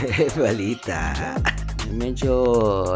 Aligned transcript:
Balita. 0.40 1.12
Medyo 1.90 2.34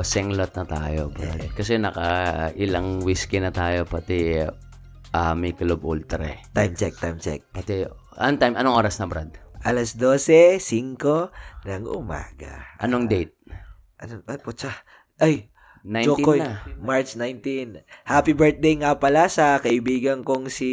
senglot 0.00 0.54
na 0.56 0.64
tayo, 0.64 1.10
Brad. 1.12 1.52
Kasi 1.52 1.76
naka 1.76 2.48
ilang 2.56 3.02
whiskey 3.04 3.42
na 3.42 3.52
tayo, 3.52 3.84
pati 3.84 4.40
uh, 4.40 5.34
Michelob 5.36 5.82
Ultra 5.84 6.24
eh. 6.24 6.38
Time 6.54 6.74
check, 6.74 6.94
time 6.96 7.18
check. 7.20 7.44
Pati, 7.52 7.84
anong 8.16 8.40
time? 8.40 8.54
Anong 8.56 8.76
oras 8.78 8.96
na, 9.02 9.10
Brad? 9.10 9.30
Alas 9.64 9.96
12, 9.96 10.60
5 10.60 11.64
ng 11.64 11.84
umaga. 11.88 12.76
Anong 12.80 13.08
date? 13.08 13.36
Ano, 14.00 14.20
ay, 14.28 14.38
putsa. 14.40 14.72
Ay, 15.16 15.48
19 15.84 16.08
Jokoy, 16.08 16.38
na. 16.40 16.64
March 16.80 17.16
19. 17.16 17.84
Happy 18.08 18.32
birthday 18.32 18.80
nga 18.80 18.96
pala 18.96 19.28
sa 19.28 19.60
kaibigan 19.60 20.24
kong 20.24 20.48
si 20.48 20.72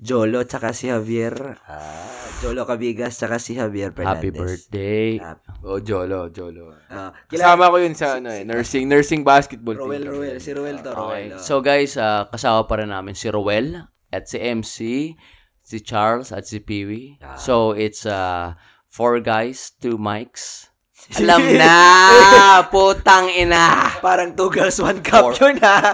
Jolo 0.00 0.40
tsaka 0.48 0.72
si 0.72 0.88
Javier. 0.88 1.60
Ah, 1.68 2.08
Jolo 2.40 2.64
Cabigas 2.64 3.20
tsaka 3.20 3.36
si 3.36 3.52
Javier 3.52 3.92
Fernandez. 3.92 4.16
Happy 4.16 4.30
birthday. 4.32 5.08
Happy- 5.20 5.52
Oh, 5.60 5.76
Jolo, 5.76 6.32
Jolo. 6.32 6.72
Ah, 6.88 7.12
kilala- 7.28 7.60
Kasama 7.60 7.68
ko 7.68 7.76
yun 7.76 7.92
sa 7.92 8.16
ano 8.16 8.32
eh, 8.32 8.48
nursing, 8.48 8.88
nursing 8.88 9.20
basketball 9.20 9.76
Roel, 9.76 10.00
team. 10.00 10.12
Roel. 10.16 10.36
Si 10.40 10.50
Roel 10.56 10.80
to, 10.80 10.88
Okay. 10.96 11.28
Roel. 11.28 11.36
oh. 11.36 11.44
So 11.44 11.60
guys, 11.60 12.00
ah, 12.00 12.24
kasama 12.32 12.64
pa 12.64 12.80
rin 12.80 12.88
namin 12.88 13.12
si 13.12 13.28
Roel 13.28 13.76
at 14.08 14.24
si 14.24 14.40
MC, 14.40 15.12
si 15.60 15.76
Charles 15.84 16.32
at 16.32 16.48
si 16.48 16.64
Peewee. 16.64 17.20
Ah. 17.20 17.36
So 17.36 17.76
it's 17.76 18.08
uh, 18.08 18.56
four 18.88 19.20
guys, 19.20 19.76
two 19.76 20.00
mics. 20.00 20.72
Alam 21.20 21.44
na! 21.60 21.76
Putang 22.72 23.28
ina! 23.32 24.00
Parang 24.00 24.32
two 24.32 24.48
girls, 24.48 24.80
one 24.80 25.04
cup 25.04 25.28
Four. 25.28 25.36
yun 25.44 25.56
ha. 25.60 25.92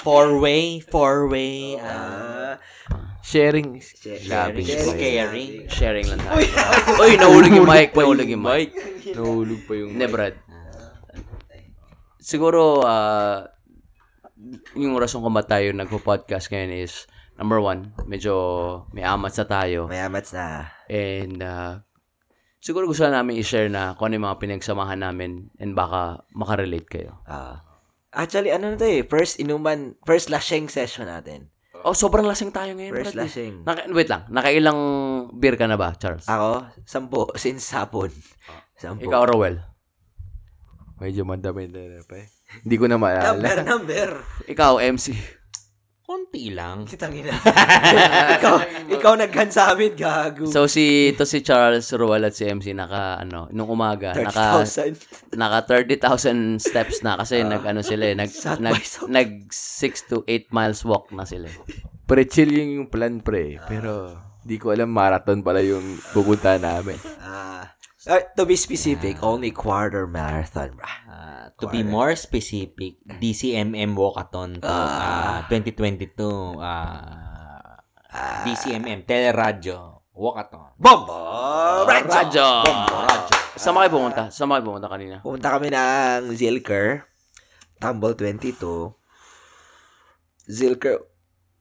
Four-way, 0.00 0.80
four-way. 0.80 1.76
Ah, 1.76 2.56
Sharing. 3.20 3.80
Sharing. 3.80 4.64
Sharing. 4.64 4.96
Caring. 4.96 5.50
Sharing 5.68 6.06
lang 6.08 6.20
tayo. 6.24 6.40
Uy, 7.04 7.12
nahulog 7.20 7.52
yung 7.52 7.68
mic. 7.68 7.92
Nahulog 7.92 8.28
yung 8.28 8.44
mic. 8.44 8.68
Nahulog 9.12 9.60
pa 9.68 9.72
yung 9.76 9.90
Hindi, 9.94 10.06
Brad. 10.08 10.34
Siguro, 12.20 12.84
ah, 12.84 13.48
yung 14.76 14.96
rason 14.96 15.20
kung 15.20 15.36
ba't 15.36 15.48
tayo 15.48 15.72
nagpo-podcast 15.72 16.48
ngayon 16.48 16.72
is, 16.80 17.04
number 17.36 17.60
one, 17.60 17.92
medyo 18.08 18.32
may 18.92 19.04
amat 19.04 19.32
sa 19.36 19.44
tayo. 19.44 19.88
mayamats 19.88 20.32
na. 20.32 20.72
And 20.88 21.40
uh, 21.40 21.84
siguro 22.60 22.88
gusto 22.88 23.04
na 23.04 23.20
namin 23.20 23.40
i-share 23.40 23.68
na 23.68 23.96
kung 23.96 24.12
ano 24.12 24.20
yung 24.20 24.26
mga 24.28 24.40
pinagsamahan 24.40 25.00
namin 25.00 25.48
and 25.60 25.76
baka 25.76 26.24
makarelate 26.32 26.88
kayo. 26.88 27.20
Ah. 27.28 27.64
actually, 28.12 28.50
ano 28.50 28.74
na 28.74 28.76
to 28.80 28.88
eh, 28.88 29.06
first 29.06 29.38
inuman, 29.38 29.94
first 30.04 30.28
lashing 30.28 30.68
session 30.68 31.06
natin. 31.08 31.52
Oh, 31.80 31.96
sobrang 31.96 32.28
lasing 32.28 32.52
tayo 32.52 32.76
ngayon. 32.76 32.92
First 32.92 33.14
brad. 33.16 33.20
lasing. 33.24 33.52
Naka, 33.64 33.80
wait 33.90 34.08
lang, 34.12 34.28
nakailang 34.28 34.78
beer 35.32 35.56
ka 35.56 35.64
na 35.64 35.80
ba, 35.80 35.96
Charles? 35.96 36.28
Ako, 36.28 36.68
sampo, 36.84 37.32
since 37.40 37.72
hapon. 37.72 38.12
Sampo. 38.76 39.04
Ikaw, 39.04 39.22
Rowell. 39.32 39.56
Medyo 41.00 41.24
madami 41.24 41.64
na 41.72 42.04
pa 42.04 42.20
eh. 42.20 42.28
Hindi 42.60 42.76
ko 42.76 42.84
na 42.84 43.00
Number, 43.00 43.16
maalala. 43.16 43.64
number. 43.64 44.08
Ikaw, 44.44 44.84
MC. 44.84 45.16
Konti 46.10 46.50
lang. 46.50 46.90
Kitang 46.90 47.14
ina. 47.14 47.30
ikaw, 48.34 48.58
ikaw 48.90 49.14
naghan 49.14 49.46
sa 49.46 49.70
amin, 49.70 49.94
gago. 49.94 50.42
So, 50.50 50.66
si, 50.66 51.14
to 51.14 51.22
si 51.22 51.38
Charles, 51.38 51.86
Rowell 51.94 52.26
at 52.26 52.34
si 52.34 52.50
MC, 52.50 52.74
naka, 52.74 53.22
ano, 53.22 53.46
nung 53.54 53.70
umaga, 53.70 54.10
naka, 54.18 54.58
30,000. 54.66 55.38
naka 55.38 55.70
30,000 55.86 56.58
steps 56.58 57.06
na 57.06 57.14
kasi 57.14 57.46
nag, 57.46 57.62
ano 57.62 57.86
sila 57.86 58.10
eh, 58.10 58.18
nag, 58.18 58.26
nag, 58.58 58.82
nag 59.06 59.30
6 59.54 60.10
to 60.10 60.26
8 60.26 60.50
miles 60.50 60.82
walk 60.82 61.14
na 61.14 61.22
sila. 61.22 61.46
Pre, 62.10 62.26
chill 62.26 62.58
yung, 62.58 62.70
yung 62.74 62.88
plan, 62.90 63.22
pre. 63.22 63.62
Pero, 63.70 64.18
di 64.42 64.58
ko 64.58 64.74
alam, 64.74 64.90
marathon 64.90 65.46
pala 65.46 65.62
yung 65.62 65.94
pupunta 66.10 66.58
namin. 66.58 66.98
Ah. 67.22 67.70
Uh, 67.70 67.79
to 68.36 68.42
be 68.42 68.56
specific, 68.58 69.22
only 69.22 69.54
quarter 69.54 70.06
marathon. 70.06 70.74
Ah, 70.82 71.54
to 71.62 71.70
be 71.70 71.86
more 71.86 72.18
specific, 72.18 72.98
DCMM 73.06 73.94
Walkathon 73.94 74.58
to 74.58 74.66
ah, 74.66 75.46
2022. 75.46 76.58
ah, 76.58 77.78
DCMM, 78.42 79.06
Teleradyo 79.06 80.02
Walkathon. 80.10 80.74
Bombo! 80.74 81.86
Radyo! 81.86 82.66
Radyo. 82.66 83.36
Saan 83.60 83.76
ba 83.76 83.84
kayo 83.84 83.92
pumunta? 83.92 84.22
Saan 84.32 84.50
kayo 84.50 84.64
pumunta 84.64 84.88
kanina? 84.88 85.20
Pumunta 85.20 85.52
kami 85.52 85.68
ng 85.70 86.32
Zilker, 86.34 87.04
Tumble 87.76 88.16
22. 88.16 88.56
Zilker 90.50 90.96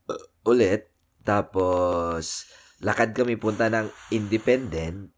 uh, 0.09 0.49
ulit. 0.49 0.89
Tapos, 1.21 2.49
lakad 2.81 3.13
kami 3.13 3.37
punta 3.37 3.69
ng 3.69 3.91
Independent. 4.15 5.11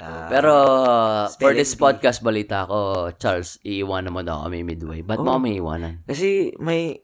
Ah, 0.00 0.28
Pero 0.28 0.52
uh, 0.52 1.24
for 1.36 1.52
this 1.52 1.72
podcast 1.74 2.20
balita 2.20 2.64
ko, 2.64 3.08
Charles, 3.16 3.56
iiwanan 3.60 4.12
mo 4.12 4.20
daw 4.20 4.44
kami 4.44 4.62
midway. 4.62 5.00
Ba't 5.00 5.20
mo 5.20 5.32
Oh. 5.32 5.36
kami 5.40 5.58
iiwanan? 5.58 6.04
kasi 6.04 6.52
may 6.56 7.00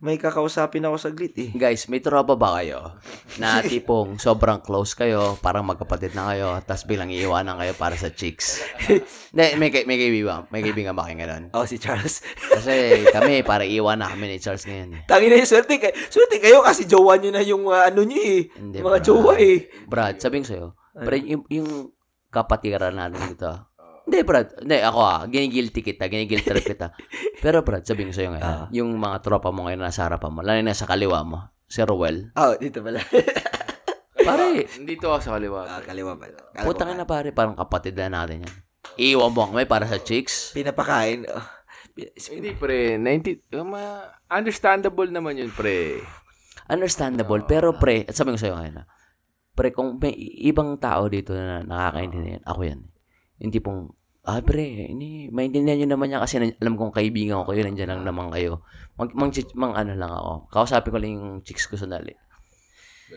may 0.00 0.16
kakausapin 0.16 0.80
ako 0.82 0.96
saglit 0.96 1.36
eh. 1.36 1.52
Guys, 1.52 1.84
may 1.86 2.00
tropa 2.00 2.32
ba 2.32 2.56
kayo? 2.56 2.96
Na 3.36 3.60
tipong 3.62 4.16
sobrang 4.16 4.58
close 4.58 4.92
kayo, 4.94 5.36
parang 5.38 5.62
magkapatid 5.62 6.12
na 6.12 6.32
kayo, 6.32 6.56
tapos 6.62 6.84
bilang 6.84 7.08
iiwanan 7.08 7.54
kayo 7.54 7.72
para 7.74 7.92
sa 7.94 8.08
chicks. 8.08 8.64
May, 9.30 9.70
kay- 9.70 9.84
may 9.84 9.94
kaibigan, 9.94 10.48
may 10.48 10.58
kaibigan 10.58 10.90
ba 10.90 11.04
kayo 11.04 11.20
ganun? 11.20 11.52
Oh, 11.52 11.62
si 11.62 11.76
Charles. 11.76 12.18
Kasi 12.50 13.06
kami, 13.08 13.40
para 13.42 13.62
iiwan 13.62 13.94
na 13.96 14.08
kami 14.08 14.26
ni 14.26 14.38
Charles 14.38 14.64
ngayon. 14.64 14.88
eh. 14.90 15.00
Tangina 15.04 15.36
yung 15.36 15.46
swerte. 15.46 15.76
kay- 15.76 15.94
Swerte 16.08 16.40
kayo 16.40 16.58
kasi 16.60 16.82
jowa 16.82 17.14
nyo 17.14 17.30
na 17.30 17.40
yung 17.40 17.62
uh, 17.64 17.84
ano 17.84 18.02
nyo 18.02 18.18
eh. 18.18 18.50
Hindi, 18.50 18.80
mga 18.80 18.98
Brad. 18.98 19.04
jowa 19.04 19.32
eh. 19.36 19.70
Brad, 19.86 20.16
sabihin 20.16 20.42
sa'yo, 20.42 20.74
Brad, 20.96 21.22
yung, 21.22 21.44
yung 21.46 21.68
kapatiran 22.26 22.94
natin 22.94 23.22
dito, 23.28 23.69
hindi, 24.10 24.26
Brad. 24.26 24.58
Hindi, 24.58 24.82
ako 24.82 24.98
ah, 24.98 25.22
ginigilty 25.30 25.80
kita, 25.80 26.10
ginigilty 26.10 26.50
trip 26.50 26.66
kita. 26.66 26.90
Pero, 27.44 27.62
Brad, 27.62 27.86
sabihin 27.86 28.10
ko 28.10 28.14
sa'yo 28.18 28.34
ngayon, 28.34 28.42
Ah. 28.42 28.66
yung 28.74 28.90
mga 28.98 29.22
tropa 29.22 29.54
mo 29.54 29.70
ngayon 29.70 29.78
nasa 29.78 30.10
harapan 30.10 30.34
mo, 30.34 30.42
lalo 30.42 30.58
na 30.58 30.74
sa 30.74 30.90
kaliwa 30.90 31.22
mo, 31.22 31.38
si 31.70 31.78
Rowell. 31.80 32.34
Oh, 32.34 32.58
dito 32.58 32.82
pala. 32.82 32.98
Pare, 34.20 34.68
Dito 34.90 35.08
ako 35.08 35.20
sa 35.22 35.32
kaliwa. 35.38 35.60
ah, 35.64 35.80
kaliwa 35.80 36.12
pala. 36.18 36.36
Kaliwa 36.52 36.66
putang 36.66 36.92
na 36.92 37.08
pare, 37.08 37.32
parang 37.32 37.56
kapatid 37.56 37.96
na 37.96 38.12
natin 38.12 38.44
yan. 38.44 38.54
Iiwan 39.00 39.32
mo 39.32 39.48
kami 39.48 39.64
para 39.64 39.88
sa 39.88 39.96
chicks. 39.96 40.52
Pinapakain. 40.52 41.24
Oh. 41.30 41.46
Hindi, 42.28 42.52
pre. 42.52 42.98
90, 42.98 43.56
um, 43.56 43.72
uh, 43.72 44.10
understandable 44.28 45.08
naman 45.08 45.40
yun, 45.40 45.48
pre. 45.48 46.00
Understandable, 46.68 47.42
pero 47.48 47.74
pre, 47.74 48.06
at 48.06 48.14
sabi 48.14 48.36
ko 48.36 48.38
sa'yo 48.38 48.54
ngayon, 48.60 48.76
ah, 48.84 48.86
pre, 49.56 49.72
kung 49.72 49.98
may 49.98 50.14
ibang 50.44 50.78
tao 50.78 51.08
dito 51.10 51.34
na 51.34 51.64
nakakaintindihan, 51.64 52.44
ako 52.46 52.60
yan. 52.62 52.80
Yung 53.40 53.52
tipong, 53.52 53.90
ah, 54.24 54.40
pre, 54.44 54.92
ini, 54.92 55.32
maintindihan 55.32 55.80
nyo 55.84 55.96
naman 55.96 56.12
yan 56.12 56.20
kasi 56.20 56.36
alam 56.40 56.74
kong 56.76 56.92
kaibigan 56.92 57.40
ko 57.40 57.52
kayo, 57.52 57.64
nandiyan 57.64 57.96
lang 57.96 58.02
naman 58.04 58.28
kayo. 58.28 58.64
Mag, 59.00 59.16
mang, 59.16 59.32
mang 59.56 59.74
ano 59.76 59.92
lang 59.96 60.12
ako. 60.12 60.32
Kausapin 60.52 60.92
ko 60.92 60.98
lang 61.00 61.12
yung 61.16 61.30
chicks 61.40 61.64
ko 61.64 61.80
sandali. 61.80 62.12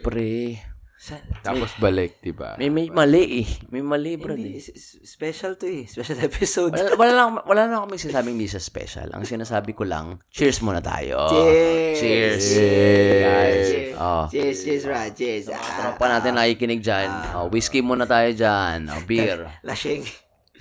Pre, 0.01 0.57
Sa- 1.03 1.19
Tapos 1.43 1.75
balik, 1.83 2.23
di 2.23 2.31
ba? 2.31 2.55
may, 2.55 2.71
may 2.71 2.87
mali 2.87 3.43
eh. 3.43 3.47
May 3.67 3.83
mali, 3.83 4.15
bro. 4.15 4.39
Hindi, 4.39 4.63
special 5.03 5.59
to 5.59 5.67
eh. 5.67 5.83
Special 5.83 6.15
episode. 6.23 6.71
Wala, 6.71 6.95
wala 6.95 7.11
lang, 7.11 7.29
wala 7.43 7.61
lang 7.67 7.79
kami 7.83 7.99
sinasabing 7.99 8.39
hindi 8.39 8.47
siya 8.47 8.63
special. 8.63 9.11
Ang 9.11 9.27
sinasabi 9.27 9.75
ko 9.75 9.83
lang, 9.83 10.23
cheers 10.31 10.63
muna 10.63 10.79
tayo. 10.79 11.27
Cheers! 11.27 11.99
Cheers! 11.99 12.43
Cheers! 12.55 13.19
Guys. 13.19 13.67
Cheers! 13.67 13.95
Oh. 13.99 14.25
Cheers, 14.31 14.57
cheers, 14.63 14.83
Brad. 14.87 15.11
Cheers. 15.11 15.45
Ah, 15.51 15.59
Tropa 15.59 16.05
natin 16.07 16.39
nakikinig 16.39 16.79
dyan. 16.79 17.11
Oh, 17.35 17.51
whiskey 17.51 17.83
muna 17.83 18.07
tayo 18.07 18.31
dyan. 18.31 18.87
Oh, 18.87 19.03
beer. 19.03 19.59
Lashing. 19.59 20.07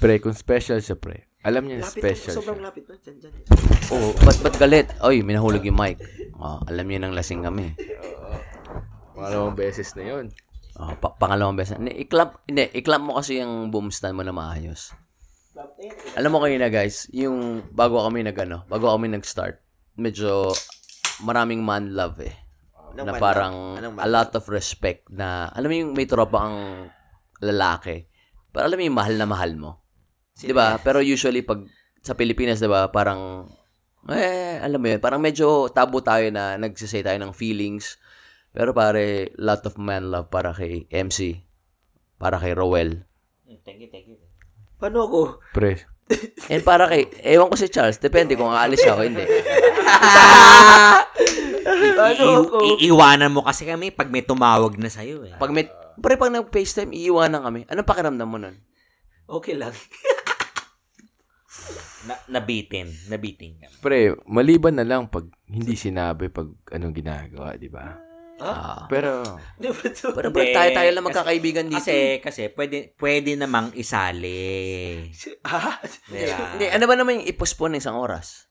Pre, 0.02 0.18
kung 0.18 0.34
special 0.34 0.82
siya, 0.82 0.98
pre. 0.98 1.30
Alam 1.46 1.70
niya 1.70 1.86
Lapit 1.86 1.94
special 1.94 2.34
Sobrang 2.42 2.58
siya. 2.58 2.66
lapit. 2.66 2.82
no? 2.90 2.98
Dyan, 2.98 3.16
dyan. 3.22 3.32
Oh, 3.94 4.10
ba't, 4.26 4.38
ba't 4.42 4.56
galit? 4.58 4.90
Oy, 4.98 5.22
minahulog 5.22 5.62
yung 5.62 5.78
mic. 5.78 6.02
Oh, 6.42 6.58
alam 6.66 6.90
niyo 6.90 6.98
nang 6.98 7.14
lasing 7.14 7.46
kami. 7.46 7.78
Pangalawang 9.14 9.54
beses 9.54 9.94
na 9.94 10.02
yun. 10.02 10.26
Oh, 10.74 10.90
pa- 10.98 11.14
pangalawang 11.14 11.54
beses. 11.54 11.78
Hindi, 11.78 11.94
i-clamp, 12.02 12.42
hindi, 12.50 12.66
i-clamp 12.74 13.06
mo 13.06 13.22
kasi 13.22 13.38
yung 13.38 13.70
boom 13.70 13.94
stand 13.94 14.18
mo 14.18 14.26
na 14.26 14.34
maayos. 14.34 14.90
Alam 16.18 16.34
mo 16.34 16.38
kayo 16.42 16.56
na 16.58 16.66
guys, 16.66 17.06
yung 17.14 17.62
bago 17.70 18.02
kami 18.02 18.26
nag 18.26 18.34
ano, 18.42 18.64
bago 18.66 18.90
kami 18.90 19.06
nag-start, 19.12 19.60
medyo 19.94 20.50
maraming 21.22 21.62
man 21.62 21.94
love 21.94 22.18
eh. 22.24 22.34
Anong 22.96 23.06
na 23.06 23.12
man 23.14 23.20
parang 23.20 23.54
love? 23.54 23.78
Anong 23.78 23.94
man 23.94 24.02
a 24.02 24.08
lot 24.10 24.30
of 24.34 24.44
respect 24.48 25.06
na, 25.12 25.46
alam 25.52 25.68
mo 25.70 25.74
yung 25.78 25.92
may 25.94 26.08
tropa 26.08 26.42
ang 26.42 26.58
lalaki. 27.38 28.08
Pero 28.50 28.66
alam 28.66 28.76
mo 28.80 28.82
yung 28.82 28.98
mahal 28.98 29.14
na 29.14 29.28
mahal 29.28 29.54
mo. 29.54 29.81
'Di 30.40 30.54
ba? 30.54 30.80
Pero 30.80 31.04
usually 31.04 31.42
pag 31.42 31.64
sa 32.00 32.16
Pilipinas, 32.16 32.58
'di 32.58 32.70
ba, 32.70 32.88
parang 32.88 33.46
eh 34.10 34.58
alam 34.58 34.82
mo 34.82 34.86
yun, 34.90 34.98
parang 34.98 35.22
medyo 35.22 35.70
tabu 35.70 36.02
tayo 36.02 36.26
na 36.32 36.58
nagsisay 36.58 37.04
tayo 37.04 37.18
ng 37.20 37.34
feelings. 37.36 37.98
Pero 38.52 38.76
pare, 38.76 39.32
lot 39.40 39.64
of 39.64 39.80
man 39.80 40.12
love 40.12 40.28
para 40.28 40.52
kay 40.52 40.84
MC, 40.92 41.40
para 42.20 42.36
kay 42.36 42.52
Rowell. 42.52 43.00
Thank 43.64 43.80
you, 43.84 43.88
thank 43.88 44.10
you. 44.10 44.18
Paano 44.76 45.06
ako? 45.06 45.20
Pre, 45.54 45.72
And 46.52 46.62
para 46.66 46.90
kay, 46.90 47.06
ewan 47.24 47.48
ko 47.48 47.56
si 47.56 47.70
Charles, 47.70 47.96
depende 48.02 48.36
kung 48.36 48.50
aalis 48.52 48.82
siya 48.82 48.98
o 48.98 49.02
hindi. 49.06 49.22
Paano 51.98 52.24
ako? 52.44 52.56
I- 52.66 52.90
iiwanan 52.90 53.30
mo 53.32 53.46
kasi 53.46 53.64
kami 53.64 53.94
pag 53.94 54.10
may 54.10 54.24
tumawag 54.26 54.76
na 54.76 54.90
sa'yo 54.90 55.24
eh. 55.24 55.34
Pag 55.38 55.54
may, 55.54 55.68
pare 56.02 56.18
pag 56.18 56.32
nag-FaceTime, 56.34 56.92
iiwanan 56.92 57.40
kami. 57.42 57.60
Anong 57.70 57.88
pakiramdam 57.88 58.28
mo 58.28 58.36
nun? 58.36 58.56
Okay 59.30 59.54
lang. 59.56 59.72
Na, 62.02 62.14
nabitin. 62.28 62.90
Nabitin 63.06 63.60
ka. 63.60 63.66
pre, 63.78 64.16
maliban 64.24 64.74
na 64.74 64.82
lang 64.82 65.06
pag 65.06 65.28
hindi 65.46 65.76
sinabi 65.76 66.26
pag 66.28 66.48
anong 66.70 66.96
ginagawa, 66.96 67.54
di 67.54 67.68
ba? 67.68 67.94
Ah. 68.42 68.90
Pero, 68.90 69.22
Di 69.54 69.70
ba 69.70 69.86
to? 69.86 70.10
Pero 70.10 70.34
bro, 70.34 70.42
Hindi, 70.42 70.50
tayo-tayo 70.50 70.90
lang 70.90 71.04
kasi- 71.04 71.10
magkakaibigan 71.14 71.64
dito. 71.70 71.78
Kasi, 71.78 71.96
kasi, 72.18 72.42
pwede, 72.50 72.76
pwede 72.98 73.38
namang 73.38 73.70
isali. 73.76 75.06
Ah, 75.46 75.78
Diba? 76.10 76.58
Hindi, 76.58 76.66
ano 76.66 76.84
ba 76.84 76.94
naman 76.98 77.22
yung 77.22 77.28
i-postpone 77.30 77.78
ng 77.78 77.82
isang 77.84 77.94
oras? 77.94 78.50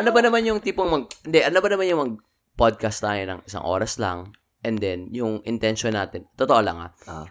Ano 0.00 0.08
ba 0.08 0.24
naman 0.24 0.48
yung 0.48 0.64
tipong 0.64 0.88
mag... 0.88 1.04
Hindi, 1.20 1.44
ano 1.44 1.60
ba 1.60 1.68
naman 1.68 1.90
yung 1.92 2.00
mag-podcast 2.00 3.04
tayo 3.04 3.20
ng 3.20 3.40
isang 3.44 3.60
oras 3.60 4.00
lang 4.00 4.32
and 4.64 4.80
then 4.80 5.12
yung 5.12 5.44
intention 5.44 5.92
natin, 5.92 6.24
totoo 6.32 6.64
lang 6.64 6.80
ah, 6.80 6.92
Ah. 7.04 7.28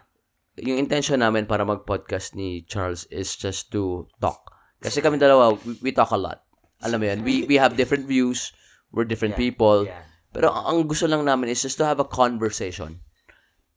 yung 0.54 0.78
intention 0.78 1.18
namin 1.18 1.50
para 1.50 1.66
mag-podcast 1.66 2.38
ni 2.38 2.62
Charles 2.62 3.10
is 3.10 3.34
just 3.34 3.72
to 3.72 4.06
talk. 4.22 4.51
Kasi 4.82 4.98
kami 4.98 5.16
dalawa, 5.16 5.54
we, 5.62 5.78
we 5.80 5.90
talk 5.94 6.10
a 6.10 6.18
lot. 6.18 6.42
Alam 6.82 6.98
mo 6.98 7.06
yan, 7.06 7.18
we, 7.22 7.46
we 7.46 7.54
have 7.54 7.78
different 7.78 8.10
views, 8.10 8.50
we're 8.90 9.06
different 9.06 9.38
people, 9.38 9.86
Yeah. 9.86 10.02
pero 10.34 10.50
ang 10.50 10.66
ang 10.66 10.78
gusto 10.90 11.06
lang 11.06 11.22
namin 11.22 11.46
is 11.48 11.62
just 11.62 11.78
to 11.78 11.86
have 11.86 12.02
a 12.02 12.08
conversation. 12.08 12.98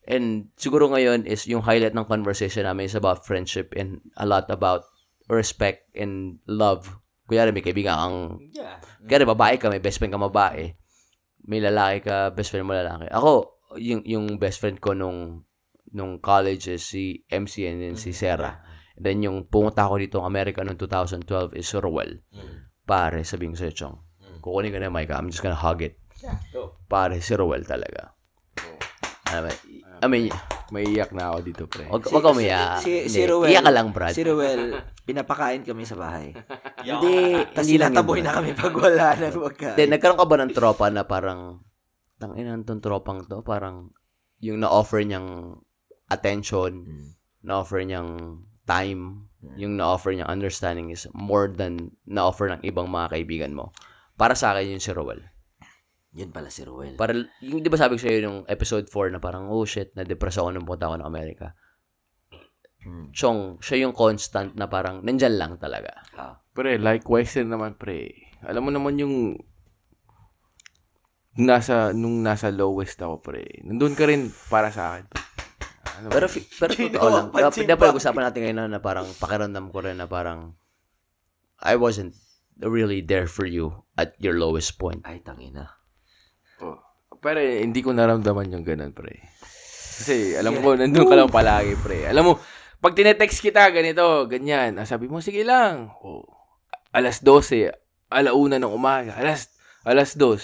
And 0.09 0.49
siguro 0.57 0.89
ngayon 0.89 1.29
is 1.29 1.45
yung 1.45 1.61
highlight 1.61 1.93
ng 1.93 2.09
conversation 2.09 2.65
namin 2.65 2.89
is 2.89 2.97
about 2.97 3.25
friendship 3.25 3.73
and 3.77 4.01
a 4.17 4.25
lot 4.25 4.49
about 4.49 4.85
respect 5.29 5.85
and 5.93 6.41
love. 6.49 6.89
Kuya 7.25 7.49
may 7.49 7.61
kaibigan 7.61 7.93
kang, 7.97 8.17
Yeah. 8.53 8.81
kaya 9.05 9.25
babae 9.25 9.61
ka, 9.61 9.69
may 9.69 9.81
best 9.81 10.01
friend 10.01 10.13
ka 10.13 10.21
babae. 10.21 10.73
May 11.45 11.61
lalaki 11.61 12.09
ka, 12.09 12.33
best 12.33 12.49
friend 12.49 12.65
mo 12.65 12.73
lalaki. 12.73 13.05
Ako, 13.13 13.53
yung, 13.77 14.01
yung 14.05 14.25
best 14.41 14.57
friend 14.57 14.81
ko 14.81 14.97
nung, 14.97 15.45
nung 15.93 16.17
college 16.17 16.73
is 16.73 16.81
si 16.81 17.21
MC 17.29 17.69
and 17.69 17.93
si 17.97 18.09
Sarah. 18.13 18.64
And 18.95 19.03
then 19.03 19.19
yung 19.19 19.43
pumunta 19.45 19.83
ako 19.83 19.99
dito 19.99 20.15
ng 20.17 20.27
America 20.27 20.63
noong 20.63 20.79
2012 20.79 21.55
is 21.55 21.67
si 21.67 21.75
Rowell. 21.75 22.23
Pare, 22.83 23.21
sabihin 23.21 23.51
ko 23.51 23.59
sa'yo, 23.59 23.73
Chong, 23.73 23.97
kukunin 24.39 24.71
ko 24.71 24.77
na 24.79 24.87
yung 24.87 24.95
mic, 24.95 25.09
I'm 25.09 25.27
just 25.27 25.41
gonna 25.41 25.57
hug 25.57 25.81
it. 25.81 25.99
Pare, 26.85 27.19
si 27.19 27.33
Rowell 27.33 27.65
talaga. 27.65 28.15
Alam 29.25 29.49
mo, 29.49 29.51
I 29.95 30.07
mean, 30.07 30.29
maiiyak 30.69 31.11
na 31.11 31.33
ako 31.33 31.37
dito, 31.41 31.63
pre. 31.65 31.87
wag, 31.89 32.03
wag 32.03 32.23
ka 32.23 32.29
umiyak. 32.29 32.77
Si, 32.79 33.09
si 33.09 33.25
Hindi, 33.25 33.31
Ruel. 33.31 33.49
Iyak 33.49 33.63
ka 33.63 33.71
lang, 33.73 33.87
Brad. 33.89 34.13
Si 34.13 34.21
Ruel, 34.21 34.61
pinapakain 35.01 35.63
kami 35.65 35.83
sa 35.83 35.97
bahay. 35.97 36.29
Hindi, 36.85 37.41
Tapos 37.49 37.65
hindi 37.65 37.81
lang 37.81 37.95
Brad. 37.97 38.21
na 38.21 38.31
kami 38.37 38.49
pag 38.53 38.75
wala 38.75 39.07
nang 39.17 39.35
magkain. 39.41 39.75
Then, 39.75 39.89
nagkaroon 39.89 40.19
ka 40.21 40.27
ba 40.29 40.37
ng 40.37 40.51
tropa 40.53 40.85
na 40.93 41.03
parang, 41.03 41.65
tanginan 42.21 42.61
tong 42.63 42.85
tropang 42.85 43.25
to, 43.25 43.41
parang, 43.41 43.89
yung 44.39 44.61
na-offer 44.61 45.01
niyang 45.01 45.57
attention, 46.05 46.85
Hmm. 46.85 47.09
na-offer 47.41 47.81
niyang 47.81 48.45
time, 48.65 49.29
yung 49.55 49.77
na-offer 49.77 50.11
niyang 50.11 50.29
understanding 50.29 50.89
is 50.89 51.05
more 51.13 51.49
than 51.49 51.93
na-offer 52.09 52.49
ng 52.49 52.61
ibang 52.65 52.89
mga 52.89 53.13
kaibigan 53.13 53.53
mo. 53.53 53.69
Para 54.17 54.33
sa 54.33 54.53
akin 54.53 54.75
yun 54.75 54.83
si 54.83 54.89
Rowell. 54.91 55.21
Yun 56.15 56.31
pala 56.31 56.47
si 56.47 56.63
Ruel. 56.63 56.95
Para, 56.95 57.11
yung 57.43 57.59
di 57.59 57.67
ba 57.67 57.75
sabi 57.75 57.99
ko 57.99 58.07
sa'yo 58.07 58.19
yung 58.23 58.37
episode 58.47 58.87
4 58.87 59.11
na 59.11 59.19
parang, 59.19 59.51
oh 59.51 59.67
shit, 59.67 59.91
na-depress 59.99 60.39
ako 60.39 60.55
nung 60.55 60.63
punta 60.63 60.87
ako 60.87 61.03
ng 61.03 61.09
Amerika. 61.11 61.51
Hmm. 62.87 63.11
Chong, 63.11 63.59
siya 63.59 63.83
yung 63.83 63.91
constant 63.91 64.55
na 64.55 64.71
parang, 64.71 65.03
nandyan 65.03 65.35
lang 65.35 65.59
talaga. 65.59 65.91
Ah. 66.15 66.39
Pre, 66.55 66.79
likewise 66.79 67.35
din 67.35 67.51
naman, 67.51 67.75
pre. 67.75 68.31
Alam 68.47 68.63
mo 68.63 68.71
naman 68.71 68.95
yung 68.95 69.35
nasa 71.35 71.91
nung 71.91 72.23
nasa 72.23 72.47
lowest 72.47 72.95
ako, 73.03 73.19
pre. 73.19 73.43
Nandun 73.67 73.91
ka 73.99 74.07
rin 74.07 74.31
para 74.47 74.71
sa 74.71 74.95
akin. 74.95 75.11
Ano 75.85 76.09
Pero, 76.09 76.25
fi- 76.27 76.47
pero 76.51 76.71
totoo 76.79 77.07
lang. 77.07 77.25
pansin 77.29 77.63
Dapat 77.63 77.71
dapat 77.71 77.87
bakit? 77.89 77.99
usapan 77.99 78.23
natin 78.23 78.39
ngayon 78.41 78.57
na, 78.57 78.65
na 78.67 78.79
parang 78.79 79.07
pakiramdam 79.15 79.65
ko 79.69 79.77
rin 79.79 79.95
na 79.95 80.05
parang 80.05 80.53
I 81.59 81.75
wasn't 81.75 82.13
really 82.59 82.99
there 82.99 83.25
for 83.25 83.43
you 83.43 83.71
at 83.95 84.15
your 84.17 84.35
lowest 84.35 84.75
point. 84.75 85.03
Ay, 85.03 85.19
tangina. 85.19 85.71
Oh. 86.59 86.79
Pero 87.17 87.39
eh, 87.39 87.59
hindi 87.59 87.79
ko 87.79 87.91
naramdaman 87.91 88.51
yung 88.51 88.63
ganun, 88.63 88.91
pre. 88.91 89.23
Kasi 89.95 90.35
alam 90.35 90.59
ko, 90.59 90.75
nandun 90.75 91.07
ka 91.07 91.15
lang 91.15 91.31
palagi, 91.31 91.75
pre. 91.77 92.03
Alam 92.05 92.23
mo, 92.23 92.33
pag 92.77 92.91
tinetext 92.93 93.39
kita, 93.39 93.71
ganito, 93.71 94.03
ganyan. 94.27 94.75
ah, 94.75 94.85
Sabi 94.85 95.07
mo, 95.07 95.19
sige 95.19 95.41
lang. 95.41 95.91
Oh, 96.03 96.27
alas 96.91 97.23
12, 97.23 97.71
alauna 98.07 98.55
ng 98.55 98.71
umaga, 98.71 99.15
alas, 99.15 99.51
alas 99.83 100.15
2. 100.15 100.37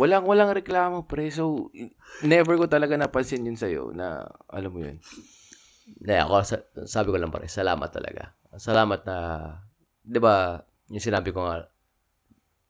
Walang, 0.00 0.24
walang 0.24 0.56
reklamo, 0.56 1.04
pre. 1.04 1.28
So, 1.28 1.68
never 2.24 2.56
ko 2.56 2.64
talaga 2.64 2.96
napansin 2.96 3.44
yun 3.44 3.60
sa'yo 3.60 3.92
na, 3.92 4.24
alam 4.48 4.72
mo 4.72 4.80
yun. 4.80 4.96
Hindi, 6.00 6.14
ako, 6.16 6.34
sa- 6.44 6.66
sabi 6.88 7.12
ko 7.12 7.20
lang 7.20 7.34
pare, 7.34 7.50
salamat 7.50 7.90
talaga. 7.92 8.32
Salamat 8.56 9.04
na, 9.04 9.16
di 10.00 10.16
ba, 10.16 10.60
yung 10.88 11.04
sinabi 11.04 11.32
ko 11.32 11.44
nga, 11.44 11.68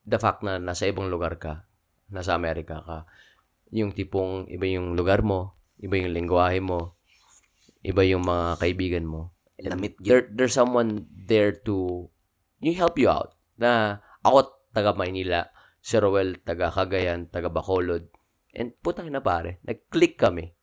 the 0.02 0.18
fact 0.18 0.42
na 0.42 0.58
nasa 0.58 0.90
ibang 0.90 1.06
lugar 1.06 1.38
ka, 1.38 1.62
nasa 2.10 2.34
Amerika 2.34 2.82
ka, 2.82 3.06
yung 3.72 3.94
tipong 3.94 4.50
iba 4.52 4.66
yung 4.68 4.98
lugar 4.98 5.24
mo, 5.24 5.56
iba 5.80 5.96
yung 5.96 6.12
lingwahe 6.12 6.60
mo, 6.60 6.98
iba 7.82 8.02
yung 8.04 8.22
mga 8.26 8.60
kaibigan 8.60 9.06
mo. 9.08 9.32
Lamit 9.62 9.96
there, 10.02 10.26
there's 10.28 10.54
someone 10.54 11.06
there 11.08 11.54
to 11.54 12.06
you 12.58 12.74
help 12.74 12.98
you 12.98 13.08
out. 13.08 13.38
Na 13.56 14.02
ako 14.22 14.52
taga 14.74 14.92
Maynila, 14.92 15.48
si 15.82 15.98
Roel 15.98 16.38
taga 16.46 16.70
Cagayan, 16.70 17.26
taga 17.28 17.50
Bacolod. 17.50 18.06
And 18.54 18.72
putang 18.78 19.10
na 19.10 19.18
pare, 19.18 19.58
nag-click 19.66 20.14
kami. 20.14 20.54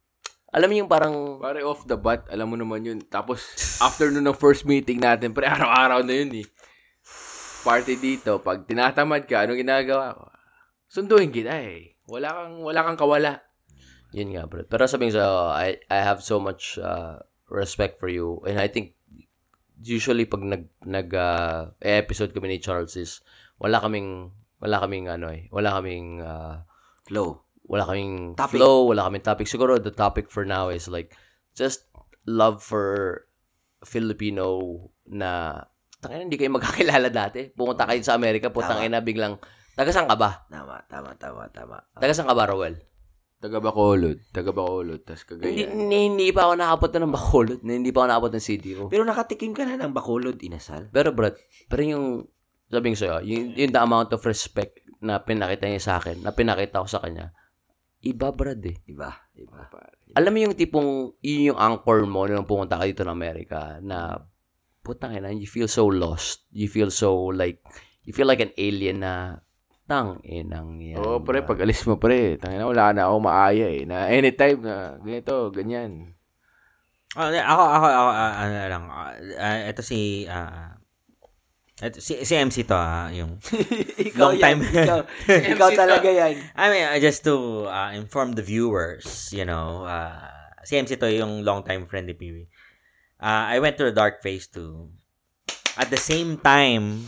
Alam 0.50 0.68
mo 0.74 0.76
yung 0.82 0.90
parang 0.90 1.38
Pare, 1.38 1.62
off 1.62 1.86
the 1.86 1.94
bat, 1.94 2.26
alam 2.34 2.50
mo 2.50 2.58
naman 2.58 2.82
yun. 2.82 3.00
Tapos, 3.06 3.46
after 3.86 4.10
nun 4.10 4.26
ng 4.26 4.38
first 4.38 4.66
meeting 4.66 4.98
natin, 4.98 5.30
pre, 5.30 5.46
araw-araw 5.46 6.02
na 6.02 6.14
yun 6.26 6.42
eh. 6.42 6.48
Party 7.62 8.00
dito, 8.02 8.42
pag 8.42 8.66
tinatamad 8.66 9.30
ka, 9.30 9.46
anong 9.46 9.62
ginagawa 9.62 10.18
ko? 10.18 10.26
Sunduin 10.90 11.30
kita 11.30 11.54
eh. 11.54 11.94
Wala 12.10 12.34
kang, 12.34 12.66
wala 12.66 12.82
kang 12.82 12.98
kawala. 12.98 13.46
Yun 14.10 14.34
nga, 14.34 14.50
bro. 14.50 14.66
Pero 14.66 14.90
sabihin 14.90 15.14
sa, 15.14 15.54
I, 15.54 15.78
I 15.86 16.02
have 16.02 16.26
so 16.26 16.42
much 16.42 16.82
uh, 16.82 17.22
respect 17.46 18.02
for 18.02 18.10
you. 18.10 18.42
And 18.50 18.58
I 18.58 18.74
think, 18.74 18.98
usually 19.86 20.26
pag 20.26 20.42
nag, 20.42 20.66
nag 20.82 21.14
uh, 21.14 21.78
episode 21.78 22.34
kami 22.34 22.58
ni 22.58 22.58
Charles 22.58 22.98
is, 22.98 23.22
wala 23.62 23.78
kaming, 23.78 24.34
wala 24.60 24.80
kaming 24.80 25.08
ano 25.08 25.32
eh, 25.32 25.48
wala 25.50 25.80
kaming, 25.80 26.20
uh, 26.20 26.63
Flow. 27.08 27.42
wala 27.66 27.84
kaming 27.86 28.34
Topic. 28.36 28.58
flow, 28.58 28.86
wala 28.88 29.06
kaming 29.06 29.22
topic. 29.22 29.46
Siguro 29.46 29.78
the 29.78 29.89
topic 29.89 30.28
for 30.28 30.44
now 30.44 30.68
is 30.68 30.86
like, 30.86 31.13
just 31.54 31.86
love 32.25 32.60
for 32.60 33.24
Filipino 33.84 34.60
na, 35.06 35.63
tangina, 36.00 36.25
hindi 36.25 36.36
kayo 36.36 36.51
magkakilala 36.51 37.10
dati. 37.24 37.50
Pumunta 37.50 37.88
kayo 37.88 38.01
sa 38.01 38.13
Amerika, 38.13 38.50
putang 38.50 38.84
ina, 38.84 39.00
biglang, 39.00 39.39
taga 39.74 39.89
saan 39.89 40.06
ka 40.06 40.18
ba? 40.18 40.44
Tama, 40.48 40.84
tama, 40.86 41.16
tama, 41.16 41.48
tama. 41.50 41.78
Taga 41.96 42.12
saan 42.12 42.28
ka 42.28 42.36
ba, 42.36 42.46
Rowel? 42.46 42.75
Taga 43.39 43.63
Bacolod, 43.63 44.20
taga 44.36 44.51
Bacolod, 44.51 45.00
tas 45.08 45.24
Hindi, 45.24 45.48
kagaya. 45.63 45.72
hindi, 45.72 45.98
hindi 46.12 46.28
pa 46.36 46.51
ako 46.51 46.60
nakapot 46.60 46.92
ng 46.92 47.08
Bacolod. 47.08 47.60
Hindi 47.63 47.89
pa 47.89 48.04
ako 48.04 48.08
nakapot 48.12 48.32
ng 48.36 48.44
CDO. 48.44 48.84
Pero 48.92 49.08
nakatikim 49.08 49.56
ka 49.56 49.63
na 49.63 49.80
ng 49.80 49.96
bakulod, 49.96 50.36
inasal. 50.44 50.92
Pero 50.92 51.16
bro, 51.16 51.32
pero 51.72 51.80
yung, 51.80 52.06
sabihin 52.70 52.96
ko 52.96 53.00
sa'yo, 53.02 53.18
yung, 53.26 53.46
yung 53.58 53.72
the 53.74 53.82
amount 53.82 54.10
of 54.14 54.22
respect 54.24 54.80
na 55.02 55.20
pinakita 55.20 55.66
niya 55.66 55.82
sa 55.82 55.94
akin, 55.98 56.22
na 56.22 56.32
pinakita 56.32 56.86
ko 56.86 56.88
sa 56.88 57.02
kanya, 57.02 57.34
iba 58.06 58.32
brad 58.32 58.62
eh. 58.64 58.78
Iba, 58.88 59.12
iba. 59.36 59.68
Alam 60.16 60.32
mo 60.32 60.40
yung 60.48 60.56
tipong, 60.56 61.20
yun 61.20 61.54
yung 61.54 61.60
anchor 61.60 62.06
mo 62.06 62.30
nung 62.30 62.48
pumunta 62.48 62.80
ka 62.80 62.86
dito 62.88 63.04
ng 63.04 63.14
Amerika, 63.14 63.82
na, 63.84 64.22
putang 64.86 65.18
ina, 65.18 65.34
you 65.34 65.50
feel 65.50 65.68
so 65.68 65.90
lost. 65.90 66.48
You 66.54 66.72
feel 66.72 66.94
so 66.94 67.30
like, 67.34 67.60
you 68.08 68.16
feel 68.16 68.30
like 68.30 68.40
an 68.40 68.56
alien 68.56 69.04
na, 69.04 69.44
tang 69.90 70.22
inang 70.22 70.78
yan. 70.78 71.02
Oo, 71.02 71.26
pre, 71.26 71.42
bro. 71.42 71.50
pag 71.50 71.66
alis 71.66 71.82
mo, 71.90 71.98
pre, 71.98 72.38
tangina, 72.38 72.70
wala 72.70 72.94
na 72.94 73.10
ako 73.10 73.16
maaya 73.26 73.68
eh. 73.74 73.90
Na 73.90 74.06
anytime 74.06 74.62
na, 74.62 75.02
ganito, 75.02 75.50
ganyan. 75.50 76.14
Oh, 77.18 77.26
ako, 77.26 77.64
ako, 77.66 77.88
ako, 77.90 78.10
ah, 78.14 78.34
ano 78.38 78.56
lang, 78.70 78.86
ah, 78.94 79.12
ah, 79.42 79.60
ito 79.66 79.82
si, 79.82 80.30
ah, 80.30 80.78
ito, 81.80 81.98
si, 82.04 82.20
si 82.28 82.34
MC 82.36 82.68
to, 82.68 82.76
ah, 82.76 83.08
yung, 83.10 83.40
ikaw 84.12 84.32
Long 84.32 84.36
yan, 84.36 84.44
time. 84.44 84.60
ikaw, 84.68 85.00
ikaw 85.56 85.70
talaga 85.72 86.10
yan. 86.12 86.36
I 86.56 86.66
mean, 86.68 86.86
uh, 86.92 87.00
just 87.00 87.24
to 87.24 87.66
uh, 87.72 87.92
inform 87.96 88.36
the 88.36 88.44
viewers, 88.44 89.32
you 89.32 89.48
know, 89.48 89.88
uh, 89.88 90.20
si 90.68 90.76
MC 90.76 91.00
to 91.00 91.08
yung 91.08 91.48
long-time 91.48 91.88
friend 91.88 92.08
ni 92.08 92.14
Peewee. 92.14 92.48
Uh, 93.20 93.56
I 93.56 93.60
went 93.60 93.76
through 93.80 93.92
the 93.92 94.00
dark 94.00 94.20
phase 94.20 94.48
too. 94.48 94.92
At 95.80 95.88
the 95.88 96.00
same 96.00 96.36
time, 96.40 97.08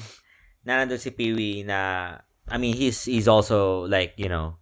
na 0.63 0.79
nandun 0.79 0.99
si 0.99 1.11
Peewee 1.11 1.67
na, 1.67 2.15
I 2.47 2.55
mean, 2.57 2.75
he's, 2.75 3.03
he's 3.03 3.27
also 3.27 3.87
like, 3.87 4.15
you 4.15 4.27
know, 4.31 4.55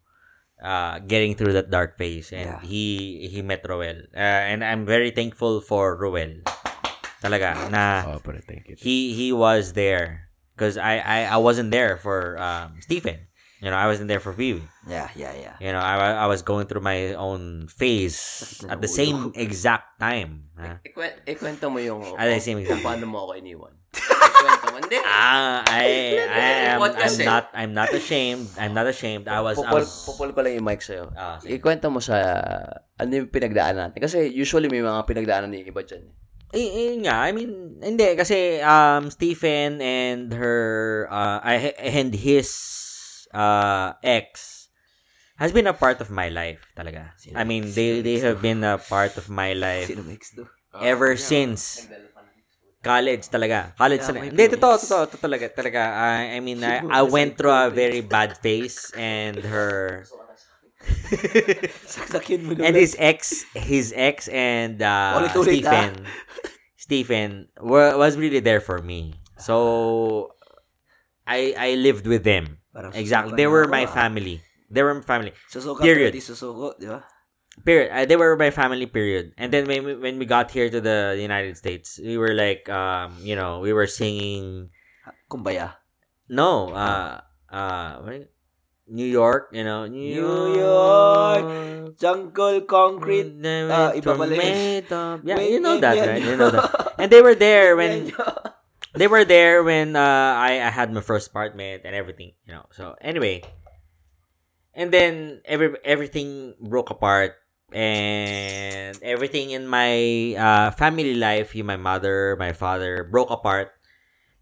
uh, 0.61 0.99
getting 1.05 1.35
through 1.35 1.53
that 1.53 1.69
dark 1.69 1.97
phase 1.97 2.33
and 2.33 2.49
Yeah. 2.49 2.59
he 2.61 2.83
he 3.31 3.39
met 3.41 3.63
Roel. 3.63 4.09
Uh, 4.11 4.41
and 4.51 4.59
I'm 4.65 4.85
very 4.85 5.09
thankful 5.11 5.61
for 5.61 5.95
Roel. 5.95 6.43
Talaga 7.19 7.67
na 7.67 8.07
Oh, 8.07 8.19
pre, 8.23 8.39
thank 8.41 8.67
you. 8.71 8.75
he 8.79 9.11
he 9.11 9.35
was 9.35 9.73
there 9.75 10.31
because 10.55 10.79
I, 10.79 10.99
I 11.03 11.19
I 11.35 11.37
wasn't 11.39 11.71
there 11.71 11.99
for 11.99 12.39
um 12.39 12.79
Stephen. 12.79 13.27
You 13.59 13.67
know, 13.67 13.75
I 13.75 13.91
wasn't 13.91 14.07
there 14.07 14.23
for 14.23 14.31
Pee 14.31 14.63
Yeah, 14.87 15.11
yeah, 15.19 15.35
yeah. 15.35 15.55
You 15.59 15.75
know, 15.75 15.83
I, 15.83 16.23
I 16.23 16.27
was 16.31 16.47
going 16.47 16.71
through 16.71 16.79
my 16.79 17.11
own 17.19 17.67
phase 17.67 18.15
at 18.71 18.79
the 18.79 18.87
same 18.87 19.35
exact 19.35 19.99
time. 19.99 20.47
Ikwen- 20.87 21.19
ikwento 21.27 21.67
mo 21.67 21.83
yung 21.83 22.15
At 22.15 22.31
the 22.31 22.39
same 22.39 22.63
exact 22.63 22.87
paano 22.87 23.03
mo 23.03 23.27
ako 23.27 23.35
iniwan. 23.35 23.75
Ikwento 23.91 24.65
mo. 24.71 24.77
Hindi. 24.79 24.97
Ah, 25.03 25.67
I, 25.67 26.15
I 26.23 26.43
am 26.71 26.79
I'm 26.87 27.17
not 27.27 27.43
I'm 27.51 27.73
not 27.75 27.91
ashamed. 27.91 28.47
I'm 28.55 28.71
not 28.71 28.87
ashamed. 28.87 29.27
I 29.27 29.43
was 29.43 29.59
I 29.59 29.67
Pupul, 29.67 29.83
was 29.83 29.91
pupul 30.07 30.31
ko 30.31 30.39
lang 30.39 30.55
yung 30.55 30.63
mic 30.63 30.79
sa'yo. 30.79 31.11
Ah. 31.19 31.43
Ikwento 31.43 31.91
mo 31.91 31.99
sa 31.99 32.15
ano 32.95 33.11
yung 33.11 33.27
pinagdaanan 33.27 33.91
natin. 33.91 33.99
Kasi 33.99 34.31
usually 34.31 34.71
may 34.71 34.79
mga 34.79 35.03
pinagdaanan 35.03 35.51
ng 35.51 35.67
iba 35.67 35.83
dyan. 35.83 36.07
Eh, 36.07 36.15
eh, 36.53 36.97
nga, 37.05 37.21
I 37.25 37.31
mean, 37.31 37.77
hindi, 37.81 38.15
kasi, 38.17 38.61
um, 38.61 39.09
Stephen 39.11 39.81
and 39.81 40.33
her, 40.33 41.07
uh, 41.11 41.39
I- 41.43 41.75
and 41.77 42.13
his, 42.13 42.49
uh, 43.33 43.93
ex, 44.03 44.67
has 45.37 45.51
been 45.51 45.67
a 45.67 45.73
part 45.77 46.01
of 46.01 46.09
my 46.11 46.27
life, 46.29 46.65
talaga. 46.75 47.13
Sino 47.15 47.39
I 47.39 47.43
mean, 47.45 47.63
ex? 47.69 47.75
they, 47.75 48.01
they 48.01 48.19
have 48.19 48.41
been 48.41 48.63
a 48.63 48.77
part 48.77 49.15
of 49.17 49.29
my 49.29 49.53
life 49.53 49.87
Sino 49.87 50.03
mix 50.03 50.33
to? 50.35 50.47
ever 50.81 51.15
since 51.15 51.87
college 52.83 53.27
talaga. 53.27 53.75
College 53.75 53.99
Yeah, 53.99 54.07
talaga. 54.07 54.21
may 54.23 54.29
Hindi, 54.31 54.43
pinix. 54.47 54.55
totoo, 54.59 54.75
totoo, 54.83 55.01
totoo 55.11 55.19
talaga, 55.19 55.45
talaga. 55.51 55.81
I, 55.95 56.35
I 56.35 56.39
mean, 56.39 56.63
I, 56.63 56.79
I 56.87 57.01
went 57.03 57.37
through 57.37 57.51
a 57.55 57.69
very 57.69 58.01
bad 58.01 58.37
phase 58.39 58.91
and 58.95 59.37
her, 59.43 60.07
Saksakin 61.93 62.43
mo 62.43 62.55
and 62.63 62.75
his 62.75 62.95
ex, 62.99 63.43
his 63.51 63.91
ex 63.95 64.27
and 64.31 64.81
uh, 64.81 65.19
Ulit-ulit, 65.19 65.59
Stephen, 65.59 65.91
Stephen 66.77 67.31
wa- 67.59 67.97
was 67.97 68.15
really 68.15 68.39
there 68.39 68.63
for 68.63 68.79
me. 68.79 69.19
So 69.37 70.35
I 71.27 71.53
I 71.57 71.69
lived 71.75 72.07
with 72.07 72.23
them. 72.23 72.59
Parang 72.73 72.95
Exactly. 72.95 73.35
They 73.35 73.47
were 73.47 73.67
my 73.67 73.85
ah. 73.85 73.91
family. 73.91 74.39
They 74.69 74.83
were 74.83 74.95
my 74.95 75.03
family. 75.03 75.33
Susuko, 75.51 75.81
Period. 75.81 76.13
Period. 76.13 76.23
susuko, 76.23 76.77
di 76.79 76.87
ba? 76.87 77.03
Period. 77.65 77.89
Uh, 77.91 78.05
they 78.05 78.15
were 78.15 78.37
my 78.37 78.53
family. 78.53 78.85
Period. 78.85 79.33
And 79.35 79.51
then 79.51 79.67
when 79.67 79.83
we, 79.83 79.93
when 79.97 80.15
we 80.15 80.25
got 80.25 80.51
here 80.53 80.69
to 80.69 80.79
the 80.79 81.17
United 81.19 81.57
States, 81.57 81.99
we 81.99 82.15
were 82.15 82.37
like, 82.37 82.69
um, 82.69 83.17
you 83.19 83.35
know, 83.35 83.59
we 83.59 83.73
were 83.73 83.89
singing. 83.89 84.69
Kumbaya. 85.27 85.75
No, 86.29 86.69
uh, 86.69 87.21
uh, 87.49 87.91
what 88.05 88.13
is 88.13 88.21
it? 88.29 88.33
New 88.89 89.05
York. 89.07 89.49
You 89.53 89.63
know, 89.63 89.87
New, 89.87 89.99
New 90.13 90.45
York, 90.57 91.45
Jungle 91.99 92.61
Concrete. 92.65 93.31
Ah, 93.69 93.91
iba 93.93 94.13
pala. 94.17 94.35
Yeah, 95.23 95.39
you 95.41 95.59
know 95.59 95.77
that, 95.77 95.99
right? 96.03 96.23
You 96.23 96.35
know 96.35 96.49
that. 96.51 96.65
And 96.99 97.11
they 97.11 97.21
were 97.21 97.35
there 97.35 97.75
when 97.75 98.11
they 98.95 99.07
were 99.07 99.25
there 99.25 99.63
when 99.63 99.95
uh, 99.95 100.33
I, 100.37 100.61
I 100.63 100.69
had 100.69 100.91
my 100.93 101.01
first 101.01 101.29
apartment 101.29 101.83
and 101.85 101.95
everything, 101.95 102.33
you 102.47 102.53
know. 102.53 102.65
So 102.71 102.95
anyway, 103.01 103.43
and 104.73 104.91
then 104.91 105.41
every 105.45 105.75
everything 105.83 106.55
broke 106.59 106.89
apart, 106.89 107.35
and 107.71 109.01
everything 109.03 109.51
in 109.51 109.67
my 109.67 110.35
uh, 110.35 110.71
family 110.71 111.15
life, 111.15 111.55
you, 111.55 111.63
my 111.63 111.77
mother, 111.77 112.35
my 112.39 112.53
father, 112.53 113.03
broke 113.03 113.29
apart, 113.31 113.71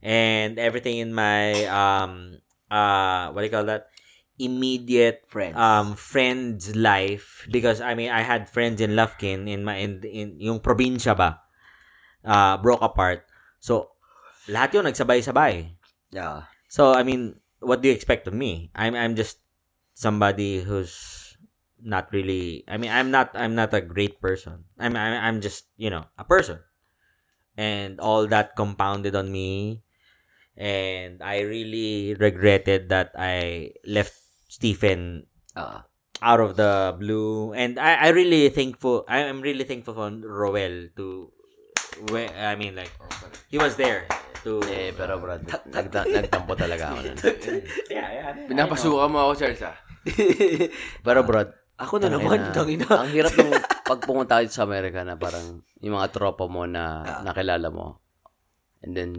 and 0.01 0.59
everything 0.59 0.97
in 0.97 1.13
my 1.13 1.65
um 1.67 2.37
uh 2.71 3.31
what 3.31 3.41
do 3.41 3.45
you 3.47 3.51
call 3.53 3.65
that 3.65 3.89
immediate 4.37 5.25
Friends. 5.27 5.57
um 5.57 5.97
friends 5.97 6.77
life. 6.77 7.45
Because 7.49 7.81
I 7.81 7.97
mean 7.97 8.13
I 8.13 8.21
had 8.21 8.49
friends 8.49 8.81
in 8.81 8.93
Lufkin 8.93 9.49
in 9.49 9.65
my 9.65 9.81
in, 9.81 10.05
in 10.05 10.37
yung 10.37 10.61
probinsya 10.61 11.17
ba? 11.17 11.41
Uh 12.21 12.57
broke 12.61 12.81
apart. 12.85 13.25
So 13.57 13.97
lahat 14.47 14.77
yun 14.77 14.85
nagsabay-sabay. 14.85 15.73
Yeah. 16.13 16.47
so 16.69 16.93
I 16.93 17.01
mean 17.03 17.41
what 17.59 17.81
do 17.81 17.89
you 17.89 17.95
expect 17.97 18.29
of 18.29 18.37
me? 18.37 18.69
I'm 18.77 18.93
I'm 18.93 19.17
just 19.17 19.41
somebody 19.97 20.61
who's 20.61 21.33
not 21.81 22.09
really 22.13 22.61
I 22.69 22.77
mean 22.77 22.93
I'm 22.93 23.09
not 23.09 23.33
I'm 23.33 23.57
not 23.57 23.73
a 23.73 23.81
great 23.81 24.21
person. 24.21 24.69
I'm 24.77 24.93
I'm, 24.93 25.17
I'm 25.17 25.37
just 25.41 25.65
you 25.81 25.89
know 25.89 26.05
a 26.17 26.23
person. 26.23 26.61
And 27.57 27.97
all 27.97 28.29
that 28.29 28.53
compounded 28.53 29.17
on 29.17 29.33
me. 29.33 29.81
And 30.57 31.21
I 31.21 31.41
really 31.41 32.13
regretted 32.17 32.89
that 32.89 33.13
I 33.17 33.73
left 33.85 34.13
Stephen 34.47 35.27
Ah. 35.53 35.83
out 36.19 36.39
of 36.39 36.55
the 36.55 36.95
blue 36.95 37.53
and 37.53 37.77
I 37.77 38.07
I 38.07 38.09
really 38.09 38.49
thankful 38.49 39.05
I 39.05 39.25
am 39.25 39.41
really 39.41 39.65
thankful 39.65 39.93
for 39.93 40.09
Roel 40.09 40.89
to 40.97 41.29
where 42.09 42.29
I 42.29 42.53
mean 42.53 42.73
like 42.73 42.89
he 43.49 43.57
was 43.57 43.73
there 43.75 44.05
to 44.45 44.61
Eh, 44.65 44.93
pero 44.93 45.17
bro, 45.17 45.37
nagta- 45.73 46.05
nagtampo 46.05 46.53
talaga 46.53 46.93
ako 46.93 46.99
nun. 47.03 47.17
yeah 47.93 48.07
yeah 48.07 48.29
Pinapasukan 48.45 49.09
mo 49.09 49.27
ako, 49.27 49.33
Charles, 49.35 49.65
ah. 49.65 49.75
Pero 51.05 51.19
bro, 51.21 51.41
Ako 51.77 51.99
na 51.99 52.09
naman, 52.09 52.53
tangina. 52.55 52.85
ang 52.89 53.09
hirap 53.11 53.33
ng 53.33 53.53
pag 53.83 54.01
pumunta 54.01 54.39
sa 54.47 54.63
Amerika 54.63 55.01
na 55.03 55.13
parang 55.13 55.61
yung 55.77 55.93
mga 55.93 56.09
tropa 56.09 56.45
mo 56.47 56.63
na 56.65 57.01
Ah. 57.01 57.21
nakilala 57.21 57.67
mo. 57.69 58.01
And 58.81 58.93
then, 58.93 59.11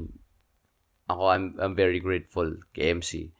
ako, 1.07 1.23
I'm, 1.29 1.45
I'm 1.59 1.75
very 1.75 1.99
grateful 1.99 2.47
kay 2.73 2.91
MC. 2.91 3.31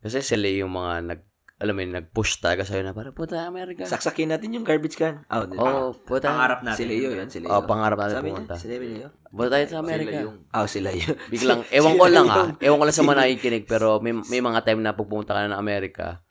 Kasi 0.00 0.24
sila 0.24 0.48
yung 0.48 0.72
mga 0.72 0.92
nag, 1.04 1.20
alam 1.60 1.76
mo 1.76 1.80
yun, 1.84 1.92
nag-push 1.92 2.40
talaga 2.40 2.64
sa'yo 2.64 2.80
na 2.80 2.96
parang, 2.96 3.12
puta, 3.12 3.44
Amerika. 3.44 3.84
Saksakin 3.84 4.32
natin 4.32 4.56
yung 4.56 4.64
garbage 4.64 4.96
can. 4.96 5.28
Ah, 5.28 5.44
di 5.44 5.60
Oo, 5.60 5.68
oh, 5.68 5.88
puta. 5.92 6.32
pangarap 6.32 6.64
natin 6.64 6.80
Si 6.80 6.84
Leo 6.88 7.12
yan, 7.12 7.28
si 7.28 7.38
Leo. 7.44 7.52
Oh, 7.52 7.68
pangarap 7.68 8.00
natin 8.00 8.16
Sabi 8.16 8.28
pumunta. 8.32 8.54
niya, 8.56 8.62
si 8.64 8.68
Leo. 8.72 9.08
Punta 9.28 9.50
tayo 9.52 9.66
sa 9.68 9.78
Amerika. 9.84 10.08
Sila 10.16 10.24
yung... 10.24 10.36
Ah, 10.48 10.64
sila 10.64 10.90
yun. 10.96 11.14
Biglang, 11.28 11.60
ewan 11.68 11.92
ko 12.00 12.04
lang 12.08 12.26
ha. 12.32 12.42
Ewan 12.56 12.78
ko 12.80 12.84
lang 12.88 12.96
sa 12.96 13.04
mga 13.04 13.18
nakikinig, 13.20 13.64
pero 13.68 14.00
may, 14.00 14.16
may 14.16 14.40
mga 14.40 14.60
time 14.64 14.80
na 14.80 14.96
pag 14.96 15.04
pumunta 15.04 15.36
ka 15.36 15.44
na 15.44 15.52
ng 15.52 15.60
Amerika, 15.60 16.24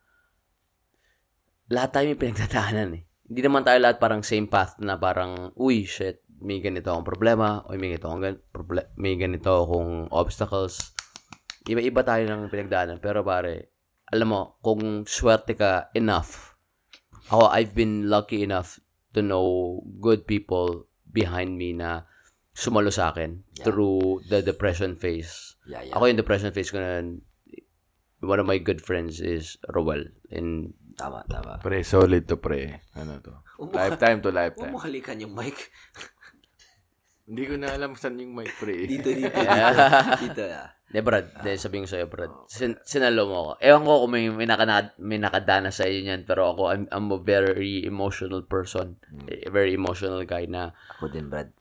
lahat 1.70 1.90
tayo 1.94 2.06
may 2.10 2.18
pinagdadaanan 2.18 2.90
eh. 2.98 3.04
Hindi 3.30 3.42
naman 3.46 3.62
tayo 3.62 3.78
lahat 3.78 4.02
parang 4.02 4.26
same 4.26 4.50
path 4.50 4.82
na 4.82 4.98
parang, 4.98 5.54
uy, 5.54 5.86
shit, 5.86 6.26
may 6.42 6.58
ganito 6.58 6.90
akong 6.90 7.06
problema, 7.06 7.62
o 7.70 7.78
may 7.78 7.94
ganito 7.94 8.10
akong, 8.10 8.24
gan- 8.26 8.42
proble- 8.50 8.90
may 8.98 9.14
ganito 9.14 9.54
akong 9.54 10.10
obstacles. 10.10 10.98
Iba-iba 11.68 12.02
tayo 12.06 12.24
ng 12.30 12.48
pinagdaanan. 12.48 13.04
Pero 13.04 13.26
pare, 13.26 13.76
alam 14.10 14.28
mo, 14.30 14.42
kung 14.62 15.04
swerte 15.04 15.54
ka 15.54 15.92
enough, 15.92 16.56
ako, 17.30 17.52
I've 17.52 17.76
been 17.76 18.08
lucky 18.10 18.42
enough 18.42 18.80
to 19.14 19.22
know 19.22 19.80
good 20.00 20.26
people 20.26 20.86
behind 21.10 21.58
me 21.58 21.74
na 21.74 22.06
sumalo 22.54 22.94
sa 22.94 23.10
akin 23.14 23.42
Yeah. 23.60 23.66
through 23.70 24.24
the 24.30 24.42
depression 24.42 24.96
phase. 24.96 25.58
Yeah, 25.66 25.86
yeah. 25.86 25.94
Ako 25.98 26.10
yung 26.10 26.20
depression 26.20 26.50
phase 26.54 26.72
ko 26.74 26.82
na 26.82 27.06
one 28.20 28.40
of 28.40 28.48
my 28.50 28.58
good 28.60 28.82
friends 28.82 29.20
is 29.22 29.56
Rowell. 29.72 30.04
And 30.34 30.74
Tama, 31.00 31.24
tama. 31.32 31.64
Pre, 31.64 31.80
solid 31.80 32.28
to, 32.28 32.36
pre. 32.36 32.76
Ano 33.00 33.24
to? 33.24 33.32
Lifetime 33.72 34.20
to 34.20 34.36
lifetime. 34.36 34.76
mo 34.76 34.84
halikan 34.84 35.16
yung 35.24 35.32
mic. 35.32 35.72
Hindi 37.30 37.44
ko 37.46 37.54
na 37.62 37.70
alam 37.78 37.94
saan 37.94 38.18
yung 38.18 38.34
mic, 38.34 38.50
pre. 38.58 38.86
Dito, 38.92 39.14
dito. 39.14 39.30
dito, 40.26 40.44
ah. 40.50 40.74
De, 40.90 41.06
Brad, 41.06 41.30
de, 41.46 41.54
sabihin 41.54 41.86
ko 41.86 41.90
sa'yo, 41.94 42.10
Brad, 42.10 42.34
sin- 42.50 42.82
sinalo 42.82 43.30
mo 43.30 43.38
ako. 43.38 43.52
Ewan 43.62 43.84
ko 43.86 43.94
kung 44.02 44.12
may, 44.18 44.26
may, 44.34 44.50
nakana, 44.50 44.90
may 44.98 45.22
nakadana 45.22 45.70
sa 45.70 45.86
iyo 45.86 46.02
niyan, 46.02 46.26
pero 46.26 46.50
ako, 46.50 46.74
I'm, 46.74 46.90
I'm 46.90 47.14
a 47.14 47.22
very 47.22 47.86
emotional 47.86 48.42
person. 48.42 48.98
A 49.30 49.54
very 49.54 49.78
emotional 49.78 50.26
guy 50.26 50.50
na, 50.50 50.74
Ako 50.98 51.14
din, 51.14 51.30
Brad. 51.30 51.54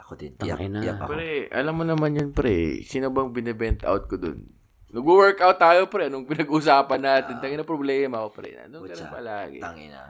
Ako 0.00 0.16
din. 0.16 0.32
Iyak, 0.40 0.64
na. 0.72 0.80
iyak 0.80 1.04
ako. 1.04 1.12
Pre, 1.12 1.52
alam 1.52 1.74
mo 1.76 1.84
naman 1.84 2.16
yun, 2.16 2.32
pre. 2.32 2.80
Sino 2.88 3.12
bang 3.12 3.28
binibent 3.28 3.84
out 3.84 4.08
ko 4.08 4.16
dun? 4.16 4.56
Nag-workout 4.88 5.60
tayo, 5.60 5.84
pre. 5.92 6.08
Anong 6.08 6.24
pinag-usapan 6.24 7.00
natin? 7.04 7.44
Tangin 7.44 7.60
na 7.60 7.68
problema 7.68 8.24
ko, 8.24 8.32
pre. 8.32 8.56
Nandun 8.56 8.88
ka 8.88 8.96
Putya. 8.96 9.04
na 9.04 9.12
palagi. 9.12 9.58
Tangina. 9.60 10.02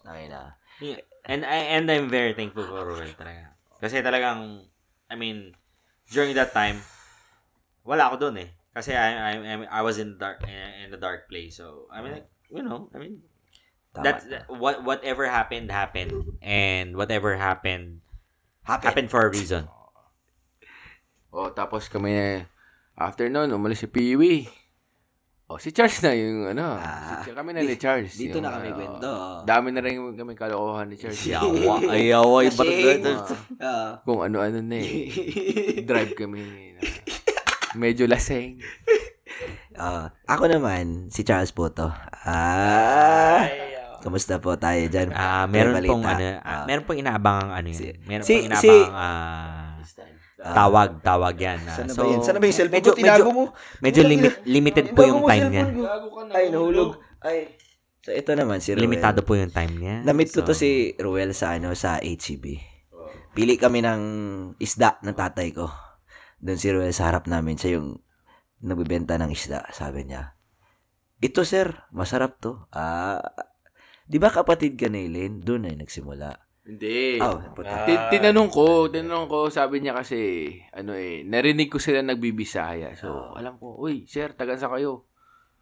Tangina. 0.00 0.40
Yeah. 0.80 1.04
And 1.26 1.42
I 1.44 1.76
and 1.76 1.90
I'm 1.90 2.08
very 2.08 2.32
thankful 2.32 2.64
for 2.64 2.86
Roel 2.86 3.12
talaga. 3.12 3.55
Kasi 3.80 4.00
talagang 4.00 4.64
I 5.06 5.14
mean 5.14 5.52
during 6.10 6.34
that 6.34 6.52
time 6.56 6.80
wala 7.86 8.10
ako 8.10 8.28
doon 8.28 8.36
eh. 8.46 8.50
Kasi 8.76 8.92
I 8.92 9.08
I 9.14 9.32
I- 9.40 9.70
I 9.70 9.82
was 9.84 9.96
in 9.96 10.18
dark 10.20 10.44
in 10.44 10.92
the 10.92 11.00
dark 11.00 11.28
place. 11.30 11.56
So 11.56 11.88
I 11.88 12.02
mean 12.04 12.20
like, 12.20 12.28
you 12.52 12.62
know, 12.64 12.90
I 12.92 12.98
mean 13.00 13.22
Tama. 13.96 14.04
that's 14.04 14.24
what 14.52 14.84
whatever 14.84 15.24
happened 15.24 15.72
happened 15.72 16.36
and 16.44 16.96
whatever 16.98 17.36
happened 17.40 18.04
Happen. 18.66 18.84
happened 18.90 19.10
for 19.14 19.22
a 19.24 19.30
reason. 19.30 19.70
O, 21.30 21.52
tapos 21.54 21.86
kami, 21.86 22.42
after 22.98 23.28
nun, 23.30 23.52
umalis 23.54 23.84
si 23.84 23.88
Peewee. 23.88 24.50
Oh, 25.46 25.62
si 25.62 25.70
Charles 25.70 26.02
na 26.02 26.10
yung 26.10 26.50
ano. 26.50 26.74
Ah. 26.74 27.22
si, 27.22 27.30
kami 27.30 27.54
na 27.54 27.62
ni 27.62 27.78
Charles. 27.78 28.18
Dito 28.18 28.42
yung, 28.42 28.50
na 28.50 28.58
kami 28.58 28.66
ano, 28.66 28.76
kwento. 28.76 29.10
Dami 29.46 29.68
na 29.70 29.78
rin 29.78 29.94
kami 30.12 30.34
kalokohan 30.34 30.90
ni 30.90 30.98
Charles. 30.98 31.22
Yawa, 31.22 31.86
ayawa, 31.86 32.38
Kasi, 32.42 32.66
iba 32.66 33.10
ah, 33.62 34.02
Kung 34.02 34.26
ano-ano 34.26 34.58
na 34.58 34.74
eh. 34.74 35.06
Drive 35.88 36.18
kami. 36.18 36.74
Na, 36.74 36.80
medyo 37.78 38.10
laseng. 38.10 38.58
ah, 39.78 40.10
ako 40.26 40.50
naman, 40.50 41.14
si 41.14 41.22
Charles 41.22 41.54
po 41.54 41.70
to. 41.70 41.94
Ah, 42.26 43.46
kamusta 44.02 44.42
po 44.42 44.58
tayo 44.58 44.82
dyan? 44.90 45.14
Ah, 45.14 45.46
May 45.46 45.62
meron 45.62 45.74
balita. 45.78 45.90
pong 45.94 46.04
ano, 46.04 46.24
ah, 46.42 46.62
meron 46.66 46.84
pong 46.84 46.98
inaabangang 46.98 47.52
ano 47.54 47.66
yun. 47.70 47.78
Si- 47.78 47.94
meron 48.02 48.24
si- 48.24 48.34
pong 48.42 48.50
si- 48.58 48.66
inaabangang 48.66 48.98
ah, 48.98 49.78
Ah, 49.78 50.15
tawag, 50.52 50.90
tawag 51.02 51.34
yan. 51.40 51.60
ah. 51.66 51.76
Sana 51.82 51.90
so, 51.90 52.04
ba 52.04 52.12
yun? 52.12 52.20
Sana 52.22 52.36
ba 52.38 52.44
yung 52.46 52.58
cellphone 52.58 52.78
medyo, 52.78 52.92
ko? 52.92 52.98
Tinago 52.98 53.22
medyo, 53.24 53.32
mo. 53.32 53.44
medyo 53.82 54.02
limi- 54.04 54.38
limited 54.44 54.86
po 54.92 55.00
yung 55.02 55.22
time 55.24 55.46
niya. 55.50 55.64
Ay, 56.30 56.44
nahulog. 56.52 57.00
Ay. 57.24 57.56
So, 58.06 58.14
ito 58.14 58.30
naman 58.38 58.62
si 58.62 58.70
Ruel. 58.70 58.86
Limitado 58.86 59.26
po 59.26 59.34
yung 59.34 59.50
time 59.50 59.74
niya. 59.82 59.94
Namit 60.06 60.30
ko 60.30 60.46
So, 60.46 60.46
to 60.46 60.54
si 60.54 60.94
Ruel 61.02 61.34
sa 61.34 61.58
ano 61.58 61.74
sa 61.74 61.98
HEB. 61.98 62.62
Pili 63.34 63.58
kami 63.58 63.82
ng 63.82 64.02
isda 64.62 65.02
ng 65.02 65.16
tatay 65.16 65.50
ko. 65.50 65.66
Doon 66.38 66.60
si 66.60 66.70
Ruel 66.70 66.94
sa 66.94 67.10
harap 67.10 67.26
namin. 67.26 67.58
Siya 67.58 67.82
yung 67.82 67.98
nagbibenta 68.62 69.18
ng 69.18 69.34
isda. 69.34 69.66
Sabi 69.74 70.06
niya, 70.06 70.38
ito 71.18 71.42
sir, 71.42 71.74
masarap 71.90 72.38
to. 72.38 72.68
Ah, 72.70 73.20
di 74.06 74.22
ba 74.22 74.30
kapatid 74.30 74.78
ka 74.78 74.86
ni 74.86 75.10
Elaine? 75.10 75.42
Doon 75.42 75.66
ay 75.66 75.74
nagsimula. 75.74 76.45
Hindi. 76.66 77.22
Oh, 77.22 77.38
puta. 77.54 77.86
Tin- 77.86 78.10
tinanong 78.10 78.50
ko, 78.50 78.90
tinanong 78.90 79.30
ko, 79.30 79.46
sabi 79.48 79.78
niya 79.78 79.94
kasi, 79.94 80.50
ano 80.70 80.92
eh, 80.92 81.22
narinig 81.22 81.70
ko 81.70 81.78
sila 81.78 82.02
nagbibisaya. 82.02 82.90
So, 82.92 83.32
alam 83.32 83.54
ko, 83.56 83.78
uy, 83.78 84.02
sir, 84.04 84.34
tagan 84.34 84.58
sa 84.58 84.66
kayo. 84.68 85.06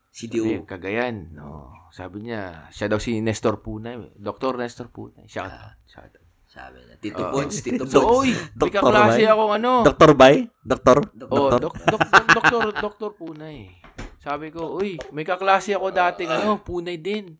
Si 0.08 0.24
Sabi, 0.26 0.32
Dio. 0.32 0.64
Cagayan. 0.64 1.34
No. 1.34 1.74
Sabi 1.90 2.24
niya, 2.24 2.70
siya 2.70 2.88
daw 2.88 2.96
si 2.96 3.20
Nestor 3.20 3.60
Punay. 3.60 4.16
Dr. 4.16 4.56
Nestor 4.56 4.88
Punay. 4.88 5.26
Shout 5.26 5.50
out. 5.50 5.76
Shout 5.84 6.08
out. 6.08 6.24
Sabi 6.46 6.80
niya, 6.80 6.96
Tito 6.96 7.20
Ah. 7.20 7.30
Pons, 7.34 7.54
Tito 7.58 7.84
So, 7.84 7.98
Pons. 8.00 8.14
uy, 8.16 8.30
may 8.54 8.70
kaklase 8.78 9.26
akong 9.26 9.52
ano. 9.54 9.82
Doktor 9.82 10.10
Bay? 10.14 10.46
Doktor? 10.56 10.98
Oh, 11.28 11.50
Doktor? 11.50 11.58
dok, 11.60 11.74
dok, 11.84 12.00
dok, 12.00 12.26
doktor, 12.32 12.62
doktor 12.80 13.10
Punay. 13.12 13.74
Sabi 14.16 14.48
ko, 14.48 14.72
uy, 14.72 14.96
may 15.10 15.26
kaklase 15.26 15.74
ako 15.74 15.92
dating 15.92 16.30
ano, 16.30 16.56
Punay 16.56 16.96
din. 16.96 17.34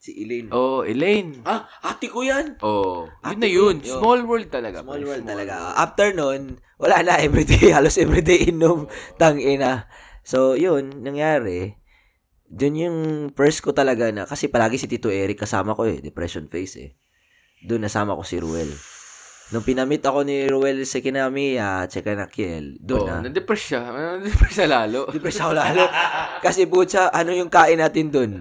Si 0.00 0.16
Elaine. 0.16 0.48
Oh, 0.48 0.80
Elaine. 0.80 1.44
Ah, 1.44 1.68
ate 1.84 2.08
ko 2.08 2.24
yan. 2.24 2.56
Oh, 2.64 3.04
yun 3.04 3.20
Ate 3.20 3.36
na 3.36 3.44
ko 3.44 3.52
yun. 3.52 3.76
yun. 3.84 4.00
Small 4.00 4.20
world 4.24 4.48
talaga. 4.48 4.80
Small 4.80 5.04
world 5.04 5.28
talaga. 5.28 5.76
After 5.76 6.16
nun, 6.16 6.56
wala 6.80 7.04
na 7.04 7.20
everyday, 7.20 7.68
halos 7.76 8.00
everyday 8.00 8.48
inom, 8.48 8.88
tang 9.20 9.36
ina. 9.36 9.84
So, 10.24 10.56
yun, 10.56 11.04
nangyari, 11.04 11.76
dun 12.48 12.80
yung 12.80 12.98
first 13.30 13.60
ko 13.60 13.76
talaga 13.76 14.08
na, 14.08 14.24
kasi 14.24 14.48
palagi 14.48 14.80
si 14.80 14.88
Tito 14.88 15.12
Eric 15.12 15.36
kasama 15.38 15.76
ko 15.76 15.84
eh, 15.84 16.00
depression 16.00 16.48
face 16.48 16.74
eh. 16.80 16.90
Doon 17.60 17.84
nasama 17.84 18.16
ko 18.16 18.24
si 18.24 18.40
Ruel. 18.40 18.72
Nung 19.52 19.66
pinamit 19.66 20.00
ako 20.00 20.24
ni 20.24 20.48
Ruel 20.48 20.80
sa 20.82 21.04
Kinamiya 21.04 21.84
at 21.84 21.92
sa 21.92 22.00
Kanakiel, 22.00 22.80
doon 22.80 23.04
Oh, 23.04 23.08
na. 23.20 23.28
na-depress 23.28 23.62
siya. 23.68 23.82
Na-depress 24.16 24.54
siya 24.54 24.64
lalo. 24.64 25.12
Depress 25.12 25.44
ako 25.44 25.52
lalo. 25.52 25.84
Kasi 26.40 26.64
butsa, 26.64 27.12
ano 27.12 27.36
yung 27.36 27.52
kain 27.52 27.76
natin 27.76 28.08
doon? 28.08 28.32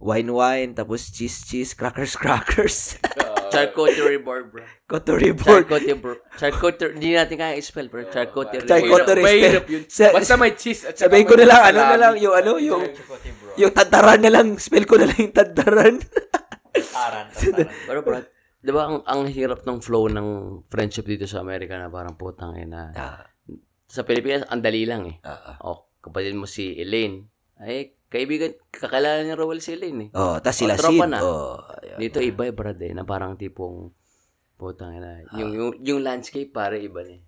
Wine-wine, 0.00 0.72
tapos 0.72 1.12
cheese-cheese, 1.12 1.76
crackers-crackers. 1.76 2.96
Charcuterie 3.52 4.22
board, 4.22 4.48
bro. 4.48 4.62
Coterie 4.86 5.34
board. 5.34 5.66
Charcuterie, 5.66 5.98
bro. 5.98 6.14
Charcuterie, 6.38 6.94
hindi 6.96 7.10
natin 7.12 7.36
kaya 7.36 7.58
i-spell, 7.58 7.90
bro. 7.90 8.06
Charcuterie. 8.06 8.64
Charcuterie. 8.64 9.24
Mahirap 9.26 9.66
yun. 9.66 9.82
Sa- 9.90 10.14
Basta 10.14 10.38
may 10.38 10.54
cheese 10.54 10.86
at 10.86 10.94
saka 10.94 11.10
Sabihin 11.10 11.26
ko 11.26 11.34
na 11.34 11.44
lang, 11.44 11.60
ano 11.68 11.80
na 11.82 11.98
lang, 11.98 12.14
yung 12.16 12.32
ano, 12.32 12.50
yung, 12.56 12.82
yung 13.58 13.72
tantaran 13.74 14.22
na 14.22 14.30
lang, 14.30 14.54
spell 14.56 14.86
ko 14.86 14.96
na 14.96 15.10
lang 15.10 15.18
yung 15.18 15.34
tantaran. 15.42 15.98
Pero, 17.86 18.00
bro, 18.00 18.22
di 18.60 18.70
ba 18.70 18.82
ang, 18.86 19.02
ang 19.02 19.26
hirap 19.26 19.66
ng 19.66 19.82
flow 19.82 20.06
ng 20.06 20.28
friendship 20.70 21.04
dito 21.04 21.26
sa 21.26 21.42
Amerika 21.42 21.74
na 21.74 21.90
parang 21.90 22.14
putang 22.14 22.54
ina. 22.54 22.94
ah, 22.94 23.26
Sa 23.84 24.06
Pilipinas, 24.06 24.46
ang 24.46 24.62
dali 24.62 24.86
lang 24.86 25.10
eh. 25.10 25.16
ah, 25.26 25.54
ah. 25.54 25.56
O, 25.66 25.90
kapatid 25.98 26.38
mo 26.38 26.46
si 26.46 26.78
Elaine. 26.78 27.26
Ay, 27.58 27.98
kaibigan, 28.10 28.52
kakilala 28.74 29.22
ni 29.22 29.32
Rowell 29.32 29.62
si 29.62 29.78
Elaine 29.78 30.10
eh. 30.10 30.18
Oh, 30.18 30.36
tas 30.42 30.58
sila 30.58 30.74
Oh, 30.74 30.82
Sid. 30.82 31.00
na. 31.06 31.18
Oh, 31.22 31.62
ayun. 31.78 31.98
Dito 32.02 32.18
iba 32.18 32.42
eh, 32.44 32.52
brad 32.52 32.82
eh, 32.82 32.90
na 32.90 33.06
parang 33.06 33.38
tipong 33.38 33.94
putang 34.58 34.98
ina. 34.98 35.24
Yung, 35.38 35.50
yung, 35.54 35.70
yung 35.80 36.00
landscape 36.02 36.50
pare 36.50 36.82
iba 36.82 37.00
eh. 37.06 37.22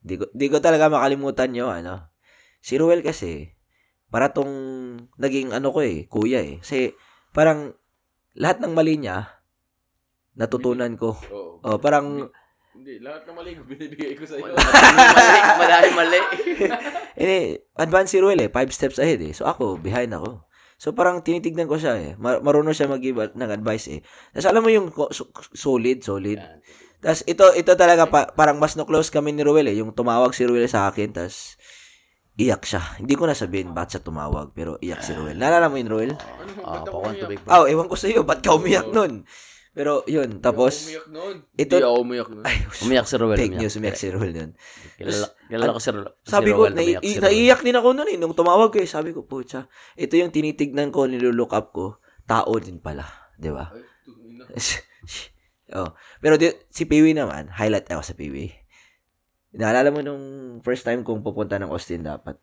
Di 0.00 0.14
ko, 0.16 0.30
di 0.30 0.46
ko 0.46 0.62
talaga 0.62 0.86
makalimutan 0.86 1.52
yung 1.58 1.68
ano. 1.68 2.14
Si 2.62 2.78
Ruel 2.78 3.02
kasi, 3.02 3.50
para 4.08 4.30
tong 4.30 4.54
naging 5.18 5.50
ano 5.50 5.74
ko 5.74 5.82
eh, 5.82 6.06
kuya 6.06 6.40
eh. 6.40 6.62
Kasi 6.62 6.94
parang 7.34 7.74
lahat 8.38 8.62
ng 8.62 8.72
mali 8.72 9.02
niya, 9.02 9.42
natutunan 10.38 10.94
ko. 10.94 11.18
Oo. 11.34 11.58
Oh, 11.66 11.78
parang, 11.82 12.30
Hindi, 12.86 13.02
lahat 13.02 13.26
ng 13.26 13.34
mali 13.34 13.50
ko 13.58 13.66
binibigay 13.66 14.14
ko 14.14 14.22
sa 14.22 14.38
iyo. 14.38 14.54
mali, 14.54 15.40
mali, 15.58 15.88
mali. 15.90 16.20
eh, 17.18 17.58
advance 17.82 18.14
si 18.14 18.22
Ruel 18.22 18.38
eh, 18.38 18.46
five 18.46 18.70
steps 18.70 19.02
ahead 19.02 19.18
eh. 19.18 19.34
So 19.34 19.42
ako, 19.42 19.74
behind 19.74 20.14
ako. 20.14 20.46
So 20.78 20.94
parang 20.94 21.18
tinitignan 21.18 21.66
ko 21.66 21.82
siya 21.82 21.98
eh. 21.98 22.10
Mar- 22.14 22.46
marunong 22.46 22.70
siya 22.70 22.86
mag-give 22.86 23.34
ng 23.34 23.50
advice 23.50 23.90
eh. 23.90 24.00
Tapos 24.30 24.46
alam 24.46 24.62
mo 24.62 24.70
yung 24.70 24.94
ko- 24.94 25.10
so- 25.10 25.34
solid, 25.50 25.98
solid. 25.98 26.38
Tapos 27.02 27.26
ito, 27.26 27.50
ito 27.58 27.74
talaga 27.74 28.06
pa, 28.06 28.30
parang 28.30 28.62
mas 28.62 28.78
no 28.78 28.86
close 28.86 29.10
kami 29.10 29.34
ni 29.34 29.42
Ruel 29.42 29.66
eh. 29.66 29.82
Yung 29.82 29.90
tumawag 29.90 30.30
si 30.30 30.46
Ruel 30.46 30.70
sa 30.70 30.86
akin, 30.86 31.10
tapos 31.10 31.58
iyak 32.38 32.62
siya. 32.62 33.02
Hindi 33.02 33.18
ko 33.18 33.26
na 33.26 33.34
sabihin 33.34 33.74
ba't 33.74 33.90
siya 33.90 33.98
tumawag, 33.98 34.54
pero 34.54 34.78
iyak 34.78 35.02
si 35.02 35.10
Ruel. 35.10 35.34
Naalala 35.34 35.66
mo 35.66 35.74
yun, 35.74 35.90
Ruel? 35.90 36.10
Ah, 36.62 36.78
Ba't 36.78 36.86
ako 36.86 37.02
pakwan 37.02 37.10
umiyak? 37.10 37.22
tubig 37.26 37.38
bro. 37.42 37.50
Oh, 37.50 37.64
ewan 37.66 37.90
ko 37.90 37.98
sa 37.98 38.06
iyo, 38.06 38.22
ba't 38.22 38.38
ka 38.38 38.54
umiyak 38.54 38.86
nun? 38.94 39.26
Pero 39.76 40.00
yun, 40.06 40.40
tapos, 40.40 40.88
Hindi 40.88 40.96
ako 40.96 41.04
umiyak 41.04 41.08
noon. 41.12 41.36
ito- 41.52 41.76
Hindi 41.76 41.84
ako 41.84 41.98
umiyak 42.00 42.28
noon. 42.32 42.44
ay, 42.48 42.56
Umiyak 42.80 43.04
si 43.04 43.14
Rowell. 43.14 43.36
fake 43.36 43.56
news, 43.60 43.74
umiyak 43.76 43.98
si 44.00 44.06
Ruel 44.08 44.32
nun. 44.32 44.50
Kilala, 44.96 45.26
kilala 45.46 45.70
ko 45.70 45.78
si, 45.78 45.90
si 45.92 46.00
Sabi 46.24 46.48
ko, 46.50 46.60
umiyak 46.64 47.02
si 47.04 47.20
naiiyak 47.20 47.60
din 47.60 47.76
ako 47.76 47.88
nun 47.92 48.08
eh. 48.08 48.16
Nung 48.16 48.32
tumawag 48.32 48.72
ko 48.72 48.80
eh, 48.80 48.88
sabi 48.88 49.12
ko, 49.12 49.22
pucha, 49.22 49.68
ito 49.94 50.16
yung 50.16 50.32
tinitignan 50.32 50.88
ko, 50.88 51.04
nilulook 51.04 51.52
up 51.52 51.70
ko, 51.70 52.00
tao 52.24 52.56
din 52.56 52.80
pala. 52.80 53.04
Di 53.36 53.52
ba? 53.52 53.68
Oh. 55.68 55.90
Pero 56.22 56.38
di, 56.38 56.46
si 56.70 56.86
Piwi 56.86 57.10
naman, 57.10 57.50
highlight 57.50 57.90
ako 57.90 57.98
sa 58.00 58.14
Piwi. 58.14 58.54
Naalala 59.52 59.90
mo 59.90 59.98
nung 59.98 60.22
first 60.62 60.86
time 60.86 61.02
kong 61.02 61.20
pupunta 61.20 61.58
ng 61.58 61.68
Austin 61.68 62.06
dapat. 62.06 62.38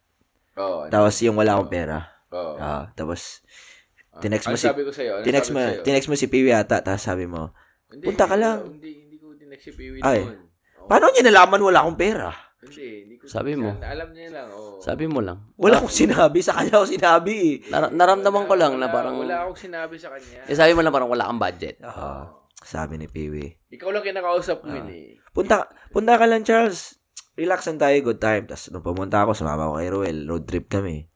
Oo. 0.53 0.85
ano? 0.85 0.91
Tapos 0.91 1.15
yung 1.23 1.39
wala 1.39 1.55
akong 1.55 1.71
pera. 1.71 2.03
Oo. 2.29 2.59
Ah, 2.59 2.91
tapos 2.91 3.39
Ah, 3.39 3.72
tinext 4.19 4.45
mo 4.45 4.51
ano 4.51 4.59
si- 4.59 4.67
sabi 4.67 4.81
ko 4.81 4.91
sa'yo? 4.91 5.11
Ano 5.15 5.23
tinext 5.23 5.49
sabi 5.49 5.57
mo, 5.57 5.81
tinext 5.81 6.07
mo 6.07 6.15
si 6.15 6.27
Piwi 6.27 6.51
ata, 6.51 6.77
tapos 6.79 7.01
sabi 7.01 7.25
mo, 7.25 7.53
Hindi, 7.87 8.03
punta 8.03 8.25
ka 8.25 8.35
lang. 8.35 8.57
Hindi, 8.67 8.91
hindi 9.03 9.17
ko 9.17 9.33
tinext 9.33 9.63
si 9.63 9.71
Piwi 9.71 9.99
Ay. 10.01 10.21
noon. 10.21 10.37
Oo. 10.77 10.87
paano 10.87 11.07
niya 11.09 11.23
nalaman 11.23 11.61
wala 11.63 11.79
akong 11.79 11.95
pera? 11.95 12.29
Hindi, 12.59 12.87
hindi 13.01 13.15
ko. 13.15 13.23
Sabi 13.25 13.55
mo. 13.55 13.71
Alam 13.73 14.09
niya 14.11 14.29
lang. 14.31 14.47
oo. 14.51 14.79
Sabi 14.79 15.05
mo 15.05 15.19
lang. 15.19 15.51
Wala 15.55 15.77
akong 15.77 15.91
sinabi, 15.93 16.39
sa 16.39 16.53
kanya 16.53 16.77
ako 16.77 16.85
sinabi 16.89 17.33
eh. 17.35 17.53
Nar- 17.67 17.91
naramdaman 17.91 18.43
ko 18.43 18.53
lang 18.53 18.75
na 18.75 18.87
parang, 18.87 19.15
Wala 19.17 19.43
akong 19.43 19.59
sinabi 19.61 19.95
sa 19.95 20.11
kanya. 20.11 20.43
eh, 20.43 20.53
sabi 20.53 20.71
mo 20.71 20.79
lang 20.79 20.91
parang 20.91 21.07
wala 21.07 21.25
kang 21.25 21.39
budget. 21.39 21.79
Ah, 21.79 22.27
sabi 22.57 22.95
ni 22.95 23.05
Piwi. 23.05 23.67
Ikaw 23.69 23.89
lang 23.89 24.03
kinakausap 24.03 24.59
ko 24.59 24.67
Ah. 24.67 24.75
yun 24.75 24.87
eh. 24.89 25.19
Punta, 25.29 25.65
punta 25.89 26.15
ka 26.15 26.23
lang 26.23 26.43
Charles. 26.43 26.99
Relaxan 27.33 27.75
tayo, 27.75 27.95
good 28.01 28.17
time. 28.17 28.45
Tapos 28.45 28.69
nung 28.69 28.81
pumunta 28.81 29.19
ako, 29.19 29.33
sumama 29.33 29.65
ko 29.65 29.75
kay 29.75 29.89
Roel. 29.89 30.17
Road 30.23 30.43
trip 30.43 30.67
kami. 30.67 31.07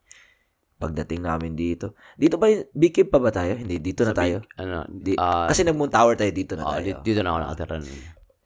Pagdating 0.78 1.26
namin 1.26 1.58
dito. 1.58 1.98
Dito 2.14 2.38
ba, 2.38 2.46
Cave 2.70 3.10
pa 3.10 3.18
ba 3.18 3.34
tayo? 3.34 3.58
Hindi, 3.58 3.82
dito 3.82 4.06
na 4.06 4.14
tayo. 4.14 4.46
Ano, 4.54 4.86
Di, 4.86 5.18
ah, 5.18 5.50
kasi 5.50 5.66
nag-Moon 5.66 5.90
Tower 5.90 6.14
tayo, 6.14 6.30
dito 6.30 6.54
na 6.54 6.70
tayo. 6.70 6.86
dito, 6.86 7.02
dito 7.02 7.20
na 7.26 7.34
ako 7.34 7.38
nakatira. 7.42 7.76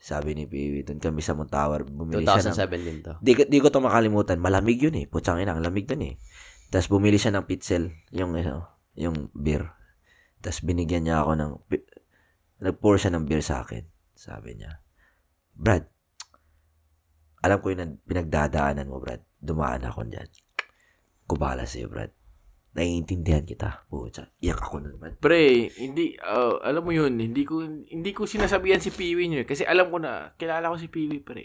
Sabi 0.02 0.34
ni 0.34 0.48
Piwi, 0.48 0.82
doon 0.82 0.98
kami 0.98 1.20
sa 1.20 1.36
Moon 1.36 1.46
Tower. 1.46 1.84
Bumili 1.84 2.24
siya 2.24 2.50
ng... 2.50 2.56
2007 2.56 2.88
din 2.88 2.98
to. 3.04 3.12
Di, 3.20 3.32
di 3.36 3.58
ko 3.60 3.68
to 3.68 3.84
makalimutan. 3.84 4.40
Malamig 4.40 4.80
yun 4.80 4.96
eh. 4.96 5.06
Putsang 5.06 5.38
ina, 5.38 5.54
ang 5.54 5.62
lamig 5.62 5.86
dun 5.86 6.02
eh. 6.02 6.16
Tapos 6.72 6.88
bumili 6.88 7.20
siya 7.20 7.36
ng 7.36 7.44
pitzel, 7.44 7.92
yung, 8.16 8.32
ano, 8.32 8.64
yung 8.96 9.28
beer. 9.36 9.76
Tapos 10.40 10.64
binigyan 10.64 11.04
niya 11.04 11.20
ako 11.20 11.32
ng, 11.36 11.52
nag-pour 12.64 12.96
siya 12.96 13.12
ng 13.12 13.28
beer 13.28 13.44
sa 13.44 13.60
akin. 13.60 13.84
Sabi 14.16 14.56
niya, 14.56 14.80
Brad, 15.52 15.84
alam 17.44 17.60
ko 17.60 17.70
yung 17.70 17.82
nag- 17.84 18.02
pinagdadaanan 18.08 18.88
mo, 18.88 19.04
Brad. 19.04 19.20
Dumaan 19.36 19.84
ako 19.84 20.08
dyan. 20.08 20.26
Kubala 21.28 21.68
sa'yo, 21.68 21.92
Brad. 21.92 22.21
Naiintindihan 22.72 23.44
kita. 23.44 23.84
Putsa, 23.92 24.32
iyak 24.40 24.64
ako 24.64 24.80
Brad. 24.96 25.20
Pre, 25.20 25.68
hindi, 25.76 26.16
ah, 26.24 26.56
alam 26.64 26.80
mo 26.80 26.92
yun, 26.92 27.20
hindi 27.20 27.44
ko, 27.44 27.60
hindi 27.68 28.10
ko 28.16 28.24
sinasabihan 28.24 28.80
si 28.80 28.88
Piwi 28.88 29.28
niyo. 29.28 29.44
eh. 29.44 29.48
Kasi 29.48 29.68
alam 29.68 29.92
ko 29.92 30.00
na, 30.00 30.32
kilala 30.40 30.72
ko 30.72 30.80
si 30.80 30.88
Piwi, 30.88 31.20
pre. 31.20 31.44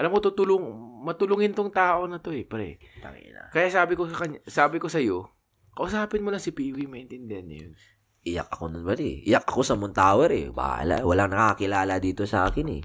Alam 0.00 0.08
ko, 0.16 0.32
tutulong, 0.32 0.64
matulungin 1.04 1.52
tong 1.52 1.68
tao 1.68 2.08
na 2.08 2.24
to 2.24 2.32
eh, 2.32 2.48
pre. 2.48 2.80
Tangina. 3.04 3.52
Kaya 3.52 3.68
sabi 3.68 4.00
ko 4.00 4.08
sa 4.08 4.16
kanya, 4.16 4.40
sabi 4.48 4.80
ko 4.80 4.88
sa 4.88 4.96
iyo, 4.96 5.28
kausapin 5.76 6.24
mo 6.24 6.32
lang 6.32 6.40
si 6.40 6.56
Piwi, 6.56 6.88
maintindihan 6.88 7.44
niya 7.44 7.68
yun. 7.68 7.74
Iyak 8.20 8.48
ako 8.52 8.64
nun, 8.72 8.84
Brad 8.84 9.00
eh. 9.00 9.20
Iyak 9.24 9.44
ako 9.44 9.60
sa 9.60 9.76
Moon 9.76 9.92
Tower 9.92 10.28
eh. 10.32 10.48
Bahala. 10.52 11.04
Walang 11.04 11.32
nakakilala 11.32 12.00
dito 12.00 12.24
sa 12.24 12.48
akin 12.48 12.80
eh. 12.80 12.82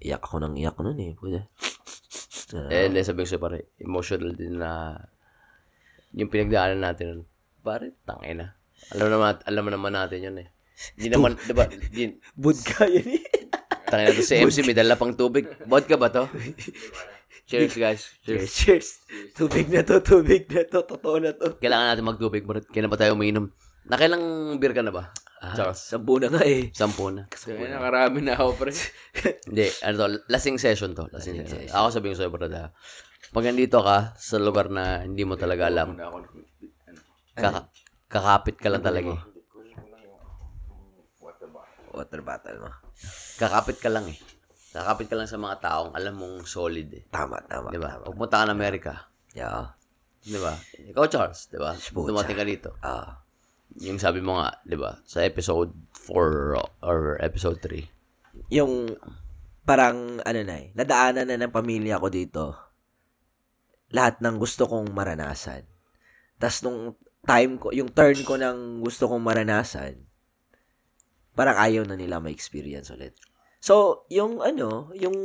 Iyak 0.00 0.24
ako 0.24 0.44
ng 0.44 0.54
iyak 0.60 0.76
nun 0.80 1.00
eh. 1.00 1.12
Puta. 1.16 1.48
Eh, 2.72 2.88
hindi, 2.88 3.00
sabi 3.04 3.24
ko 3.24 3.28
siya 3.28 3.40
pare, 3.40 3.76
emotional 3.80 4.32
din 4.32 4.56
na 4.56 4.96
yung 6.14 6.32
pinagdaanan 6.32 6.80
natin 6.80 7.04
nun, 7.08 7.22
pare, 7.60 7.92
tangin 8.08 8.44
na. 8.44 8.46
Alam 8.94 9.08
naman, 9.12 9.34
alam 9.44 9.64
naman 9.68 9.92
natin 9.92 10.18
yun 10.22 10.36
eh. 10.40 10.48
Hindi 10.94 11.08
naman, 11.10 11.34
di 11.34 11.52
ba, 11.52 11.66
di, 11.66 12.14
Budka 12.42 12.86
yun 12.86 13.18
eh. 13.18 13.24
tangin 13.90 14.04
na 14.08 14.16
to 14.16 14.22
si 14.22 14.38
MC, 14.38 14.64
may 14.64 14.76
dala 14.76 14.94
pang 14.94 15.12
tubig. 15.12 15.48
Vodka 15.66 15.98
ba 15.98 16.08
to? 16.08 16.30
Cheers, 17.48 17.80
guys. 17.80 18.02
Cheers, 18.28 18.44
Cheers. 18.44 18.52
cheers. 18.52 18.88
Tubig 19.32 19.72
na 19.72 19.80
to, 19.80 20.04
tubig 20.04 20.44
na 20.52 20.68
to. 20.68 20.84
Totoo 20.84 21.16
na 21.16 21.32
to. 21.32 21.56
Kailangan 21.56 21.96
natin 21.96 22.04
magtubig, 22.04 22.44
bro. 22.44 22.60
Kailan 22.60 22.92
ba 22.92 23.00
tayo 23.00 23.16
umiinom? 23.16 23.48
Nakailang 23.88 24.60
beer 24.60 24.76
ka 24.76 24.84
na 24.84 24.92
ba? 24.92 25.08
Charles? 25.56 25.80
Sampu 25.80 26.20
na 26.20 26.28
nga 26.28 26.44
eh. 26.44 26.68
Sampu 26.76 27.08
na. 27.08 27.24
Kaya 27.32 27.72
nakarami 27.72 28.20
na 28.20 28.36
ako, 28.36 28.52
pre. 28.52 28.76
Hindi, 29.48 29.64
ano 29.80 29.94
to, 29.96 30.06
lasing 30.28 30.60
session 30.60 30.92
to. 30.92 31.08
Lasing 31.08 31.40
session. 31.48 31.72
Ako 31.72 31.88
sabihin 31.88 32.12
ko 32.12 32.18
sa'yo, 32.20 32.30
bro, 32.36 32.52
na 32.52 32.68
pag 33.28 33.44
nandito 33.44 33.78
ka 33.78 34.12
sa 34.14 34.36
lugar 34.36 34.68
na 34.68 35.02
hindi 35.02 35.22
mo 35.22 35.34
talaga 35.34 35.66
alam, 35.66 35.94
ako. 35.94 36.18
kaka- 37.34 37.68
kakapit 38.06 38.56
ka 38.56 38.68
lang 38.68 38.80
talaga 38.80 39.10
eh. 39.10 39.22
Water 41.90 42.22
bottle 42.22 42.58
mo. 42.60 42.70
Kakapit 43.36 43.78
ka 43.78 43.90
lang 43.90 44.06
eh. 44.06 44.18
Kakapit 44.70 45.08
ka 45.08 45.16
lang 45.16 45.26
sa 45.26 45.36
mga 45.36 45.56
taong 45.58 45.90
alam 45.92 46.14
mong 46.14 46.44
solid 46.44 46.88
eh. 46.92 47.02
Tama, 47.08 47.42
tama. 47.44 47.68
Di 47.68 47.80
ba? 47.80 47.96
tama. 47.96 48.04
Pagpunta 48.06 48.36
ka 48.38 48.44
ng 48.46 48.54
Amerika, 48.54 48.92
Yeah. 49.32 49.74
di 50.20 50.38
ba? 50.38 50.54
Ikaw, 50.88 51.04
Charles, 51.06 51.48
di 51.48 51.58
ba? 51.58 51.74
Pucha. 51.74 52.08
Dumating 52.10 52.36
ka 52.36 52.44
dito. 52.44 52.70
Ah. 52.80 53.22
Yung 53.78 53.98
sabi 53.98 54.18
mo 54.18 54.36
nga, 54.36 54.56
di 54.62 54.74
ba? 54.74 54.98
Sa 55.04 55.20
episode 55.20 55.70
4 55.92 56.54
or 56.82 56.98
episode 57.18 57.58
3. 57.60 57.86
yung 58.48 58.86
parang 59.62 60.22
ano 60.22 60.40
na 60.40 60.56
eh, 60.56 60.70
nadaanan 60.72 61.26
na 61.26 61.36
ng 61.36 61.52
pamilya 61.52 61.98
ko 61.98 62.06
dito 62.08 62.44
lahat 63.92 64.20
ng 64.20 64.36
gusto 64.36 64.68
kong 64.68 64.92
maranasan. 64.92 65.64
Tapos 66.36 66.60
nung 66.64 66.94
time 67.24 67.56
ko, 67.60 67.72
yung 67.74 67.90
turn 67.92 68.18
ko 68.22 68.36
ng 68.36 68.84
gusto 68.84 69.08
kong 69.08 69.22
maranasan, 69.24 70.00
parang 71.36 71.56
ayaw 71.58 71.82
na 71.86 71.94
nila 71.94 72.18
ma-experience 72.18 72.90
ulit. 72.90 73.14
So, 73.58 74.06
yung 74.06 74.38
ano, 74.38 74.94
yung 74.94 75.18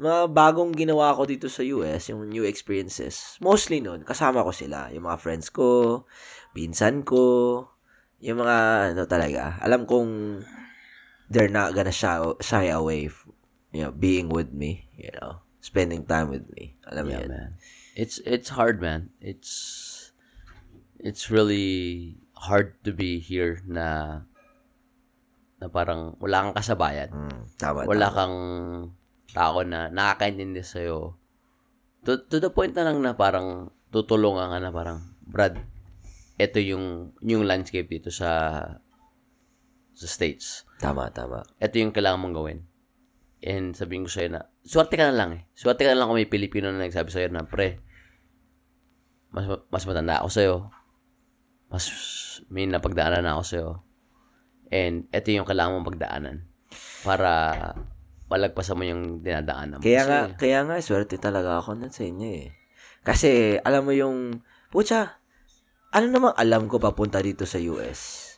mga 0.00 0.32
bagong 0.32 0.72
ginawa 0.72 1.12
ko 1.12 1.28
dito 1.28 1.52
sa 1.52 1.60
US, 1.68 2.08
yung 2.08 2.32
new 2.32 2.48
experiences, 2.48 3.36
mostly 3.44 3.84
nun, 3.84 4.08
kasama 4.08 4.40
ko 4.40 4.56
sila. 4.56 4.88
Yung 4.96 5.04
mga 5.04 5.20
friends 5.20 5.52
ko, 5.52 6.04
pinsan 6.56 7.04
ko, 7.04 7.60
yung 8.24 8.40
mga 8.40 8.56
ano 8.96 9.02
talaga, 9.04 9.60
alam 9.60 9.84
kong 9.84 10.40
they're 11.28 11.52
not 11.52 11.76
gonna 11.76 11.92
shy, 11.92 12.16
shy 12.40 12.72
away 12.72 13.12
you 13.76 13.84
know, 13.84 13.92
being 13.92 14.32
with 14.32 14.48
me, 14.56 14.88
you 14.96 15.12
know, 15.20 15.44
spending 15.66 16.06
time 16.06 16.30
with 16.30 16.46
me. 16.54 16.78
Alam 16.86 17.02
mo 17.02 17.10
Yeah, 17.10 17.22
yun? 17.26 17.30
man. 17.34 17.50
It's 17.98 18.22
it's 18.22 18.54
hard, 18.54 18.78
man. 18.78 19.10
It's 19.18 19.50
it's 21.02 21.26
really 21.26 22.14
hard 22.38 22.78
to 22.86 22.94
be 22.94 23.18
here 23.18 23.64
na 23.66 24.20
na 25.58 25.66
parang 25.66 26.14
wala 26.22 26.46
kang 26.46 26.56
kasabayan. 26.56 27.10
Mm, 27.10 27.42
tama, 27.58 27.88
Wala 27.88 28.06
tama. 28.06 28.16
kang 28.16 28.36
tao 29.32 29.58
na 29.64 29.88
nakakaintindi 29.88 30.60
sa'yo. 30.60 31.16
To, 32.04 32.20
to 32.28 32.36
the 32.38 32.52
point 32.52 32.76
na 32.76 32.86
lang 32.86 33.00
na 33.02 33.16
parang 33.16 33.72
tutulungan 33.90 34.52
ka 34.52 34.58
na 34.60 34.70
parang, 34.70 35.00
Brad, 35.26 35.56
ito 36.36 36.60
yung, 36.60 37.16
yung 37.24 37.48
landscape 37.48 37.88
dito 37.88 38.12
sa 38.12 38.62
sa 39.96 40.06
States. 40.06 40.68
Tama, 40.76 41.08
tama. 41.08 41.40
Ito 41.56 41.80
yung 41.80 41.96
kailangan 41.96 42.20
mong 42.20 42.36
gawin. 42.36 42.58
And 43.44 43.76
sabihin 43.76 44.08
ko 44.08 44.10
sa'yo 44.10 44.32
na, 44.32 44.48
swerte 44.64 44.96
ka 44.96 45.12
na 45.12 45.16
lang 45.16 45.30
eh. 45.36 45.42
Swerte 45.52 45.84
ka 45.84 45.92
na 45.92 45.98
lang 46.00 46.08
kung 46.08 46.18
may 46.18 46.30
Pilipino 46.30 46.72
na 46.72 46.88
nagsabi 46.88 47.12
sa'yo 47.12 47.28
na, 47.28 47.44
pre, 47.44 47.80
mas, 49.34 49.44
mas 49.68 49.84
matanda 49.84 50.24
ako 50.24 50.28
sa'yo. 50.32 50.56
Mas 51.68 51.84
may 52.48 52.64
napagdaanan 52.64 53.26
na 53.26 53.36
ako 53.36 53.44
sa'yo. 53.44 53.68
And 54.72 55.06
ito 55.12 55.28
yung 55.30 55.46
kailangan 55.46 55.78
mong 55.78 55.88
pagdaanan. 55.92 56.36
Para 57.04 57.30
malagpasan 58.26 58.76
mo 58.78 58.84
yung 58.88 59.22
dinadaanan 59.22 59.78
mo. 59.78 59.84
Kaya 59.84 60.02
nga, 60.08 60.20
kaya 60.34 60.64
nga, 60.66 60.80
swerte 60.82 61.20
talaga 61.20 61.60
ako 61.60 61.78
na 61.78 61.92
sa 61.92 62.02
inyo 62.02 62.28
eh. 62.42 62.50
Kasi, 63.06 63.60
alam 63.62 63.86
mo 63.86 63.94
yung, 63.94 64.42
pucha, 64.74 65.22
ano 65.94 66.06
namang 66.10 66.34
alam 66.34 66.66
ko 66.66 66.82
papunta 66.82 67.22
dito 67.22 67.46
sa 67.46 67.62
US? 67.62 68.34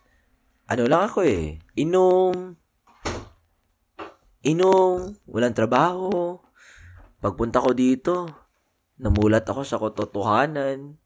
Ano 0.69 0.85
lang 0.85 1.09
ako 1.09 1.25
eh, 1.25 1.57
inom, 1.81 2.53
inom, 4.49 5.13
walang 5.29 5.53
trabaho. 5.53 6.41
Pagpunta 7.21 7.61
ko 7.61 7.77
dito, 7.77 8.15
namulat 8.97 9.45
ako 9.45 9.63
sa 9.63 9.77
katotohanan. 9.77 10.97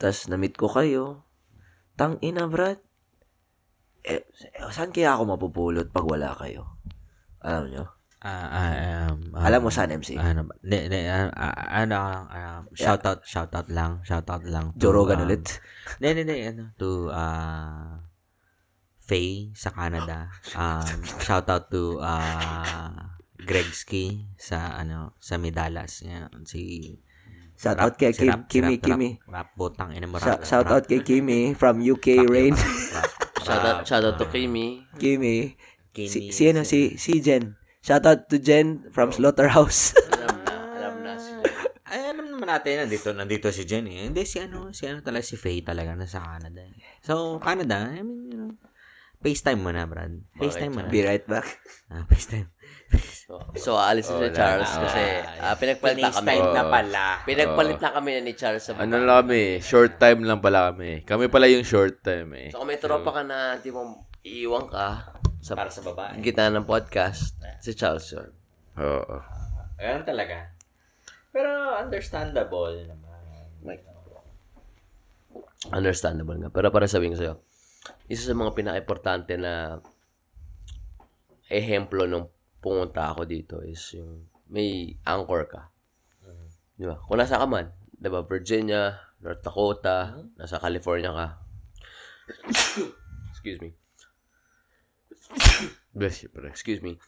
Tapos, 0.00 0.32
namit 0.32 0.56
ko 0.56 0.72
kayo. 0.72 1.28
Tang 2.00 2.16
ina, 2.24 2.48
brad. 2.48 2.80
Eh, 4.00 4.24
saan 4.72 4.96
kaya 4.96 5.12
ako 5.12 5.36
mapupulot 5.36 5.92
pag 5.92 6.08
wala 6.08 6.32
kayo? 6.32 6.80
Alam 7.44 7.68
nyo? 7.68 7.84
Ah, 8.20 8.48
ah, 8.52 8.72
um, 9.08 9.32
um, 9.32 9.40
Alam 9.40 9.60
mo 9.64 9.70
saan, 9.72 9.92
MC? 9.96 10.16
Ano 10.20 10.44
ba? 10.44 10.52
Ne, 10.60 10.92
ne, 10.92 11.08
ah, 11.08 11.32
ah, 11.32 11.56
ano 11.72 11.96
lang, 11.96 12.24
um, 12.28 12.62
shout 12.76 13.00
out, 13.08 13.24
shout 13.24 13.48
out 13.56 13.68
lang, 13.72 14.04
shout 14.04 14.28
out 14.28 14.44
lang. 14.44 14.76
to, 14.76 14.88
Joe 14.88 14.92
Rogan 14.92 15.24
um, 15.24 15.28
ulit? 15.28 15.60
Ne, 16.04 16.12
ne, 16.12 16.28
ne, 16.28 16.36
ano, 16.52 16.64
to, 16.76 17.08
uh, 17.08 17.96
Faye 19.10 19.50
sa 19.52 19.74
Canada. 19.74 20.30
Um, 20.54 21.02
shout 21.18 21.50
out 21.50 21.66
to, 21.68 21.98
uh, 21.98 22.94
Gregski 23.40 24.30
sa, 24.36 24.78
ano, 24.78 25.16
sa 25.18 25.34
Midalas. 25.34 26.06
Yan, 26.06 26.30
si, 26.46 26.94
Shout 27.58 27.76
out 27.76 27.92
kay 27.92 28.14
si 28.14 28.24
Kim, 28.24 28.30
Rap- 28.32 28.46
si 28.46 28.52
Kimi, 28.54 28.72
Rap- 28.72 28.84
Kimi. 28.86 29.10
Rap, 29.20 29.28
rap 29.28 29.48
butang, 29.52 29.90
ina 29.92 30.06
mo, 30.06 30.16
Shout, 30.16 30.40
rap- 30.40 30.46
shout 30.46 30.64
rap- 30.64 30.72
out 30.72 30.84
kay 30.86 31.00
Kimi 31.00 31.52
from 31.52 31.76
UK 31.78 32.24
Rain. 32.24 32.56
rap- 32.56 33.12
shout 33.44 33.60
out, 33.60 33.76
rap- 33.82 33.84
shout 33.84 34.00
out 34.02 34.16
to 34.16 34.24
Kimi. 34.26 34.86
Kimi. 34.96 35.58
Kimi, 35.90 36.06
Si, 36.08 36.30
si 36.30 36.42
ano, 36.48 36.62
si, 36.62 36.96
si 36.96 37.18
Jen. 37.20 37.58
Shout 37.82 38.06
out 38.06 38.30
to 38.30 38.38
Jen 38.38 38.88
from 38.94 39.10
Slaughterhouse. 39.10 39.92
Alam 40.14 40.36
na, 40.40 40.54
alam 40.72 40.94
na. 41.02 41.12
Si, 41.18 41.32
Ay, 41.90 42.00
alam 42.06 42.30
naman 42.30 42.46
natin, 42.46 42.86
nandito, 42.86 43.08
nandito 43.10 43.50
si 43.50 43.66
Jenny. 43.66 44.06
Hindi, 44.06 44.22
si 44.22 44.38
ano, 44.38 44.70
si 44.70 44.86
ano 44.86 45.02
talaga, 45.02 45.26
si 45.26 45.34
Faye 45.34 45.60
talaga, 45.60 45.92
nasa 45.92 46.22
Canada. 46.22 46.62
eh. 46.62 46.72
So, 47.02 47.36
Canada, 47.42 47.90
I 47.90 48.00
mean, 48.00 48.29
FaceTime 49.20 49.60
mo 49.60 49.68
na, 49.68 49.84
Brad. 49.84 50.16
FaceTime 50.34 50.72
mo 50.72 50.80
na. 50.80 50.88
Be 50.88 51.04
right 51.04 51.24
back. 51.24 51.46
Ah, 51.90 52.06
FaceTime. 52.06 52.46
so, 53.26 53.34
so, 53.58 53.70
aalis 53.74 54.06
na 54.06 54.14
si 54.14 54.30
Wala 54.30 54.30
Charles 54.30 54.70
na. 54.70 54.80
kasi 54.86 55.02
ah, 55.42 55.54
pinagpalit 55.58 55.98
na 55.98 56.06
kami. 56.06 56.22
FaceTime 56.22 56.48
na 56.48 56.62
Oo. 56.62 56.70
pala. 56.70 57.04
Pinagpalit 57.26 57.78
na 57.82 57.90
kami 57.90 58.10
ni 58.22 58.32
Charles 58.32 58.62
sa 58.62 58.78
Ano 58.78 58.94
lang 58.94 59.26
kami, 59.26 59.58
short 59.58 59.98
time 59.98 60.22
lang 60.22 60.38
pala 60.38 60.70
kami. 60.70 61.02
Kami 61.02 61.26
pala 61.26 61.50
yung 61.50 61.66
short 61.66 61.98
time 61.98 62.30
eh. 62.38 62.48
So, 62.54 62.62
kung 62.62 62.70
may 62.70 62.78
tropa 62.78 63.10
ka 63.10 63.22
na, 63.26 63.58
di 63.58 63.74
mo 63.74 64.06
iiwan 64.22 64.70
ka 64.70 65.18
sa 65.42 65.58
Para 65.58 65.66
sa 65.66 65.82
babae. 65.82 66.22
gitna 66.22 66.46
ng 66.54 66.62
podcast, 66.62 67.34
si 67.58 67.74
Charles 67.74 68.06
yun. 68.06 68.30
Oo. 68.78 69.18
Ganun 69.74 70.06
talaga. 70.06 70.46
Pero 71.34 71.50
understandable 71.74 72.86
naman. 72.86 73.18
Understandable 75.70 76.38
nga. 76.38 76.48
Pero 76.48 76.70
para 76.70 76.86
sabihin 76.86 77.12
ko 77.12 77.18
sa'yo, 77.18 77.34
isa 78.10 78.30
sa 78.30 78.36
mga 78.36 78.52
pinaka-importante 78.52 79.40
na 79.40 79.80
ehemplo 81.48 82.04
nung 82.04 82.28
pumunta 82.60 83.10
ako 83.10 83.24
dito 83.24 83.64
is 83.64 83.80
yung 83.96 84.28
may 84.52 84.92
anchor 85.06 85.48
ka. 85.48 85.62
Di 86.76 86.84
ba? 86.84 86.96
Kung 87.00 87.18
nasa 87.20 87.40
ka 87.40 87.46
man, 87.48 87.72
di 87.88 88.08
ba? 88.08 88.24
Virginia, 88.24 88.96
North 89.20 89.40
Dakota, 89.40 90.16
nasa 90.36 90.60
California 90.60 91.12
ka. 91.12 91.26
Excuse 93.32 93.58
me. 93.62 93.70
Bless 95.98 96.24
you, 96.24 96.28
pre. 96.28 96.50
Excuse 96.50 96.82
me. 96.84 96.98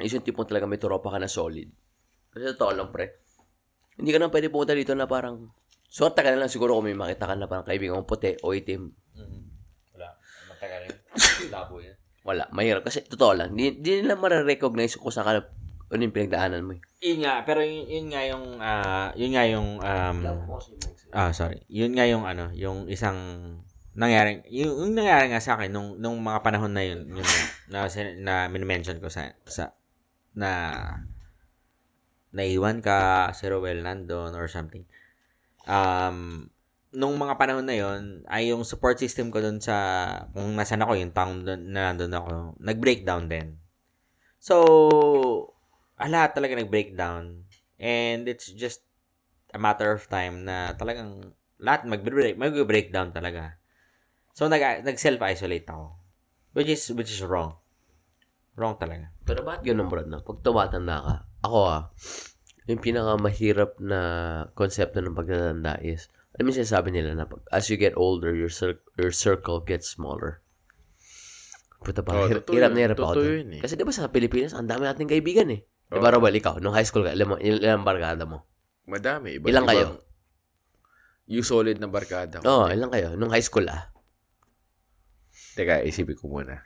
Is 0.00 0.16
yung 0.16 0.24
tipong 0.24 0.48
talaga 0.48 0.64
may 0.64 0.80
tropa 0.80 1.12
ka 1.12 1.18
na 1.20 1.28
solid. 1.28 1.68
Kasi 2.32 2.44
totoo 2.56 2.72
lang, 2.72 2.88
pre. 2.88 3.20
Hindi 4.00 4.16
ka 4.16 4.18
na 4.22 4.32
pwede 4.32 4.48
pumunta 4.48 4.72
dito 4.72 4.96
na 4.96 5.04
parang 5.04 5.52
Suwerte 5.90 6.22
ka 6.22 6.30
na 6.30 6.46
lang 6.46 6.52
siguro 6.54 6.78
kung 6.78 6.86
may 6.86 6.94
makita 6.94 7.26
ka 7.26 7.34
na 7.34 7.50
parang 7.50 7.66
kaibigan 7.66 7.98
mong 7.98 8.06
puti 8.06 8.38
o 8.46 8.54
itim. 8.54 8.94
Matagal 10.60 10.92
yun. 10.92 10.98
Labo 11.48 11.80
yan. 11.80 11.96
Wala. 12.20 12.44
Mahirap. 12.52 12.84
Kasi 12.84 13.00
totoo 13.08 13.32
lang. 13.32 13.56
Di, 13.56 13.80
di 13.80 14.04
nila 14.04 14.20
marirecognize 14.20 15.00
kung 15.00 15.08
saan 15.08 15.24
ka 15.24 15.32
ano 15.90 16.00
yung 16.04 16.12
pinagdaanan 16.12 16.68
mo. 16.68 16.76
eh. 16.76 16.80
Yun 17.00 17.24
nga, 17.24 17.40
pero 17.48 17.64
yun, 17.64 17.88
yun 17.88 18.06
nga 18.12 18.22
yung, 18.28 18.44
ah, 18.60 19.08
yun 19.16 19.32
nga 19.32 19.44
yung, 19.48 19.68
um, 19.80 20.18
ah, 21.16 21.32
sorry. 21.32 21.64
Yun 21.66 21.96
nga 21.96 22.04
yung, 22.06 22.28
ano, 22.28 22.52
yung 22.52 22.86
isang, 22.86 23.16
nangyari, 23.98 24.44
yung, 24.52 24.86
yung 24.86 24.94
nangyari 24.94 25.32
nga 25.32 25.42
sa 25.42 25.58
akin, 25.58 25.72
nung, 25.72 25.98
nung 25.98 26.20
mga 26.22 26.44
panahon 26.46 26.76
na 26.76 26.84
yun, 26.84 27.10
yung, 27.10 27.26
na, 27.72 27.88
sin- 27.90 28.22
na 28.22 28.46
minimension 28.46 29.00
ko 29.02 29.10
sa, 29.10 29.34
sa, 29.48 29.74
na, 30.36 30.78
naiwan 32.30 32.78
ka, 32.78 33.32
si 33.34 33.50
Rowell 33.50 33.82
nandun, 33.82 34.38
or 34.38 34.46
something. 34.46 34.86
Um, 35.66 36.52
nung 36.90 37.14
mga 37.14 37.38
panahon 37.38 37.66
na 37.66 37.76
yon 37.78 38.26
ay 38.26 38.50
yung 38.50 38.66
support 38.66 38.98
system 38.98 39.30
ko 39.30 39.38
dun 39.38 39.62
sa, 39.62 39.74
kung 40.34 40.58
nasan 40.58 40.82
ako, 40.82 40.98
yung 40.98 41.14
town 41.14 41.46
dun, 41.46 41.70
na 41.70 41.94
nandun 41.94 42.14
ako, 42.14 42.30
nag-breakdown 42.58 43.30
din. 43.30 43.58
So, 44.42 44.56
ah, 45.94 46.10
lahat 46.10 46.34
talaga 46.34 46.58
nag-breakdown. 46.58 47.46
And 47.78 48.26
it's 48.26 48.50
just 48.50 48.82
a 49.54 49.58
matter 49.58 49.94
of 49.94 50.06
time 50.10 50.42
na 50.42 50.74
talagang 50.74 51.34
lahat 51.62 51.86
mag-break, 51.86 52.34
mag-breakdown 52.34 53.14
talaga. 53.14 53.60
So, 54.34 54.50
nag, 54.50 54.82
nag-self-isolate 54.82 55.68
ako. 55.70 55.94
Which 56.56 56.70
is, 56.70 56.82
which 56.90 57.14
is 57.14 57.22
wrong. 57.22 57.54
Wrong 58.58 58.74
talaga. 58.74 59.14
Pero 59.22 59.46
bakit 59.46 59.70
ganun, 59.70 59.86
bro, 59.86 60.02
no? 60.02 60.26
Pag 60.26 60.42
tumatanda 60.42 60.96
ka, 60.98 61.14
ako 61.46 61.58
ah, 61.70 61.82
yung 62.66 62.82
pinakamahirap 62.82 63.78
na 63.78 64.00
konsepto 64.58 64.98
ng 64.98 65.14
pagtatanda 65.14 65.78
is, 65.82 66.10
ano 66.38 66.44
yung 66.46 66.58
sinasabi 66.62 66.94
nila 66.94 67.16
na 67.18 67.26
pag, 67.26 67.42
as 67.50 67.66
you 67.66 67.76
get 67.76 67.96
older, 67.98 68.30
your, 68.36 68.52
cir- 68.52 68.82
your 68.94 69.10
circle 69.10 69.58
gets 69.58 69.90
smaller. 69.90 70.42
Puta 71.80 72.04
pa, 72.04 72.12
Oh, 72.12 72.28
hir- 72.28 72.44
hirap 72.44 72.70
na 72.76 72.80
hirap 72.86 72.98
ako 73.00 73.24
yun 73.24 73.56
eh. 73.56 73.60
Kasi 73.64 73.74
di 73.74 73.82
ba 73.82 73.90
sa 73.90 74.12
Pilipinas, 74.12 74.52
ang 74.52 74.68
dami 74.68 74.84
nating 74.84 75.10
kaibigan 75.10 75.48
eh. 75.50 75.64
Di 75.90 75.98
ba, 75.98 76.12
Oo. 76.12 76.20
Robal, 76.20 76.36
ikaw, 76.36 76.60
nung 76.62 76.76
high 76.76 76.86
school 76.86 77.02
ka, 77.02 77.16
ilang, 77.16 77.40
ilang 77.40 77.82
barkada 77.82 78.28
mo? 78.28 78.46
Madami. 78.86 79.40
Iba, 79.40 79.50
Ilang 79.50 79.66
kayo? 79.66 79.86
Yung 81.30 81.46
solid 81.46 81.78
na 81.80 81.88
barkada 81.90 82.38
ko. 82.38 82.44
Oo, 82.46 82.66
oh, 82.66 82.68
ilang 82.70 82.90
kayo? 82.94 83.14
Nung 83.18 83.32
high 83.32 83.42
school 83.42 83.66
ah. 83.66 83.90
Teka, 85.56 85.82
isipin 85.82 86.14
ko 86.14 86.30
muna. 86.30 86.62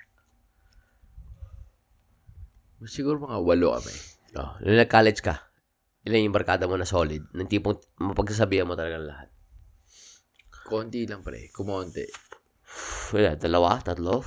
Siguro 2.84 3.16
mga 3.16 3.40
walo 3.40 3.72
kami. 3.80 3.94
Oh, 4.36 4.52
nung 4.60 4.76
nag-college 4.76 5.24
ka, 5.24 5.40
ilan 6.04 6.28
yung 6.28 6.36
barkada 6.36 6.68
mo 6.68 6.76
na 6.76 6.84
solid? 6.84 7.24
Nang 7.32 7.48
tipong 7.48 7.80
mapagsasabihan 7.96 8.68
mo 8.68 8.76
talaga 8.76 9.00
lahat. 9.00 9.28
Konti 10.64 11.04
lang 11.04 11.20
pre. 11.20 11.52
Kumonti. 11.52 12.04
Wala, 13.12 13.36
dalawa, 13.36 13.78
tatlo. 13.84 14.24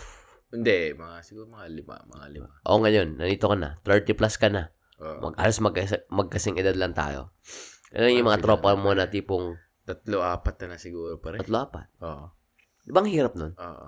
Hindi, 0.54 0.94
mga 0.96 1.16
siguro 1.26 1.50
mga 1.50 1.68
lima. 1.68 1.96
Mga 2.08 2.26
lima. 2.32 2.50
Oo, 2.70 2.80
ngayon, 2.80 3.20
nandito 3.20 3.50
ka 3.52 3.58
na. 3.58 3.76
30 3.84 4.14
plus 4.16 4.36
ka 4.40 4.48
na. 4.48 4.70
Oo. 5.02 5.30
Mag, 5.30 5.36
alas 5.36 5.60
magkas- 5.60 6.06
magkasing 6.08 6.56
edad 6.62 6.78
lang 6.78 6.96
tayo. 6.96 7.34
Ano 7.92 8.08
yung 8.08 8.30
mga 8.30 8.44
tropa 8.44 8.78
mo 8.78 8.94
na 8.94 9.10
tipong 9.10 9.58
tatlo, 9.88 10.20
apat 10.20 10.56
na 10.68 10.76
na 10.76 10.78
siguro 10.80 11.18
pare. 11.20 11.40
tatlo 11.42 11.58
apat? 11.64 11.88
Oo. 12.04 12.26
Di 12.84 12.92
ba 12.92 13.00
ang 13.04 13.10
hirap 13.12 13.34
nun? 13.36 13.52
Oo. 13.56 13.88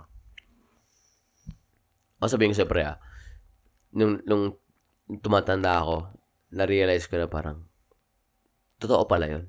O 2.20 2.28
sabihin 2.28 2.52
ko 2.52 2.60
siyempre 2.60 2.84
ah, 2.84 3.00
nung, 3.96 4.20
nung 4.28 4.60
tumatanda 5.24 5.80
ako, 5.80 6.12
na-realize 6.52 7.08
ko 7.08 7.16
na 7.16 7.32
parang, 7.32 7.64
totoo 8.80 9.08
pala 9.08 9.32
yun. 9.32 9.48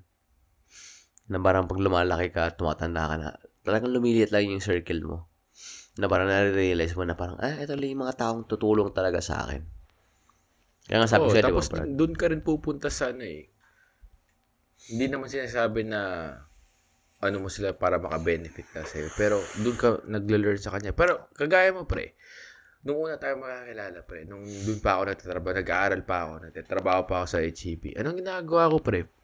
Na 1.30 1.38
parang 1.38 1.70
pag 1.70 1.78
lumalaki 1.78 2.34
ka, 2.34 2.58
tumatanda 2.58 3.06
ka 3.06 3.14
na, 3.16 3.28
talagang 3.62 3.94
lumiliit 3.94 4.34
lang 4.34 4.50
yung 4.50 4.64
circle 4.64 5.00
mo. 5.06 5.18
Na 5.96 6.10
parang 6.10 6.26
na-realize 6.26 6.98
mo 6.98 7.06
na 7.06 7.14
parang, 7.14 7.38
ah, 7.38 7.54
ito 7.54 7.78
lang 7.78 7.90
yung 7.94 8.02
mga 8.02 8.18
taong 8.18 8.50
tutulong 8.50 8.90
talaga 8.90 9.22
sa 9.22 9.46
akin. 9.46 9.62
Kaya 10.90 11.06
nga 11.06 11.10
sabi 11.10 11.30
Oo, 11.30 11.32
ko, 11.32 11.38
tapos 11.38 11.70
Brad? 11.70 11.86
doon 11.86 12.12
ka 12.18 12.26
rin 12.34 12.42
pupunta 12.42 12.90
sa 12.90 13.14
ano 13.14 13.22
eh. 13.22 13.46
Hindi 14.90 15.06
naman 15.06 15.30
sinasabi 15.30 15.86
na 15.86 16.00
ano 17.20 17.36
mo 17.36 17.48
sila 17.52 17.76
para 17.76 18.00
maka-benefit 18.00 18.74
na 18.74 18.82
sa'yo. 18.82 19.12
Pero 19.14 19.38
doon 19.62 19.76
ka 19.78 19.88
nagle-learn 20.08 20.58
sa 20.58 20.74
kanya. 20.74 20.96
Pero 20.96 21.30
kagaya 21.36 21.70
mo 21.70 21.84
pre, 21.86 22.16
nung 22.82 22.96
una 22.96 23.20
tayo 23.20 23.36
makakilala 23.38 24.00
pre, 24.02 24.24
nung 24.24 24.40
doon 24.42 24.80
pa 24.80 24.96
ako 24.96 25.02
nagtatrabaho, 25.12 25.54
nag-aaral 25.60 26.02
pa 26.02 26.16
ako, 26.26 26.32
nagtatrabaho 26.48 27.00
pa 27.04 27.14
ako 27.22 27.26
sa 27.28 27.38
HEP. 27.44 27.94
Anong 28.00 28.24
ginagawa 28.24 28.72
ko 28.72 28.80
pre? 28.80 29.19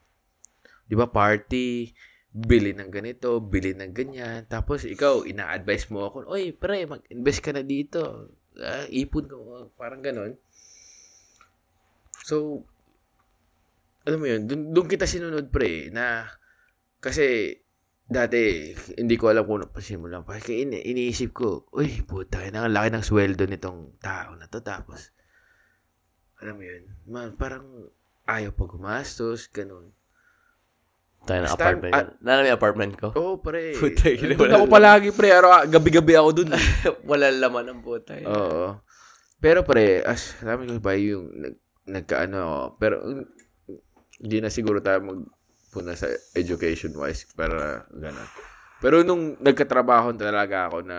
Di 0.86 0.94
ba 0.94 1.10
party, 1.10 1.90
bili 2.36 2.76
ng 2.76 2.92
ganito, 2.92 3.42
bili 3.42 3.74
ng 3.74 3.92
ganyan. 3.96 4.46
Tapos 4.46 4.86
ikaw, 4.86 5.26
ina-advise 5.26 5.90
mo 5.90 6.06
ako, 6.06 6.30
oy 6.30 6.54
pre, 6.54 6.86
mag-invest 6.86 7.40
ka 7.42 7.50
na 7.50 7.66
dito. 7.66 8.30
Ah, 8.56 8.88
ipon 8.88 9.28
ka, 9.28 9.36
parang 9.76 10.00
ganon. 10.00 10.32
So, 12.26 12.66
alam 14.06 14.18
mo 14.22 14.26
yun, 14.30 14.46
dun 14.46 14.86
kita 14.86 15.06
sinunod 15.06 15.50
pre, 15.50 15.90
na, 15.90 16.30
kasi, 17.02 17.58
dati, 18.06 18.70
hindi 18.98 19.18
ko 19.18 19.30
alam 19.30 19.46
kung 19.46 19.62
ano 19.62 19.70
pasimulan 19.70 20.22
pa. 20.22 20.38
Kaya 20.38 20.62
ini, 20.62 20.78
iniisip 20.78 21.34
ko, 21.34 21.66
uy, 21.74 22.06
puta, 22.06 22.42
ang 22.42 22.70
laki 22.70 22.88
ng 22.94 23.04
sweldo 23.06 23.44
nitong 23.46 23.98
tao 23.98 24.38
na 24.38 24.46
to. 24.46 24.62
Tapos, 24.62 25.10
alam 26.42 26.54
mo 26.58 26.64
yun, 26.66 26.84
man, 27.10 27.34
parang 27.34 27.90
ayaw 28.26 28.54
pa 28.54 28.64
gumastos, 28.66 29.50
ganun. 29.50 29.90
Tayo 31.26 31.40
na 31.42 31.50
apartment. 31.50 31.92
ah- 31.92 32.14
Nala 32.22 32.46
yung 32.46 32.54
apartment 32.54 32.92
ko. 32.94 33.08
Oo, 33.12 33.34
oh, 33.34 33.36
pre. 33.36 33.74
Puta, 33.74 34.06
yun, 34.08 34.38
wala- 34.38 34.56
ako 34.56 34.66
palagi, 34.66 35.08
pre. 35.10 35.28
Araw, 35.28 35.66
gabi-gabi 35.66 36.14
ako 36.14 36.30
dun. 36.32 36.54
eh. 36.54 36.62
Wala 37.10 37.28
laman 37.28 37.66
ng 37.68 37.80
puta. 37.82 38.14
eh. 38.14 38.24
Oo. 38.24 38.78
Pero 39.36 39.60
pre, 39.62 40.00
as 40.00 40.38
sabi 40.38 40.64
ko 40.64 40.78
ba 40.78 40.94
yung 40.94 41.28
nag, 41.34 41.54
nagkaano 41.84 42.36
ako. 42.38 42.60
Pero 42.78 42.96
mm, 43.02 43.24
hindi 44.22 44.36
na 44.40 44.48
siguro 44.48 44.78
tayo 44.78 45.02
magpuna 45.02 45.92
sa 45.92 46.06
education 46.32 46.94
wise 46.94 47.28
para 47.30 47.84
gano'n. 47.90 48.28
Pero 48.78 49.02
nung 49.02 49.36
nagkatrabaho 49.36 50.14
talaga 50.14 50.70
ako 50.70 50.80
na 50.82 50.98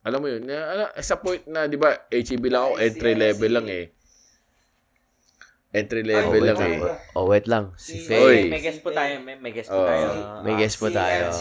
alam 0.00 0.18
mo 0.18 0.28
yun, 0.28 0.48
na, 0.48 0.88
sa 0.98 1.20
point 1.20 1.44
na, 1.44 1.68
di 1.68 1.76
ba, 1.76 1.92
HEB 2.08 2.48
lang 2.48 2.64
ako, 2.64 2.74
entry 2.80 3.12
level 3.12 3.52
lang 3.52 3.68
eh. 3.68 3.84
Entry 5.70 6.02
level 6.02 6.42
lang 6.42 6.58
eh. 6.58 6.82
Oh, 7.14 7.30
wait 7.30 7.46
lang. 7.46 7.70
Si 7.78 7.94
Si- 7.96 8.10
Faye. 8.10 8.50
May, 8.50 8.58
may 8.58 8.60
guest 8.60 8.82
po 8.82 8.90
tayo. 8.90 9.22
May, 9.22 9.38
may 9.38 9.52
guest 9.52 9.70
po 9.70 9.78
Oo. 9.78 9.86
tayo. 9.86 10.06
May 10.42 10.54
guest 10.58 10.76
po 10.76 10.86
si, 10.86 10.94
tayo. 10.94 11.30
ano, 11.30 11.38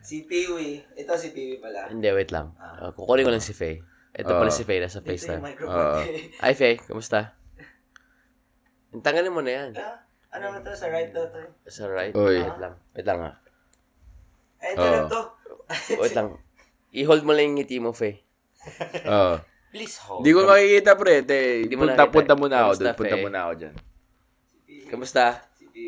Si, 0.00 0.24
Peewee. 0.26 0.82
Ito 0.96 1.12
si 1.14 1.30
Peewee 1.30 1.60
pala. 1.60 1.86
Hindi, 1.86 2.10
wait 2.10 2.32
lang. 2.32 2.56
Uh, 2.56 2.90
kukunin 2.90 3.22
ko 3.22 3.30
lang 3.30 3.38
si 3.40 3.52
Faye. 3.52 3.84
Ito 4.10 4.34
pala 4.34 4.48
Oo. 4.48 4.56
si 4.56 4.64
Faye, 4.64 4.80
nasa 4.80 4.98
Dito 4.98 5.06
yung 5.06 5.14
FaceTime. 5.14 5.42
microphone. 5.44 6.06
Hi, 6.40 6.52
Faye. 6.52 6.76
Kamusta? 6.80 7.38
Tanggalin 8.92 9.30
mo 9.30 9.38
na 9.40 9.52
yan. 9.52 9.70
Ah, 9.76 10.02
ano 10.32 10.50
ba 10.50 10.58
to? 10.60 10.74
Sa 10.74 10.90
right 10.90 11.10
daw 11.10 11.22
to? 11.24 11.38
Sa 11.64 11.86
right. 11.86 12.10
Oy. 12.12 12.42
Wait 12.42 12.58
lang. 12.58 12.74
Wait 12.90 13.06
lang 13.06 13.18
ah. 13.22 13.34
Eh, 14.58 14.74
ito 14.74 14.82
lang 14.82 15.06
to. 15.06 15.22
Wait 15.96 16.14
lang. 16.16 16.28
I-hold 16.90 17.22
mo 17.22 17.30
lang 17.30 17.46
yung 17.46 17.56
ngiti 17.56 17.78
mo, 17.78 17.94
Faye. 17.94 18.18
Oo. 19.06 19.38
Please 19.70 19.96
hold. 20.02 20.20
Hindi 20.20 20.30
ko 20.32 20.40
makikita 20.44 20.92
pre. 20.94 21.14
Te, 21.22 21.38
Hindi 21.62 21.74
mo 21.74 21.86
punta, 21.86 21.94
nakita. 21.96 22.10
punta 22.10 22.34
muna 22.34 22.56
ako 22.56 22.66
Kamusta, 22.66 22.82
doon. 22.82 22.96
Punta 22.96 23.14
Fe? 23.14 23.22
muna 23.22 23.38
ako 23.40 23.52
dyan. 23.56 23.74
Kamusta? 24.86 25.24
Si. 25.54 25.84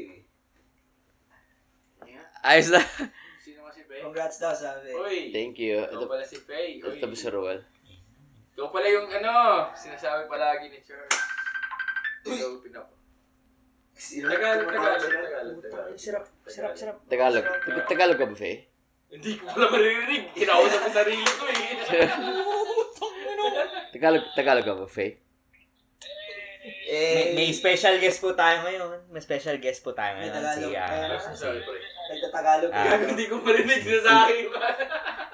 Ayos 2.42 2.68
na. 2.70 2.80
Sino 3.38 3.66
si 3.70 3.82
Faye? 3.82 4.02
Congrats 4.02 4.38
daw 4.38 4.50
sabi. 4.52 4.90
Uy! 4.92 5.18
Thank 5.30 5.58
you. 5.58 5.82
Ito, 5.82 6.06
pala 6.06 6.22
si 6.22 6.38
Faye. 6.38 6.78
ito 6.78 7.06
ba 7.06 7.16
si 7.16 7.26
Roel? 7.26 7.60
Ikaw 8.52 8.68
pala 8.68 8.86
yung 8.86 9.08
ano, 9.10 9.34
sinasabi 9.72 10.26
palagi 10.26 10.66
ni 10.68 10.78
Charles. 10.80 11.18
Ikaw 12.22 12.50
pinap. 12.60 12.86
Tagalog, 13.94 14.66
Tagalog, 14.68 15.02
Tagalog, 15.04 15.58
Tagalog. 15.60 15.94
Sirap, 15.94 16.24
sirap, 16.44 16.72
sirap. 16.74 16.96
Tagalog. 17.06 17.42
Tagalog, 17.42 17.86
Tagalog 17.86 18.16
ka 18.16 18.26
ba, 18.26 18.34
Faye? 18.36 18.58
Hindi 19.10 19.30
ko 19.36 19.44
pala 19.44 19.66
maririnig. 19.68 20.22
Kinausap 20.32 20.80
ko 20.80 20.90
sarili 20.90 21.26
ko 21.28 21.44
eh. 21.44 21.58
Tagalog, 23.92 24.24
Tagalog 24.35 24.64
ka 24.64 24.74
ba, 24.74 24.87
Faye? 24.88 25.20
Eh, 26.62 27.35
May, 27.35 27.48
may 27.48 27.48
special 27.50 27.98
guest 27.98 28.22
po 28.22 28.33
tayo 28.33 28.62
ngayon. 28.62 29.11
May 29.11 29.18
special 29.18 29.59
guest 29.59 29.83
po 29.83 29.90
tayo 29.92 30.14
May 30.14 30.31
ngayon. 30.31 30.35
Tagalog. 30.38 30.62
Si, 30.62 30.76
ah, 30.76 30.87
Kaya- 30.87 31.35
si, 31.35 31.48
nagtatagalog. 32.12 32.70
Ah. 32.70 32.96
Hindi 33.11 33.24
ko 33.26 33.35
marinig 33.42 33.83
sa 33.83 34.26
akin. 34.26 34.44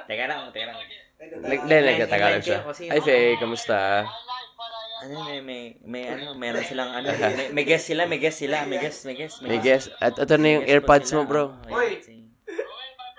teka 0.08 0.24
lang, 0.24 0.40
teka 0.50 0.66
lang. 0.72 0.78
Nag- 1.18 1.66
Nagtatagalog. 1.68 2.42
Siya. 2.42 2.60
Hi, 2.64 3.00
Faye. 3.00 3.36
Kamusta? 3.36 4.06
Ano, 4.98 5.14
may, 5.30 5.38
may, 5.38 5.62
may, 5.86 6.04
ano, 6.10 6.34
meron 6.34 6.64
silang, 6.66 6.90
ano, 6.90 7.14
may, 7.14 7.54
may 7.54 7.62
guest 7.62 7.86
sila, 7.86 8.10
may 8.10 8.18
guest 8.18 8.42
sila, 8.42 8.66
may 8.66 8.82
guest, 8.82 9.06
may 9.06 9.14
guest, 9.14 9.38
May 9.46 9.62
guess. 9.62 9.86
At 10.02 10.18
ito 10.18 10.34
na 10.34 10.58
yung 10.58 10.66
May 10.66 10.74
guest 10.74 10.82
po 10.82 10.90
AirPods 10.90 11.10
mo, 11.14 11.22
bro. 11.22 11.44
Si- 12.02 12.26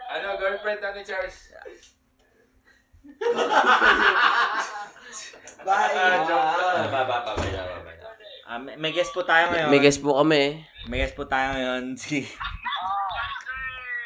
Ano, 0.09 0.27
girlfriend 0.35 0.81
ni 0.83 1.03
Charles? 1.05 1.37
Bye. 5.69 5.93
Ah, 5.93 6.89
ba, 6.89 7.01
ba, 7.05 7.17
ba, 7.21 7.33
ba, 7.37 7.45
ba, 7.45 7.77
ba. 7.85 7.91
Ah, 8.49 8.57
may, 8.57 8.73
may 8.81 8.89
guest 8.89 9.13
po 9.13 9.21
tayo 9.21 9.53
ngayon. 9.53 9.69
May 9.69 9.77
guess 9.77 10.01
po 10.01 10.17
kami. 10.17 10.65
May 10.89 11.05
guest 11.05 11.13
po 11.13 11.29
tayo 11.29 11.53
ngayon. 11.53 11.93
Si, 12.01 12.25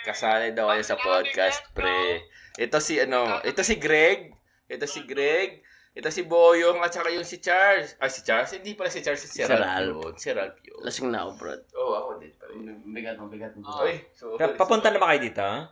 Kasali 0.03 0.51
daw 0.51 0.67
kayo 0.67 0.83
sa 0.83 0.99
podcast, 0.99 1.63
pre. 1.71 2.27
Ito 2.59 2.83
si 2.83 2.99
ano, 2.99 3.39
ito 3.47 3.63
si 3.63 3.79
Greg. 3.79 4.35
Ito 4.67 4.83
si 4.83 5.07
Greg. 5.07 5.63
Ito 5.95 6.11
si 6.11 6.27
Boyong 6.27 6.83
at 6.83 6.91
saka 6.91 7.07
yung 7.15 7.23
si 7.23 7.39
Charles. 7.39 7.95
Ah, 8.03 8.11
si 8.11 8.27
Charles? 8.27 8.51
Hindi 8.51 8.75
pala 8.75 8.91
si 8.91 8.99
Charles. 8.99 9.23
Si 9.23 9.31
Si 9.31 9.47
Ralph 9.47 9.63
Ralph. 9.63 9.95
yun. 9.95 10.13
Si 10.19 10.27
Ralph 10.35 10.59
yun. 10.59 10.81
Lasing 10.83 11.07
na 11.07 11.23
ako, 11.23 11.31
bro. 11.39 11.53
Oo, 11.53 11.79
oh, 11.79 11.93
ako 11.95 12.09
din 12.19 12.33
pala. 12.35 12.51
Bigat 12.91 13.15
mo, 13.15 13.31
bigat 13.31 13.53
mo. 13.55 13.63
Uy, 13.79 13.95
so, 14.11 14.35
papunta 14.35 14.91
na 14.91 14.99
ba 14.99 15.15
kayo 15.15 15.21
dito? 15.23 15.39
ha? 15.39 15.71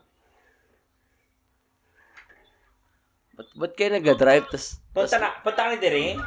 Ba't, 3.32 3.48
ba't 3.56 3.72
kayo 3.74 3.90
nag-drive? 3.92 4.46
Tas, 4.48 4.80
Punta 4.92 5.18
na, 5.18 5.30
punta 5.40 5.64
ka 5.64 5.72
na 5.72 5.80
dire? 5.80 6.20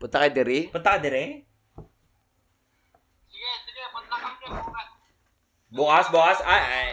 punta 0.00 0.18
kayo 0.18 0.32
diri? 0.32 0.58
Punta 0.68 0.96
ka 0.96 0.98
dire? 0.98 1.46
Bukas, 5.72 6.06
bukas, 6.12 6.38
ay, 6.44 6.60
ay. 6.62 6.88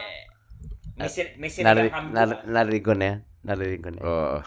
May, 0.95 1.09
sin, 1.11 1.27
may 1.35 1.51
Nari, 1.51 1.87
sinigang 1.87 1.91
kami 1.91 2.07
nar, 2.11 2.27
bukas. 2.29 2.47
narinig 2.47 2.83
ko 2.83 2.93
na 2.93 3.05
yan. 3.05 3.19
Narinig 3.41 3.79
ko 3.79 3.89
na 3.89 3.97
yan. 3.97 4.05
Oo. 4.05 4.37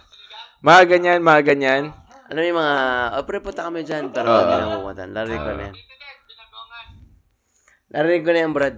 Mga 0.62 0.82
ganyan, 0.86 1.20
mga 1.20 1.42
ganyan. 1.44 1.82
Ano 2.28 2.38
yung 2.40 2.56
mga, 2.56 2.76
oh, 3.12 3.24
pre, 3.28 3.40
punta 3.40 3.66
kami 3.66 3.84
dyan. 3.84 4.08
Pero 4.08 4.24
Oo. 4.26 4.40
kami 4.40 4.54
na 4.54 4.72
pumunta. 4.74 5.04
Narinig 5.04 5.36
ko 5.38 5.50
na 5.50 5.62
yan. 5.62 5.74
Narinig 7.92 8.22
ko 8.22 8.30
na 8.30 8.40
yan, 8.40 8.52
Brad. 8.52 8.76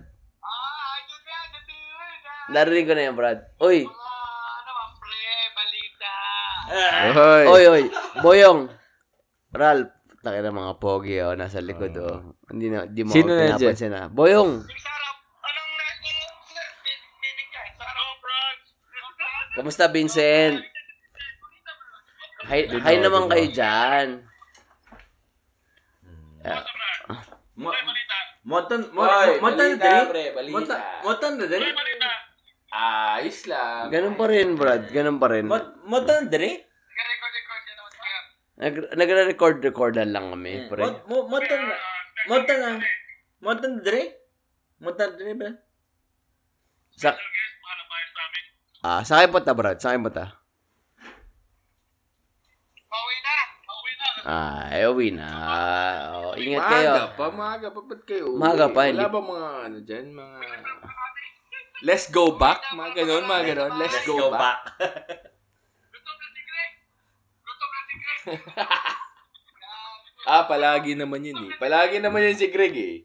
Narinig 2.46 2.84
ko 2.84 2.94
na 2.94 3.02
yan, 3.04 3.14
Brad. 3.14 3.38
Uy, 3.60 3.78
Hoy. 6.74 7.44
oy, 7.46 7.64
oy. 7.70 7.84
Boyong. 8.18 8.60
Ralph. 9.54 9.92
Taki 10.24 10.40
na 10.40 10.50
mga 10.50 10.74
pogi, 10.80 11.20
oh. 11.20 11.36
Nasa 11.36 11.60
likod, 11.60 11.94
oh. 12.00 12.34
Hindi 12.50 12.72
na, 12.72 12.88
di 12.88 13.04
mo 13.04 13.12
Sino 13.12 13.30
ako 13.30 13.38
na 13.38 13.46
pinapansin, 13.54 13.92
ah. 13.94 14.06
Boyong. 14.10 14.52
Kamusta, 19.54 19.86
Vincent? 19.86 20.58
Hi, 22.44 22.66
hi 22.68 22.96
naman 23.00 23.30
kayo 23.30 23.46
dyan. 23.54 24.06
Ah, 26.44 26.60
Montan, 28.44 28.92
Hoy, 28.92 29.40
montan, 29.40 29.80
balita, 29.80 29.88
montan, 29.88 30.04
pre, 30.12 30.24
balita. 30.36 30.76
montan, 31.00 31.32
dali. 31.40 31.64
Ayos 32.74 33.46
lang. 33.46 33.86
ganun 33.86 34.18
pa 34.18 34.26
rin, 34.26 34.58
Brad. 34.58 34.90
Ganun 34.90 35.22
pa 35.22 35.30
rin. 35.30 35.46
Montan, 35.86 36.26
dali. 36.26 36.58
Nag, 38.54 38.94
nagre-record-recordan 38.98 40.10
lang 40.10 40.34
kami, 40.34 40.66
pre. 40.66 40.82
Montan, 41.06 41.60
montan, 42.26 42.74
montan, 43.42 43.72
dali. 43.78 44.10
Montan, 44.82 45.10
dali 45.14 45.34
ba? 45.38 45.50
Sa, 46.98 47.14
ah, 48.82 49.02
sa 49.06 49.22
akin 49.22 49.30
po 49.30 49.38
ta, 49.38 49.54
Brad. 49.54 49.78
Sa 49.78 49.94
akin 49.94 50.02
po 50.02 50.10
ta. 50.10 50.44
Ah, 54.24 54.72
eh, 54.72 54.88
uwi 54.88 55.12
na. 55.12 55.28
Oh, 56.16 56.32
ingat 56.32 56.64
kayo. 56.64 56.92
Maaga 56.96 57.12
pa, 57.12 57.26
maaga 57.28 57.68
pa. 57.68 57.80
Ba't 57.84 58.02
kayo? 58.08 58.32
uwi? 58.32 58.40
Maaga 58.40 58.66
pa, 58.72 58.88
Wala 58.88 58.88
hindi- 58.88 59.12
ba 59.12 59.20
mga 59.20 59.48
ano 59.68 59.78
dyan? 59.84 60.06
Mga... 60.16 60.36
Let's 61.84 62.08
go 62.08 62.32
back? 62.40 62.64
Mga 62.72 63.04
ganon, 63.04 63.28
mga 63.28 63.44
ganon. 63.52 63.72
Let's, 63.76 64.00
go, 64.08 64.32
back. 64.32 64.72
Ah, 70.24 70.48
palagi 70.48 70.96
naman 70.96 71.20
yun 71.20 71.36
eh. 71.36 71.52
Palagi 71.60 72.00
naman 72.00 72.24
yun 72.24 72.40
si 72.40 72.48
Greg 72.48 72.72
eh. 72.72 73.04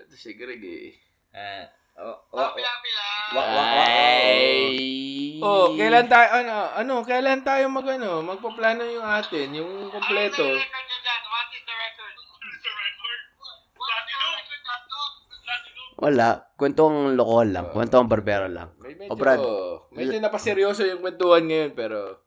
Ito 0.00 0.16
si 0.16 0.32
Greg 0.32 0.64
eh. 0.64 0.96
Ah, 1.36 1.68
wa, 2.32 2.48
wa, 2.56 2.64
wa, 3.36 3.64
Ay. 3.76 5.36
Oh, 5.44 5.76
kailan 5.76 6.08
tayo, 6.08 6.28
ano, 6.40 6.72
ano, 6.72 6.94
kailan 7.04 7.44
tayo 7.44 7.68
mag, 7.68 7.84
ano, 7.84 8.24
magpaplano 8.24 8.88
yung 8.88 9.04
atin, 9.04 9.52
yung 9.52 9.92
kompleto. 9.92 10.56
Wala. 16.02 16.50
Kwentong 16.58 17.14
lokal 17.14 17.48
lang. 17.48 17.66
Kwentong 17.70 18.10
barbero 18.10 18.50
lang. 18.50 18.74
May 18.82 19.06
O, 19.06 19.14
medyo, 19.14 19.14
Brad. 19.14 19.40
medyo 19.94 20.18
napaseryoso 20.18 20.82
yung 20.82 20.98
kwentuhan 21.00 21.46
ngayon, 21.46 21.72
pero, 21.72 22.26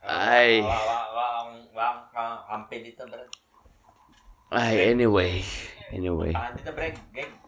Ay. 0.00 0.60
Wa, 0.60 0.68
wa, 0.68 0.98
wa, 1.12 1.24
ang, 1.40 1.50
wa, 1.72 1.86
ang 2.12 2.34
kampi 2.46 2.80
dito, 2.82 3.04
bro. 3.04 3.24
Ay, 4.48 4.92
anyway. 4.92 5.40
Anyway. 5.88 6.32
Ah, 6.32 6.52
dito. 6.52 6.72
Greg, 6.72 6.96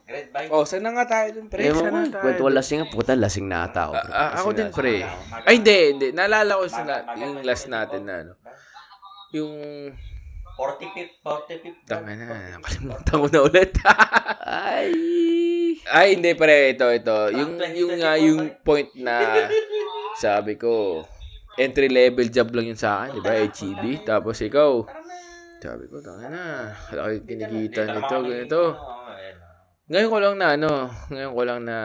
Greg, 0.07 0.33
bye. 0.33 0.49
oh, 0.49 0.65
sana 0.65 0.93
nga 0.95 1.05
tayo 1.05 1.37
dun, 1.37 1.47
pre? 1.49 1.65
Eh, 1.65 1.73
Sana 1.73 1.91
mo, 1.91 2.09
tayo. 2.09 2.23
kwento 2.23 2.49
lasing 2.49 2.79
nga. 2.81 2.89
Puta, 2.89 3.13
lasing 3.13 3.45
na 3.45 3.67
ata 3.67 3.81
ako. 3.89 3.95
Ah, 3.99 4.09
ah, 4.09 4.31
ako 4.39 4.49
din, 4.53 4.69
na- 4.69 4.77
pre. 4.77 4.95
Ay, 5.45 5.55
hindi, 5.59 5.79
hindi. 5.93 6.09
Naalala 6.13 6.57
ko 6.57 6.65
sa, 6.69 6.83
na, 6.83 6.97
yung 7.17 7.43
last 7.43 7.67
natin 7.67 8.01
na, 8.05 8.15
ano, 8.23 8.33
yung, 9.33 9.53
45, 10.57 11.21
45. 11.21 11.85
tanga 11.85 12.17
na, 12.17 12.57
nakalimutan 12.57 13.17
ko 13.21 13.27
na 13.29 13.41
ulit. 13.45 13.71
Ay. 14.73 14.91
Ay, 15.85 16.17
hindi, 16.17 16.33
pre, 16.33 16.73
ito, 16.73 16.89
ito. 16.89 17.17
Yung, 17.37 17.61
yung, 17.61 17.93
nga, 18.01 18.17
yung 18.17 18.57
point 18.65 18.89
na, 18.97 19.45
sabi 20.25 20.57
ko, 20.57 21.05
entry 21.61 21.93
level 21.93 22.33
job 22.33 22.49
lang 22.57 22.73
yun 22.73 22.81
sa 22.81 23.05
akin, 23.05 23.21
di 23.21 23.21
ba, 23.21 23.37
HEB. 23.37 23.85
Tapos 24.09 24.41
ikaw, 24.41 24.81
sabi 25.61 25.85
ko, 25.93 26.01
tanga 26.01 26.33
na, 26.33 26.45
laki 26.89 27.29
kinikita 27.29 27.93
nito, 27.93 28.17
ganito. 28.25 28.63
Ngayon 29.93 30.09
ko 30.09 30.19
lang 30.25 30.35
na, 30.41 30.47
ano, 30.57 30.71
ngayon 31.13 31.33
ko 31.37 31.43
lang 31.45 31.61
na, 31.69 31.79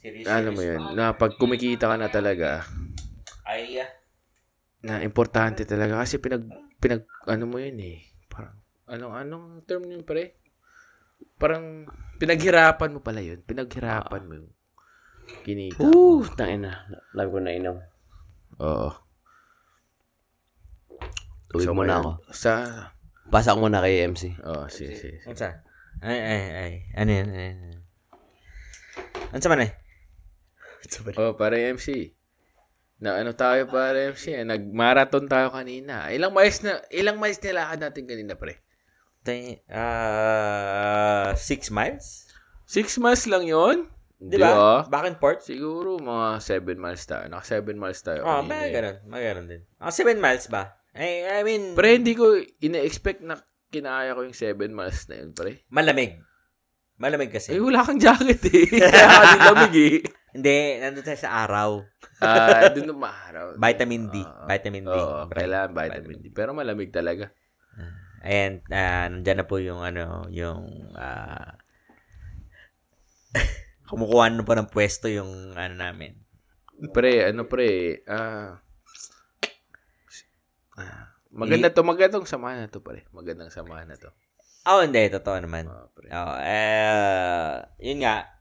Serious, 0.00 0.28
ano 0.28 0.48
mo 0.52 0.60
yun, 0.64 0.82
na 0.96 1.12
pag 1.12 1.36
kumikita 1.36 1.92
ka 1.92 1.96
na 2.00 2.08
talaga, 2.08 2.64
Ay, 3.44 3.84
ah. 3.84 4.03
Na 4.84 5.00
importante 5.00 5.64
talaga 5.64 5.96
kasi 6.04 6.20
pinag 6.20 6.44
pinag 6.76 7.08
ano 7.24 7.48
mo 7.48 7.56
yun 7.56 7.80
eh. 7.80 8.04
Parang 8.28 8.60
anong 8.84 9.14
anong 9.16 9.46
term 9.64 9.88
yun 9.88 10.04
pre? 10.04 10.36
Parang 11.40 11.88
pinaghirapan 12.20 12.92
mo 12.92 13.00
pala 13.00 13.24
yun. 13.24 13.40
Pinaghirapan 13.40 14.22
mo 14.28 14.32
yung 14.44 14.50
kinita. 15.40 15.80
Uh, 15.80 16.20
tangin 16.36 16.68
na. 16.68 16.84
Love 17.16 17.32
ko 17.32 17.38
na 17.40 17.56
inom. 17.56 17.80
Oo. 18.60 18.92
Tuwid 21.48 21.72
mo 21.72 21.82
na 21.82 21.96
ngayon, 21.96 22.04
ako. 22.04 22.12
Sa 22.36 22.52
Pasak 23.32 23.56
mo 23.56 23.72
na 23.72 23.80
kay 23.80 24.04
MC. 24.04 24.36
Oh, 24.44 24.68
si 24.68 24.84
si. 24.92 25.08
si. 25.08 25.10
Ano 25.24 25.36
sa? 25.36 25.64
Ay, 26.04 26.20
ay, 26.20 26.42
ay. 26.52 26.72
Ano 26.92 27.10
yan? 27.10 27.26
Ano 27.32 27.40
yan? 27.40 27.58
Ano 29.32 29.40
sa 29.40 29.48
man 29.48 29.64
eh? 29.64 29.72
Oh, 31.16 31.32
para 31.32 31.56
MC. 31.56 32.12
Na 33.04 33.20
ano 33.20 33.36
tayo 33.36 33.68
para 33.68 34.08
MC? 34.08 34.32
eh, 34.32 34.48
Nag-marathon 34.48 35.28
tayo 35.28 35.52
kanina. 35.52 36.08
Ilang 36.08 36.32
miles 36.32 36.64
na 36.64 36.80
ilang 36.88 37.20
miles 37.20 37.36
nilakad 37.38 37.76
natin 37.78 38.08
kanina, 38.08 38.32
pre? 38.32 38.64
Tay- 39.20 39.60
Ah, 39.68 41.36
six 41.36 41.68
miles? 41.68 42.24
Six 42.64 42.96
miles 42.96 43.28
lang 43.28 43.44
yon 43.44 43.92
Di 44.16 44.40
ba? 44.40 44.88
Back 44.88 45.04
and 45.04 45.18
forth? 45.18 45.44
Siguro 45.44 46.00
mga 46.00 46.40
7 46.40 46.80
miles 46.80 47.04
tayo. 47.04 47.28
Naka 47.28 47.60
7 47.60 47.76
miles 47.76 48.00
tayo. 48.00 48.24
Oh, 48.24 48.40
kanina 48.40 48.48
may 48.48 48.64
eh. 48.64 48.72
ganun. 48.72 48.96
May 49.04 49.20
ganun 49.22 49.46
din. 49.46 49.62
Ah, 49.76 49.92
seven 49.92 50.16
miles 50.16 50.48
ba? 50.48 50.80
I, 50.96 51.28
I 51.28 51.44
mean, 51.44 51.76
Pre, 51.76 51.90
hindi 51.92 52.16
ko 52.16 52.32
ina-expect 52.58 53.20
na 53.20 53.36
kinaya 53.68 54.16
ko 54.16 54.24
yung 54.24 54.32
7 54.32 54.56
miles 54.72 55.04
na 55.10 55.20
yun, 55.20 55.36
pre. 55.36 55.60
malamig. 55.68 56.24
Malamig 56.96 57.28
Eh, 57.28 57.34
kasi. 57.36 57.58
wala 57.60 57.84
kang 57.84 58.00
jacket 58.00 58.40
eh. 58.48 58.64
Kaya 58.80 59.04
ka 59.04 59.24
din 59.26 59.40
lamig 59.44 59.74
eh. 59.76 59.96
Hindi, 60.34 60.82
nandun 60.82 61.06
tayo 61.06 61.20
sa 61.22 61.46
araw. 61.46 61.86
Ah, 62.18 62.66
doon 62.74 62.90
na 62.90 62.96
maaraw. 62.98 63.46
Vitamin 63.54 64.10
D. 64.10 64.18
Ah, 64.18 64.50
Vitamin 64.50 64.82
D. 64.82 64.90
Oo, 64.90 65.30
kailangan 65.30 65.70
vitamin 65.70 66.18
D. 66.18 66.34
Pero 66.34 66.50
malamig 66.50 66.90
talaga. 66.90 67.30
And, 68.24 68.66
ah, 68.74 69.06
nandyan 69.06 69.38
na 69.38 69.46
po 69.46 69.62
yung, 69.62 69.86
ano, 69.86 70.26
yung, 70.34 70.90
ah, 70.98 71.54
kumukuha 73.92 74.34
na 74.34 74.42
po 74.42 74.58
ng 74.58 74.72
pwesto 74.74 75.06
yung, 75.06 75.54
ano 75.54 75.74
namin. 75.78 76.18
Pre, 76.90 77.30
ano 77.30 77.46
pre, 77.46 78.02
ah, 78.10 78.58
ah, 80.74 81.14
maganda 81.30 81.70
to, 81.70 81.86
magandang 81.86 82.26
samahan 82.26 82.66
na 82.66 82.72
to, 82.74 82.82
pre. 82.82 83.06
Magandang 83.14 83.54
samahan 83.54 83.86
na 83.86 84.00
to. 84.02 84.10
Oh, 84.66 84.82
hindi. 84.82 85.04
Totoo 85.12 85.38
naman. 85.44 85.70
Ah, 85.70 85.86
pre. 85.94 86.08
Oh, 86.10 86.36
eh, 86.42 87.62
yun 87.78 88.02
nga. 88.02 88.34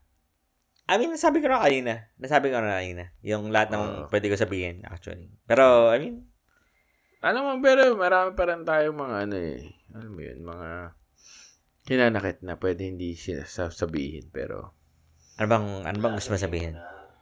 I 0.84 1.00
mean, 1.00 1.16
nasabi 1.16 1.40
ko 1.40 1.48
na 1.48 1.64
kanina. 1.64 2.12
Nasabi 2.20 2.52
ko 2.52 2.60
na 2.60 2.80
kanina. 2.84 3.04
Yung 3.24 3.56
lahat 3.56 3.72
ng 3.72 3.84
Oo. 3.84 4.08
pwede 4.12 4.28
ko 4.28 4.36
sabihin, 4.36 4.84
actually. 4.84 5.32
Pero, 5.48 5.88
I 5.92 5.98
mean, 6.00 6.18
Ano 7.24 7.48
man, 7.48 7.64
pero 7.64 7.96
marami 7.96 8.36
pa 8.36 8.44
rin 8.52 8.68
tayong 8.68 9.00
mga 9.00 9.16
ano 9.24 9.36
eh. 9.40 9.64
Ano 9.96 10.08
mo 10.12 10.20
yun, 10.20 10.44
mga 10.44 10.92
hinanakit 11.88 12.44
na 12.44 12.60
pwede 12.60 12.84
hindi 12.84 13.16
sabihin, 13.16 14.28
pero 14.28 14.76
ano 15.40 15.48
bang, 15.48 15.68
ano 15.88 15.98
bang 16.04 16.16
gusto 16.20 16.36
mo 16.36 16.38
sabihin? 16.38 16.76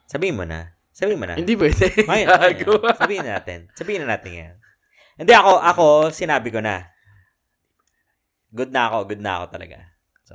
Sabihin 0.09 0.41
mo 0.41 0.45
na. 0.49 0.73
Sabihin 0.89 1.21
mo 1.21 1.29
na. 1.29 1.37
hindi 1.37 1.53
pwede. 1.53 1.93
May, 2.09 2.25
Gago. 2.25 2.81
sabihin 2.97 3.29
na 3.29 3.37
natin. 3.37 3.69
Sabihin 3.77 4.01
na 4.01 4.17
natin 4.17 4.31
yan. 4.33 4.53
Hindi 5.21 5.33
ako, 5.37 5.51
ako, 5.61 5.85
sinabi 6.09 6.49
ko 6.49 6.65
na. 6.65 6.81
Good 8.49 8.73
na 8.73 8.89
ako, 8.89 8.97
good 9.05 9.21
na 9.21 9.31
ako 9.37 9.45
talaga. 9.53 9.77
So, 10.25 10.33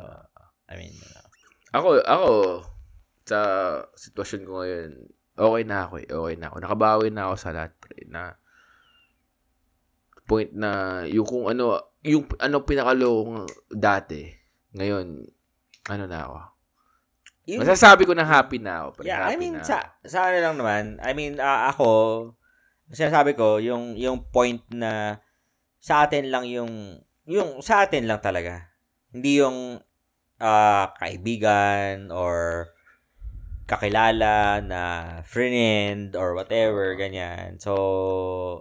I 0.70 0.78
mean, 0.78 0.94
you 0.94 1.10
know. 1.10 1.26
Ako, 1.74 1.88
ako, 2.06 2.28
sa 3.26 3.40
sitwasyon 3.98 4.42
ko 4.46 4.52
ngayon, 4.62 4.90
okay 5.34 5.62
na 5.66 5.78
ako 5.84 5.94
eh. 6.00 6.08
Okay 6.08 6.34
na 6.38 6.46
ako. 6.48 6.56
Nakabawi 6.62 7.06
na 7.10 7.22
ako 7.28 7.34
sa 7.36 7.50
lahat. 7.52 7.74
Pre, 7.76 8.06
na 8.06 8.38
point 10.26 10.50
na 10.54 11.02
yung 11.06 11.26
kung 11.26 11.46
ano, 11.50 11.78
yung 12.02 12.26
ano 12.38 12.62
pinakalong 12.62 13.46
dati, 13.70 14.30
ngayon, 14.74 15.26
ano 15.90 16.04
na 16.06 16.18
ako. 16.22 16.38
Yun- 17.46 17.62
Masasabi 17.62 18.02
ko 18.06 18.14
na 18.14 18.26
happy 18.26 18.58
na 18.58 18.86
ako. 18.86 18.88
Pre, 19.02 19.06
Yeah, 19.06 19.22
I 19.22 19.34
happy 19.34 19.38
mean, 19.38 19.54
na 19.58 19.66
sa, 19.66 19.76
sa 20.02 20.30
ano 20.30 20.38
lang 20.42 20.56
naman, 20.58 20.82
I 20.98 21.14
mean, 21.14 21.38
ah, 21.38 21.70
ako, 21.70 21.86
sinasabi 22.90 23.38
ko, 23.38 23.58
yung, 23.62 23.94
yung 23.94 24.26
point 24.30 24.62
na 24.74 25.22
sa 25.78 26.06
atin 26.06 26.30
lang 26.30 26.46
yung, 26.50 26.98
yung 27.26 27.62
sa 27.62 27.86
atin 27.86 28.06
lang 28.10 28.18
talaga. 28.18 28.66
Hindi 29.14 29.38
yung 29.42 29.78
ah, 30.42 30.90
kaibigan 30.98 32.10
or 32.10 32.66
kakilala 33.66 34.62
na 34.62 34.82
friend 35.22 36.14
or 36.14 36.32
whatever, 36.32 36.94
ganyan. 36.94 37.58
So, 37.58 37.74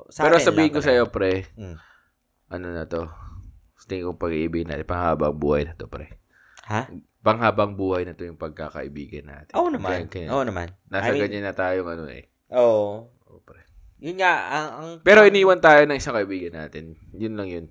sa 0.10 0.26
Pero 0.26 0.38
sabihin 0.38 0.74
ko 0.74 0.82
sa'yo, 0.82 1.08
pre, 1.08 1.46
Mm. 1.54 1.78
ano 2.52 2.68
na 2.74 2.84
to, 2.84 3.06
tingin 3.86 4.10
ko 4.10 4.18
pag-ibig 4.18 4.66
natin, 4.66 4.82
panghabang 4.84 5.38
buhay 5.38 5.64
na 5.64 5.74
to, 5.74 5.86
pre. 5.86 6.10
Ha? 6.66 6.90
Panghabang 7.22 7.74
buhay 7.74 8.02
na 8.02 8.14
to 8.14 8.26
yung 8.26 8.36
pagkakaibigan 8.36 9.26
natin. 9.26 9.54
Oo 9.54 9.70
naman. 9.70 10.06
Kaya- 10.06 10.26
kaya- 10.26 10.32
Oo 10.34 10.42
naman. 10.42 10.74
Nasa 10.90 11.10
I 11.10 11.14
mean- 11.14 11.22
ganyan 11.22 11.46
na 11.46 11.54
tayong 11.54 11.86
ano 11.88 12.06
eh. 12.10 12.26
Oo. 12.50 13.10
Oo, 13.30 13.40
pre. 13.42 13.62
Yun 14.02 14.18
nga, 14.18 14.34
ang... 14.52 14.68
ang 14.74 14.90
Pero 15.02 15.22
iniwan 15.22 15.62
tayo 15.62 15.86
ng 15.86 15.96
isang 15.96 16.14
kaibigan 16.14 16.58
natin. 16.60 16.98
Yun 17.12 17.38
lang 17.38 17.48
yun. 17.48 17.66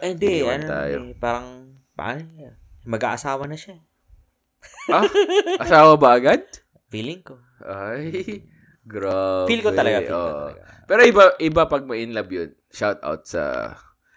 Eh, 0.00 0.12
Hindi, 0.12 0.40
iniwan 0.40 0.60
ano, 0.60 0.68
tayo. 0.72 0.96
eh, 0.98 1.14
parang, 1.14 1.46
paano 1.92 2.24
niya? 2.26 2.52
Mag-aasawa 2.82 3.44
na 3.44 3.54
siya. 3.54 3.76
Ah? 4.88 5.04
Asawa 5.58 5.94
ba 5.94 6.16
agad? 6.16 6.40
Feeling 6.92 7.24
ko. 7.24 7.40
Ay, 7.64 8.44
grabe. 8.84 9.48
Feel 9.48 9.62
ko 9.62 9.70
talaga, 9.72 9.98
feel 9.98 10.08
ko 10.08 10.18
Oo. 10.18 10.32
talaga. 10.46 10.62
Pero 10.84 11.00
iba 11.02 11.24
iba 11.40 11.62
pag 11.64 11.82
ma-in 11.82 12.12
love 12.12 12.28
yun. 12.28 12.50
Shout 12.68 13.00
out 13.00 13.24
sa 13.24 13.72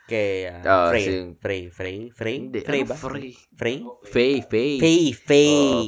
Kay 0.06 0.46
uh, 0.46 0.62
Ah, 0.62 0.94
Frey. 0.94 1.02
sing- 1.02 1.34
Frey. 1.36 1.62
Frey? 1.74 1.98
Frey? 2.14 2.38
Hindi, 2.38 2.62
Frey 2.62 2.86
ano 2.86 2.94
ba? 2.94 2.96
Frey? 2.96 3.34
Frey? 3.58 3.78
Faye, 4.06 4.38
Faye. 4.46 4.78
Faye. 4.78 5.10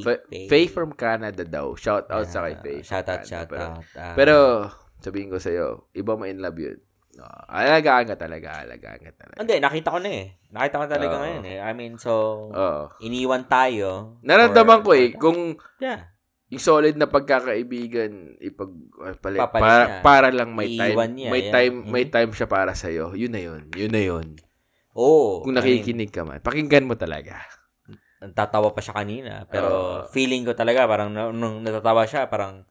Faye. 0.01 0.47
Faye 0.49 0.67
from 0.67 0.89
Canada 0.97 1.45
daw. 1.45 1.77
Shout 1.77 2.09
out 2.09 2.25
sa 2.25 2.41
kay 2.41 2.57
Ah, 2.57 2.61
Faye. 2.63 2.81
Shout 2.81 3.05
out, 3.05 3.21
Canada. 3.21 3.29
shout 3.29 3.45
pero, 3.45 3.65
out. 3.67 3.85
Ah, 3.93 4.15
Pero, 4.17 4.35
sabihin 4.97 5.29
ko 5.29 5.37
sa'yo, 5.37 5.93
iba 5.93 6.17
ma-in 6.17 6.41
love 6.41 6.57
yun. 6.57 6.81
Uh, 7.13 7.41
alagaan 7.49 8.05
ka 8.07 8.15
talaga, 8.15 8.61
alagaan 8.61 8.97
ka 8.99 9.11
talaga. 9.11 9.37
Hindi, 9.37 9.55
nakita 9.57 9.89
ko 9.89 9.99
na 10.01 10.09
eh. 10.11 10.25
Nakita 10.49 10.75
ko 10.77 10.85
talaga 10.87 11.13
Oo. 11.13 11.21
ngayon 11.21 11.43
eh. 11.45 11.57
I 11.61 11.71
mean, 11.73 11.93
so, 11.97 12.13
Oo. 12.49 12.81
iniwan 13.01 13.45
tayo. 13.45 14.17
Naramdaman 14.21 14.81
for- 14.81 14.85
ko 14.85 14.97
eh, 14.97 15.09
kung 15.13 15.57
Yeah. 15.77 16.09
Yung 16.47 16.63
solid 16.63 16.95
na 16.95 17.11
pagkakaibigan 17.11 18.39
ipag 18.39 18.71
pala, 19.19 19.37
Papalit 19.47 19.63
para, 19.67 19.83
niya. 19.83 19.99
para 19.99 20.29
lang 20.31 20.49
may 20.55 20.79
time 20.79 20.95
Iiwan 20.95 21.11
niya, 21.11 21.29
may 21.31 21.43
yeah. 21.43 21.53
time 21.53 21.75
may 21.91 22.05
time 22.07 22.31
siya 22.31 22.47
para 22.47 22.71
sa 22.71 22.87
yun 22.87 23.11
na 23.31 23.41
yun 23.43 23.67
yun 23.75 23.91
na 23.91 23.99
yun 23.99 24.27
Oo. 24.95 25.43
kung 25.43 25.53
I 25.53 25.59
mean, 25.59 25.83
nakikinig 25.83 26.11
ka 26.15 26.23
man 26.23 26.39
pakinggan 26.39 26.87
mo 26.87 26.95
talaga 26.95 27.43
Tatawa 28.17 28.73
pa 28.73 28.81
siya 28.81 28.97
kanina. 28.97 29.45
Pero 29.45 29.69
Oo. 29.69 30.09
feeling 30.09 30.41
ko 30.41 30.57
talaga, 30.57 30.89
parang 30.89 31.13
nung, 31.13 31.37
nung 31.37 31.61
natatawa 31.61 32.01
siya, 32.09 32.25
parang, 32.25 32.65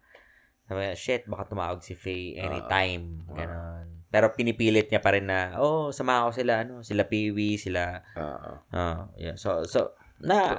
sabi 0.66 0.82
niya, 0.82 0.98
shit, 0.98 1.22
baka 1.30 1.46
tumawag 1.46 1.78
si 1.86 1.94
Faye 1.94 2.34
anytime. 2.34 3.22
Ganon. 3.30 4.02
Pero 4.10 4.34
pinipilit 4.34 4.90
niya 4.90 4.98
pa 4.98 5.14
rin 5.14 5.30
na, 5.30 5.54
oh, 5.62 5.94
samahan 5.94 6.30
ko 6.30 6.32
sila, 6.34 6.52
ano, 6.66 6.82
sila 6.82 7.06
Peewee, 7.06 7.62
sila, 7.62 8.02
Oo. 8.18 8.52
ah, 8.74 9.06
yeah. 9.14 9.38
So, 9.38 9.62
so, 9.70 9.94
na, 10.18 10.58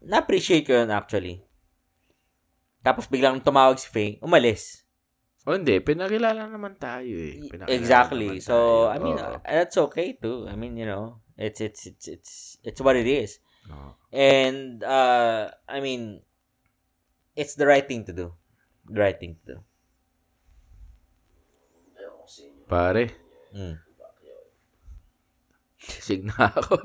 na-appreciate 0.00 0.64
ko 0.64 0.80
yun 0.80 0.88
actually. 0.88 1.44
Tapos 2.82 3.06
biglang 3.06 3.38
tumawag 3.38 3.78
si 3.78 3.86
Faye, 3.86 4.18
umalis. 4.18 4.82
oh 5.42 5.54
hindi 5.54 5.82
pinakilala 5.82 6.46
naman 6.46 6.78
tayo 6.78 7.10
eh 7.10 7.42
Pinakilala 7.50 7.74
Exactly. 7.74 8.38
So, 8.38 8.86
tayo. 8.86 8.94
I 8.94 8.98
mean, 8.98 9.18
Oo. 9.18 9.34
uh, 9.34 9.38
that's 9.42 9.74
okay 9.80 10.14
too. 10.14 10.46
I 10.46 10.54
mean, 10.54 10.78
you 10.78 10.86
know, 10.86 11.18
it's 11.34 11.58
it's 11.58 11.82
it's 11.86 12.06
it's 12.06 12.32
it's 12.62 12.78
what 12.78 12.94
it 12.94 13.06
is. 13.06 13.42
Oo. 13.66 13.98
And 14.14 14.82
uh 14.82 15.50
I 15.66 15.78
mean, 15.78 16.22
it's 17.34 17.54
the 17.54 17.66
right 17.66 17.82
thing 17.82 18.06
to 18.06 18.14
do. 18.14 18.34
The 18.86 18.98
right 19.00 19.18
thing 19.18 19.38
to 19.42 19.46
do. 19.46 19.58
pare 22.66 23.12
Mm. 23.52 23.76
sig 25.82 26.24
na 26.24 26.48
ako 26.48 26.72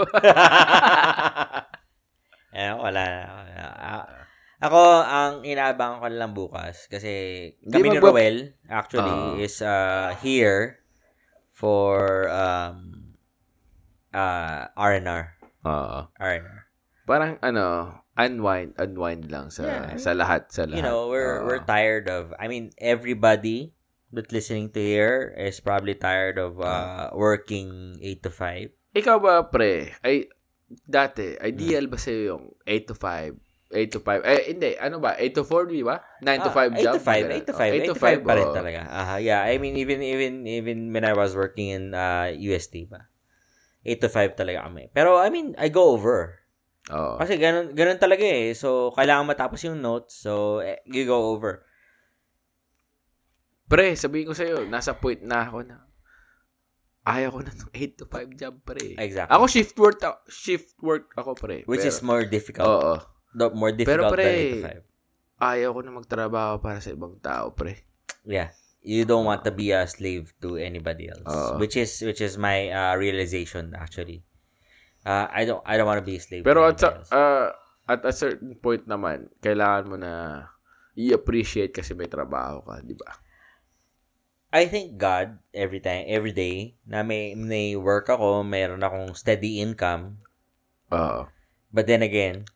eh, 2.58 2.74
wala 2.76 3.02
na. 3.08 3.37
Ah, 4.58 4.74
Ako, 4.74 4.82
ang 5.06 5.34
inaabangan 5.46 6.02
ko 6.02 6.08
lang 6.10 6.34
bukas 6.34 6.90
kasi 6.90 7.12
kami 7.62 7.94
ni 7.94 8.02
Roel 8.02 8.58
actually 8.66 9.06
Ah. 9.14 9.38
is 9.38 9.62
uh, 9.62 10.18
here 10.18 10.82
for 11.54 12.26
um 12.34 13.14
uh 14.14 14.66
R&R. 14.74 15.38
Oo. 15.62 16.00
R&R. 16.10 16.60
parang 17.08 17.40
ano 17.40 17.96
unwind 18.20 18.74
unwind 18.76 19.30
lang 19.32 19.48
sa 19.48 19.64
Yeah, 19.64 19.78
I 19.78 19.88
mean, 19.96 20.02
sa 20.02 20.12
lahat 20.18 20.50
sa 20.52 20.66
lahat 20.68 20.76
you 20.76 20.84
know, 20.84 21.08
we're 21.08 21.40
Oo. 21.40 21.46
we're 21.48 21.64
tired 21.64 22.10
of 22.10 22.34
I 22.36 22.50
mean, 22.50 22.74
everybody 22.82 23.78
that 24.12 24.34
listening 24.34 24.74
to 24.74 24.82
here 24.82 25.32
is 25.38 25.62
probably 25.62 25.94
tired 25.94 26.36
of 26.42 26.58
uh, 26.60 27.14
working 27.14 27.96
8 28.02 28.24
to 28.26 28.32
5. 28.32 28.72
Ikaw 28.98 29.16
ba, 29.20 29.46
pre? 29.48 29.92
Ay, 30.02 30.32
dati, 30.88 31.36
ideal 31.38 31.86
ba 31.92 32.00
sa'yo 32.00 32.20
yung 32.34 32.44
8 32.66 32.88
to 32.88 32.96
5? 32.96 33.36
8 33.68 33.92
to 33.92 34.00
5? 34.00 34.24
Eh, 34.24 34.42
hindi. 34.56 34.80
Ano 34.80 35.04
ba? 35.04 35.20
8 35.20 35.36
to 35.36 35.44
4, 35.44 35.68
di 35.68 35.84
ba? 35.84 36.00
9 36.24 36.46
to 36.48 36.52
5 36.56 36.72
8 36.72 36.84
job? 36.84 36.94
Ah, 36.94 36.96
to 36.96 37.04
5, 37.04 37.24
Ganun. 37.28 37.36
8 37.36 37.48
to 37.48 37.54
Oh, 37.54 37.60
5, 37.60 37.74
8 37.76 37.90
to 37.92 37.96
5 38.00 38.20
pa 38.24 38.34
rin 38.40 38.50
talaga. 38.56 38.80
Aha, 38.88 39.16
yeah. 39.20 39.44
I 39.44 39.60
mean, 39.60 39.76
even 39.76 40.00
even 40.00 40.48
even 40.48 40.78
when 40.96 41.04
I 41.04 41.12
was 41.12 41.36
working 41.36 41.76
in 41.76 41.84
uh, 41.92 42.32
UST 42.32 42.88
ba, 42.88 43.12
8 43.84 44.00
to 44.04 44.10
5 44.10 44.40
talaga 44.40 44.64
kami. 44.72 44.88
Pero, 44.96 45.20
I 45.20 45.28
mean, 45.28 45.52
I 45.60 45.68
go 45.68 45.92
over. 45.92 46.40
Oo. 46.88 47.20
Kasi 47.20 47.36
ganun, 47.36 47.76
ganun 47.76 48.00
talaga 48.00 48.24
eh. 48.24 48.56
So, 48.56 48.96
kailangan 48.96 49.28
matapos 49.28 49.60
yung 49.68 49.84
notes. 49.84 50.16
So, 50.16 50.64
eh, 50.64 50.80
you 50.88 51.04
go 51.04 51.36
over. 51.36 51.68
Pre, 53.68 54.00
sabihin 54.00 54.32
ko 54.32 54.34
sa'yo, 54.36 54.64
nasa 54.72 54.96
point 54.96 55.20
na 55.20 55.44
ako 55.44 55.68
na 55.68 55.84
ayaw 57.08 57.32
ko 57.36 57.40
na 57.40 57.52
ng 57.56 57.72
8 57.72 58.00
to 58.00 58.06
5 58.08 58.40
job, 58.40 58.54
pre. 58.64 58.96
Exactly. 59.00 59.32
Ako 59.32 59.44
shift 59.48 59.76
work, 59.80 60.00
shift 60.28 60.76
work 60.84 61.12
ako, 61.16 61.36
pre. 61.36 61.64
Which 61.64 61.84
Pero- 61.84 61.92
is 61.92 62.00
more 62.04 62.24
difficult. 62.28 62.68
Oo. 62.68 62.96
The- 63.36 63.52
more 63.52 63.74
Pero, 63.74 63.80
difficult 63.80 64.14
pre, 64.14 64.24
than 64.24 64.36
8 64.36 64.52
to 64.52 64.62
5. 65.38 65.48
Ayaw 65.52 65.70
ko 65.70 65.80
na 65.86 65.92
magtrabaho 65.94 66.54
para 66.64 66.80
sa 66.82 66.90
ibang 66.94 67.22
tao, 67.22 67.54
pre. 67.54 67.78
Yeah. 68.26 68.52
You 68.82 69.04
don't 69.04 69.28
want 69.28 69.44
to 69.44 69.52
be 69.52 69.76
a 69.76 69.84
slave 69.86 70.32
to 70.40 70.56
anybody 70.56 71.12
else. 71.12 71.28
Oo. 71.28 71.60
which 71.60 71.76
is 71.76 72.00
which 72.02 72.24
is 72.24 72.40
my 72.40 72.72
uh, 72.72 72.96
realization 72.96 73.76
actually. 73.76 74.24
Uh, 75.04 75.28
I 75.28 75.44
don't 75.44 75.60
I 75.68 75.76
don't 75.76 75.90
want 75.90 76.00
to 76.00 76.08
be 76.08 76.16
a 76.16 76.24
slave. 76.24 76.48
Pero 76.48 76.64
to 76.64 76.72
at, 76.72 76.78
sa, 76.80 76.90
ah, 77.12 77.48
at 77.88 78.04
a 78.04 78.14
certain 78.16 78.56
point 78.56 78.88
naman, 78.88 79.28
kailangan 79.44 79.84
mo 79.88 79.96
na 80.00 80.44
i-appreciate 80.98 81.72
kasi 81.72 81.94
may 81.94 82.10
trabaho 82.10 82.66
ka, 82.66 82.82
di 82.84 82.98
ba? 82.98 83.12
I 84.52 84.66
thank 84.66 84.96
God 84.96 85.38
every 85.54 85.84
time, 85.84 86.08
every 86.08 86.32
day 86.32 86.80
na 86.88 87.04
may, 87.04 87.36
may 87.36 87.76
work 87.76 88.08
ako, 88.08 88.42
mayroon 88.42 88.82
akong 88.82 89.14
steady 89.14 89.60
income. 89.60 90.24
Oo. 90.90 91.28
But 91.70 91.86
then 91.86 92.02
again, 92.02 92.48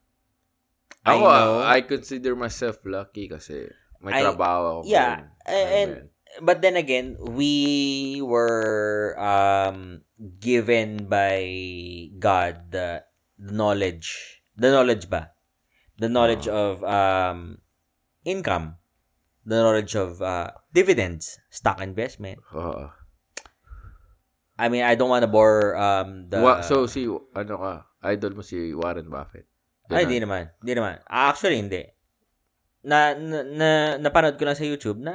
I 1.01 1.17
Ako, 1.17 1.25
know, 1.25 1.51
I, 1.65 1.81
consider 1.81 2.37
myself 2.37 2.77
lucky 2.85 3.25
kasi 3.25 3.65
may 4.05 4.13
I- 4.13 4.21
trabaho 4.21 4.85
ako. 4.85 4.85
yeah, 4.85 5.25
ngayon. 5.25 5.25
and 5.49 5.91
but 6.45 6.61
then 6.61 6.77
again, 6.77 7.17
we 7.19 8.21
were 8.21 9.17
um 9.17 10.05
given 10.39 11.09
by 11.09 11.41
God 12.21 12.69
the, 12.69 13.01
knowledge, 13.41 14.39
the 14.53 14.69
knowledge 14.69 15.09
ba? 15.09 15.33
The 15.97 16.09
knowledge 16.09 16.45
of 16.47 16.81
um 16.85 17.57
income, 18.23 18.77
the 19.45 19.57
knowledge 19.57 19.97
of 19.97 20.21
uh, 20.21 20.53
dividends, 20.73 21.41
stock 21.49 21.81
investment. 21.81 22.37
Oo. 22.53 22.89
I 24.57 24.69
mean, 24.69 24.85
I 24.85 24.93
don't 24.93 25.09
want 25.09 25.25
to 25.25 25.31
bore 25.31 25.73
um 25.75 26.29
the 26.29 26.39
Wa- 26.39 26.61
so, 26.61 26.85
si, 26.85 27.09
ano 27.09 27.53
ka, 27.57 27.73
idol 28.05 28.37
mo 28.37 28.45
si 28.45 28.71
Warren 28.77 29.09
Buffett. 29.09 29.49
Ay, 29.89 30.05
hindi 30.05 30.21
naman. 30.21 30.51
Hindi 30.61 30.73
naman. 30.77 30.95
Actually, 31.09 31.57
hindi. 31.57 31.83
Na, 32.85 33.17
na, 33.17 33.39
na 33.43 33.69
napanood 33.97 34.37
ko 34.37 34.45
lang 34.45 34.57
sa 34.57 34.67
YouTube 34.67 35.01
na 35.01 35.13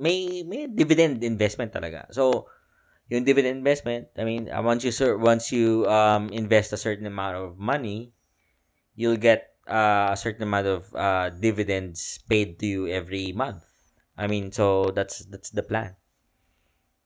may 0.00 0.42
may 0.48 0.64
dividend 0.70 1.20
investment 1.20 1.74
talaga. 1.74 2.08
So, 2.14 2.48
yung 3.10 3.26
dividend 3.26 3.60
investment, 3.60 4.08
I 4.16 4.24
mean, 4.24 4.48
uh, 4.48 4.62
once 4.62 4.86
you 4.86 4.92
once 5.18 5.52
you 5.52 5.84
um 5.90 6.30
invest 6.32 6.72
a 6.72 6.80
certain 6.80 7.04
amount 7.06 7.36
of 7.36 7.58
money, 7.60 8.14
you'll 8.96 9.20
get 9.20 9.58
uh, 9.68 10.10
a 10.14 10.18
certain 10.18 10.46
amount 10.46 10.66
of 10.66 10.88
uh, 10.94 11.30
dividends 11.30 12.22
paid 12.30 12.58
to 12.60 12.66
you 12.66 12.82
every 12.88 13.32
month. 13.36 13.66
I 14.16 14.26
mean, 14.26 14.52
so 14.52 14.90
that's 14.94 15.24
that's 15.28 15.50
the 15.50 15.62
plan. 15.62 16.00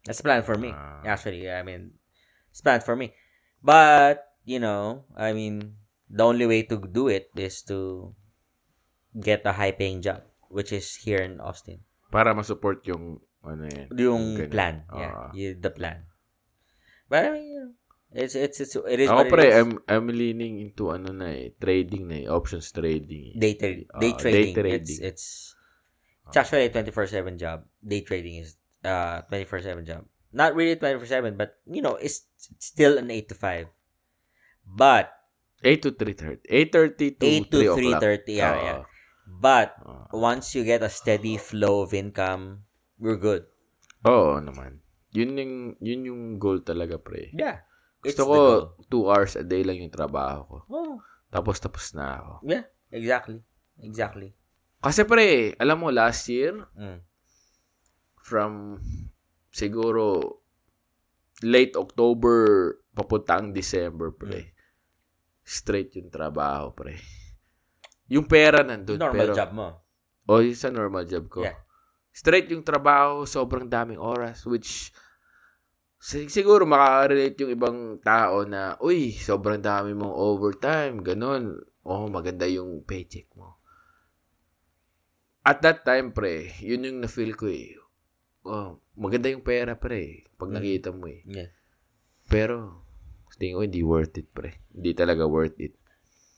That's 0.05 0.19
the 0.21 0.29
plan 0.29 0.43
for 0.45 0.57
me. 0.57 0.71
Ah. 0.71 1.01
Actually, 1.07 1.49
I 1.51 1.65
mean, 1.65 1.97
it's 2.51 2.61
planned 2.61 2.85
for 2.85 2.97
me. 2.97 3.17
But, 3.65 4.21
you 4.45 4.61
know, 4.61 5.09
I 5.17 5.33
mean, 5.33 5.81
the 6.09 6.25
only 6.25 6.47
way 6.47 6.63
to 6.65 6.77
do 6.79 7.09
it 7.09 7.31
is 7.35 7.63
to 7.67 8.11
get 9.15 9.47
a 9.47 9.53
high-paying 9.53 10.03
job, 10.03 10.23
which 10.51 10.73
is 10.73 10.95
here 10.97 11.23
in 11.23 11.41
Austin. 11.41 11.81
Para 12.11 12.35
masupport 12.35 12.83
yung, 12.87 13.21
ano 13.43 13.65
yan. 13.67 13.87
Yung 13.95 14.25
ganun. 14.39 14.51
plan. 14.51 14.75
Oo. 14.91 14.99
Yeah, 14.99 15.15
y- 15.33 15.59
the 15.59 15.71
plan. 15.71 16.07
But, 17.09 17.27
I 17.27 17.31
mean, 17.31 17.47
you 17.47 17.59
know, 17.63 17.73
it's, 18.15 18.35
it's, 18.35 18.59
it's, 18.61 18.75
it 18.77 19.01
is 19.01 19.11
Ako 19.11 19.29
pre. 19.29 19.51
I'm, 19.53 19.79
I'm 19.87 20.07
leaning 20.09 20.59
into 20.63 20.91
ano 20.91 21.11
na 21.13 21.31
eh, 21.35 21.53
trading 21.59 22.09
na 22.09 22.25
eh, 22.25 22.27
options 22.31 22.71
trading. 22.71 23.35
eh. 23.35 23.39
day, 23.39 23.55
tra- 23.55 23.87
Ah, 23.95 24.01
day 24.01 24.13
day 24.13 24.19
trading. 24.19 24.55
trading. 24.55 24.75
It's, 24.81 24.99
it's, 24.99 25.27
it's 26.27 26.37
actually 26.37 26.67
a 26.67 26.73
24-7 26.73 27.37
job. 27.39 27.67
Day 27.85 28.01
trading 28.03 28.41
is 28.41 28.57
uh 28.85 29.23
24-7 29.31 29.85
job. 29.87 30.05
Not 30.35 30.55
really 30.55 30.75
24-7, 30.75 31.37
but, 31.39 31.59
you 31.71 31.83
know, 31.83 31.95
it's, 31.95 32.27
it's 32.51 32.67
still 32.67 32.99
an 32.99 33.11
8 33.11 33.29
to 33.31 33.35
5. 33.35 33.67
But, 34.67 35.13
8 35.65 35.81
to 35.81 35.91
3.30. 35.97 36.45
8.30 36.45 37.19
to 37.19 37.25
8 37.25 37.51
to 37.51 37.59
3 37.59 37.69
o'clock. 37.73 38.03
3.30, 38.05 38.29
yeah, 38.29 38.53
Oo. 38.53 38.61
yeah. 38.63 38.81
But, 39.25 39.69
Oo. 39.81 40.21
once 40.21 40.53
you 40.53 40.63
get 40.63 40.85
a 40.85 40.93
steady 40.93 41.41
flow 41.41 41.81
of 41.83 41.97
income, 41.97 42.69
we're 43.01 43.17
good. 43.17 43.49
Oo 44.05 44.37
naman. 44.39 44.85
Yun 45.17 45.41
yung, 45.41 45.55
yun 45.81 46.01
yung 46.05 46.23
goal 46.37 46.61
talaga, 46.61 47.01
pre. 47.01 47.33
Yeah. 47.33 47.65
Gusto 48.05 48.29
ko. 48.29 48.37
2 48.93 49.09
hours 49.09 49.35
a 49.35 49.43
day 49.43 49.65
lang 49.65 49.81
yung 49.81 49.89
trabaho 49.91 50.45
ko. 50.45 50.57
Oh. 50.69 50.97
tapos 51.35 51.59
tapos 51.59 51.91
na 51.99 52.21
ako. 52.23 52.33
Yeah, 52.47 52.63
exactly. 52.95 53.43
Exactly. 53.83 54.37
Kasi 54.79 55.03
pre, 55.03 55.51
alam 55.59 55.83
mo, 55.83 55.91
last 55.91 56.29
year, 56.31 56.55
Mm. 56.79 57.01
from 58.23 58.79
siguro 59.51 60.39
late 61.43 61.75
October 61.75 62.71
papunta 62.95 63.43
ang 63.43 63.51
December, 63.51 64.15
pre. 64.15 64.54
Straight 65.45 65.93
yung 65.95 66.09
trabaho, 66.09 66.73
pre. 66.73 66.97
Yung 68.09 68.25
pera 68.25 68.65
nandun. 68.65 68.97
Normal 69.01 69.21
pero, 69.29 69.35
job 69.37 69.51
mo. 69.53 69.69
O, 70.25 70.41
yung 70.41 70.57
sa 70.57 70.73
normal 70.73 71.05
job 71.05 71.29
ko. 71.29 71.45
Yeah. 71.45 71.57
Straight 72.13 72.49
yung 72.49 72.65
trabaho, 72.65 73.29
sobrang 73.29 73.69
daming 73.69 74.01
oras, 74.01 74.49
which 74.49 74.89
si- 76.01 76.29
siguro 76.29 76.65
makaka-relate 76.65 77.37
yung 77.45 77.53
ibang 77.53 77.79
tao 78.01 78.45
na, 78.45 78.77
uy, 78.81 79.13
sobrang 79.13 79.61
dami 79.61 79.93
mong 79.93 80.13
overtime, 80.13 81.01
ganun. 81.01 81.61
Oh, 81.85 82.09
maganda 82.09 82.49
yung 82.49 82.85
paycheck 82.85 83.29
mo. 83.37 83.61
At 85.45 85.61
that 85.61 85.85
time, 85.85 86.13
pre, 86.17 86.57
yun 86.65 86.89
yung 86.89 86.99
na-feel 87.05 87.37
ko 87.37 87.49
eh. 87.53 87.77
Oh, 88.45 88.81
maganda 88.97 89.29
yung 89.29 89.45
pera, 89.45 89.77
pre, 89.77 90.25
pag 90.37 90.53
Mm. 90.53 90.57
nakita 90.57 90.89
mo 90.93 91.09
eh. 91.09 91.21
Yeah. 91.25 91.53
Pero, 92.29 92.84
tingin 93.39 93.57
ko 93.59 93.63
hindi 93.65 93.83
worth 93.83 94.17
it, 94.19 94.29
pre. 94.31 94.55
Hindi 94.73 94.91
talaga 94.95 95.27
worth 95.29 95.59
it. 95.61 95.75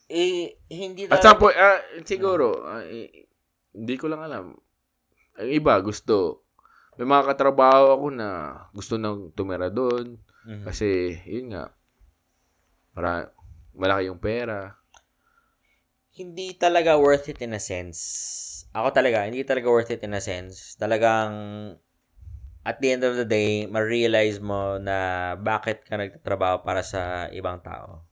Eh, 0.07 0.55
hindi 0.71 1.11
At 1.11 1.23
some 1.23 1.39
point, 1.43 1.59
ah, 1.59 1.83
siguro, 2.07 2.63
ah, 2.63 2.83
eh, 2.87 3.27
hindi 3.75 3.95
ko 3.99 4.07
lang 4.07 4.23
alam. 4.23 4.45
Ang 5.37 5.51
iba, 5.51 5.75
gusto. 5.83 6.47
May 6.97 7.05
mga 7.05 7.35
katrabaho 7.35 7.93
ako 7.93 8.07
na 8.15 8.29
gusto 8.73 8.97
nang 8.97 9.35
tumira 9.37 9.69
doon. 9.69 10.17
Mhm. 10.47 10.65
Kasi, 10.65 11.19
yun 11.27 11.53
nga, 11.53 11.75
para, 12.97 13.35
malaki 13.77 14.09
yung 14.09 14.23
pera. 14.23 14.73
hindi 16.17 16.57
talaga 16.57 16.97
worth 16.97 17.29
it 17.29 17.45
in 17.45 17.53
a 17.53 17.61
sense. 17.61 18.01
Ako 18.73 18.89
talaga, 18.97 19.29
hindi 19.29 19.45
talaga 19.45 19.69
worth 19.69 19.93
it 19.93 20.01
in 20.01 20.17
a 20.17 20.23
sense. 20.25 20.73
Talagang, 20.81 21.33
at 22.67 22.83
the 22.83 22.91
end 22.91 23.07
of 23.07 23.15
the 23.15 23.23
day, 23.23 23.71
ma-realize 23.71 24.43
mo 24.43 24.75
na 24.77 24.97
bakit 25.39 25.87
ka 25.87 25.95
nagtatrabaho 25.95 26.67
para 26.67 26.83
sa 26.83 27.31
ibang 27.31 27.63
tao. 27.63 28.03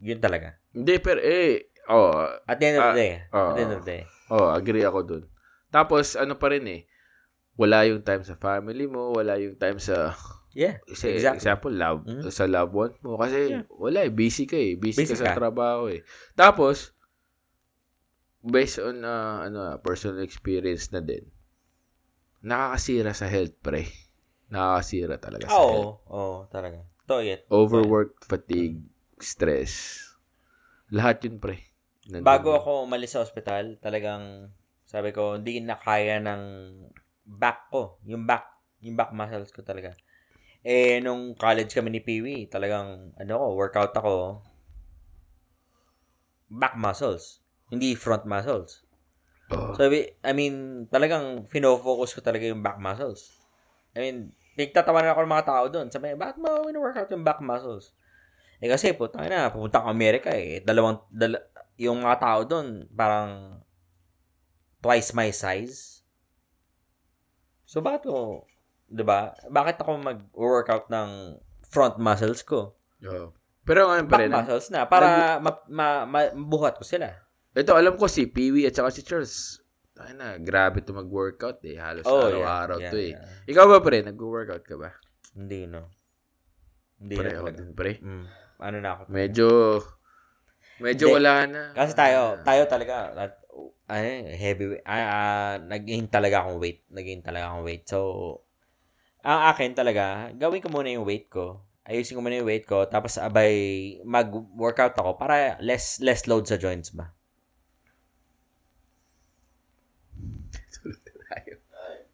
Yun 0.00 0.16
talaga. 0.16 0.56
Hindi, 0.72 0.96
pero 0.96 1.20
eh, 1.20 1.68
oh, 1.86 2.24
At 2.48 2.56
the 2.56 2.66
end 2.66 2.78
of 2.80 2.88
the 2.88 2.90
Ah, 2.90 2.96
day. 2.96 3.12
oo. 3.28 3.48
at 3.52 3.54
the 3.54 3.62
end 3.62 3.72
of 3.72 3.80
the 3.84 3.90
day. 3.92 4.02
oh, 4.32 4.48
agree 4.50 4.80
ako 4.80 4.98
dun. 5.04 5.24
Tapos, 5.68 6.16
ano 6.16 6.40
pa 6.40 6.48
rin 6.48 6.64
eh, 6.64 6.80
wala 7.54 7.84
yung 7.84 8.00
time 8.00 8.24
sa 8.24 8.32
family 8.34 8.88
mo, 8.88 9.12
wala 9.12 9.36
yung 9.36 9.60
time 9.60 9.76
sa, 9.76 10.16
Yeah, 10.52 10.80
sa 10.88 11.08
exactly. 11.08 11.36
example, 11.40 11.72
love, 11.72 12.04
Mhm. 12.04 12.28
sa 12.28 12.44
loved 12.44 12.72
one 12.72 12.92
mo. 13.00 13.20
Kasi, 13.20 13.60
Yeah. 13.60 13.64
wala 13.68 14.04
eh, 14.04 14.12
busy 14.12 14.44
ka 14.44 14.56
eh. 14.56 14.76
Busy, 14.76 15.04
Busy 15.04 15.16
ka 15.16 15.20
sa 15.20 15.28
ka. 15.32 15.38
trabaho 15.38 15.92
eh. 15.92 16.00
Tapos, 16.32 16.96
based 18.42 18.80
on 18.80 19.00
uh, 19.00 19.46
ano, 19.46 19.76
personal 19.80 20.20
experience 20.20 20.90
na 20.90 21.00
din, 21.00 21.24
nakakasira 22.42 23.14
sa 23.14 23.26
health, 23.30 23.54
pre. 23.62 23.86
Nakakasira 24.50 25.16
talaga 25.16 25.46
sa 25.48 25.62
health. 25.62 26.02
Oo, 26.10 26.12
oo, 26.12 26.36
talaga. 26.50 26.82
To 27.08 27.22
it. 27.22 27.46
Overwork, 27.48 28.22
fatigue, 28.26 28.82
stress. 29.18 30.02
Lahat 30.92 31.22
yun, 31.24 31.38
pre. 31.38 31.72
Nandun 32.10 32.26
Bago 32.26 32.58
ako 32.58 32.84
umalis 32.84 33.14
sa 33.14 33.22
ospital, 33.22 33.78
talagang 33.78 34.50
sabi 34.84 35.14
ko, 35.14 35.38
hindi 35.38 35.62
na 35.62 35.78
kaya 35.78 36.18
ng 36.20 36.42
back 37.24 37.70
ko. 37.70 38.02
Yung 38.04 38.26
back, 38.26 38.44
yung 38.82 38.98
back 38.98 39.14
muscles 39.14 39.54
ko 39.54 39.62
talaga. 39.62 39.94
Eh, 40.62 41.02
nung 41.02 41.34
college 41.34 41.74
kami 41.74 41.90
ni 41.90 42.00
Peewee, 42.02 42.46
talagang, 42.50 43.14
ano 43.18 43.32
ko, 43.38 43.46
workout 43.58 43.94
ako, 43.96 44.42
back 46.52 46.76
muscles. 46.76 47.40
Hindi 47.72 47.96
front 47.96 48.28
muscles. 48.28 48.81
So, 49.76 49.88
I 49.88 50.32
mean, 50.36 50.86
talagang 50.88 51.48
fino-focus 51.48 52.16
ko 52.16 52.20
talaga 52.20 52.44
yung 52.44 52.60
back 52.60 52.76
muscles. 52.76 53.40
I 53.96 53.98
mean, 54.04 54.16
nagtatawanan 54.56 55.12
ako 55.12 55.20
ng 55.24 55.34
mga 55.34 55.48
tao 55.48 55.64
doon. 55.68 55.86
Sabi, 55.88 56.12
bakit 56.16 56.36
mo 56.40 56.68
wino-workout 56.68 57.08
yung 57.12 57.24
back 57.24 57.40
muscles? 57.40 57.96
Eh 58.62 58.68
kasi, 58.68 58.92
puta 58.94 59.24
na, 59.26 59.50
pupunta 59.50 59.80
akong 59.80 59.92
Amerika 59.92 60.30
eh. 60.32 60.60
Dalawang, 60.62 61.02
dala, 61.10 61.40
yung 61.80 62.04
mga 62.04 62.18
tao 62.20 62.40
doon, 62.44 62.86
parang 62.92 63.58
twice 64.78 65.10
my 65.16 65.32
size. 65.32 66.04
So, 67.64 67.80
bakit 67.80 68.06
ko, 68.06 68.44
di 68.86 69.00
ba? 69.00 69.32
Bakit 69.48 69.80
ako 69.80 69.90
mag-workout 69.98 70.86
ng 70.92 71.40
front 71.64 71.96
muscles 71.96 72.44
ko? 72.44 72.76
Oo. 73.02 73.32
Pero 73.62 73.88
ngayon, 73.88 74.06
pre, 74.10 74.26
Back 74.26 74.30
na, 74.30 74.36
muscles 74.42 74.66
na, 74.68 74.80
para 74.84 75.38
ma, 75.40 75.50
ma, 75.70 75.86
ma- 76.04 76.34
mabuhat 76.34 76.76
ko 76.76 76.84
sila. 76.84 77.14
Ito 77.52 77.72
alam 77.76 77.94
ko 78.00 78.08
si 78.08 78.24
Peewee 78.28 78.64
at 78.64 78.76
saka 78.76 78.88
si 78.88 79.04
Charles, 79.04 79.60
ay 80.00 80.16
na, 80.16 80.40
grabe 80.40 80.80
to 80.80 80.96
mag-workout 80.96 81.60
eh. 81.68 81.76
Halos 81.76 82.08
Oh, 82.08 82.26
araw-araw 82.26 82.78
yeah, 82.80 82.92
to 82.92 82.98
eh. 82.98 83.12
yeah, 83.12 83.22
yeah. 83.22 83.50
Ikaw 83.52 83.64
ba, 83.68 83.78
pre? 83.84 84.00
Nag-workout 84.00 84.64
ka 84.64 84.74
ba? 84.80 84.90
Hindi, 85.36 85.68
no. 85.68 85.92
Hindi 86.96 87.14
Pre, 87.18 87.28
na 87.28 87.50
din, 87.52 87.70
pre. 87.76 87.92
Mm, 88.00 88.26
ano 88.62 88.76
na 88.80 88.88
ako. 88.96 89.02
Medyo, 89.12 89.48
medyo 90.80 91.06
Hindi. 91.10 91.16
wala 91.20 91.32
na. 91.46 91.62
Kasi 91.76 91.92
tayo, 91.92 92.40
tayo 92.40 92.62
talaga, 92.66 92.94
at, 93.14 93.34
ay, 93.92 94.32
heavy 94.32 94.64
weight. 94.72 94.84
Ah, 94.88 95.04
ah, 95.04 95.54
nag-gain 95.60 96.08
talaga 96.08 96.46
akong 96.46 96.56
weight. 96.62 96.88
Nag-gain 96.88 97.20
talaga 97.20 97.52
akong 97.52 97.66
weight. 97.68 97.84
So, 97.84 97.98
ang 99.20 99.52
akin 99.52 99.76
talaga, 99.76 100.32
gawin 100.34 100.64
ko 100.64 100.72
muna 100.72 100.88
yung 100.88 101.04
weight 101.04 101.28
ko. 101.28 101.62
Ayusin 101.84 102.16
ko 102.16 102.22
muna 102.24 102.40
yung 102.40 102.48
weight 102.48 102.64
ko. 102.64 102.88
Tapos, 102.88 103.20
abay, 103.20 103.98
mag-workout 104.08 104.96
ako 104.96 105.20
para 105.20 105.58
less 105.60 106.00
less 106.00 106.24
load 106.24 106.48
sa 106.48 106.56
joints 106.56 106.94
ba. 106.94 107.12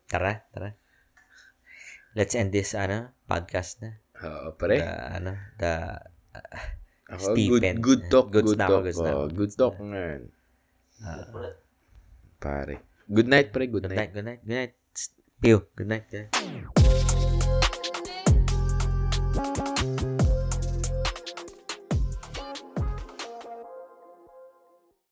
Tara, 0.09 0.41
tara. 0.51 0.73
Let's 2.17 2.33
end 2.35 2.51
this, 2.51 2.73
ano, 2.73 3.13
podcast 3.29 3.85
na. 3.85 4.01
Oo, 4.25 4.57
pre. 4.57 4.81
The, 4.81 4.89
ano, 5.15 5.33
the, 5.61 5.73
Ako, 7.09 7.33
good, 7.33 7.37
Stephen. 7.37 7.75
good 7.81 8.03
talk, 8.13 8.27
Goods 8.29 8.53
good 8.53 8.59
na 8.61 8.67
ako, 8.69 8.73
talk. 8.73 8.85
goods 8.85 9.01
na 9.01 9.11
ako, 9.13 9.23
good 9.33 9.53
talk 9.57 9.77
nga. 9.81 10.05
ah, 11.05 11.25
Pare. 12.39 12.77
Good 13.09 13.29
night, 13.29 13.49
pre. 13.53 13.65
Good 13.69 13.85
good 13.89 13.93
night. 13.93 14.01
night, 14.01 14.13
good 14.13 14.27
night, 14.29 14.41
good 14.45 14.57
night. 14.57 14.75
Pew, 15.39 15.59
good 15.77 15.89
night. 15.89 16.05
Good 16.11 16.29
night. 16.35 16.77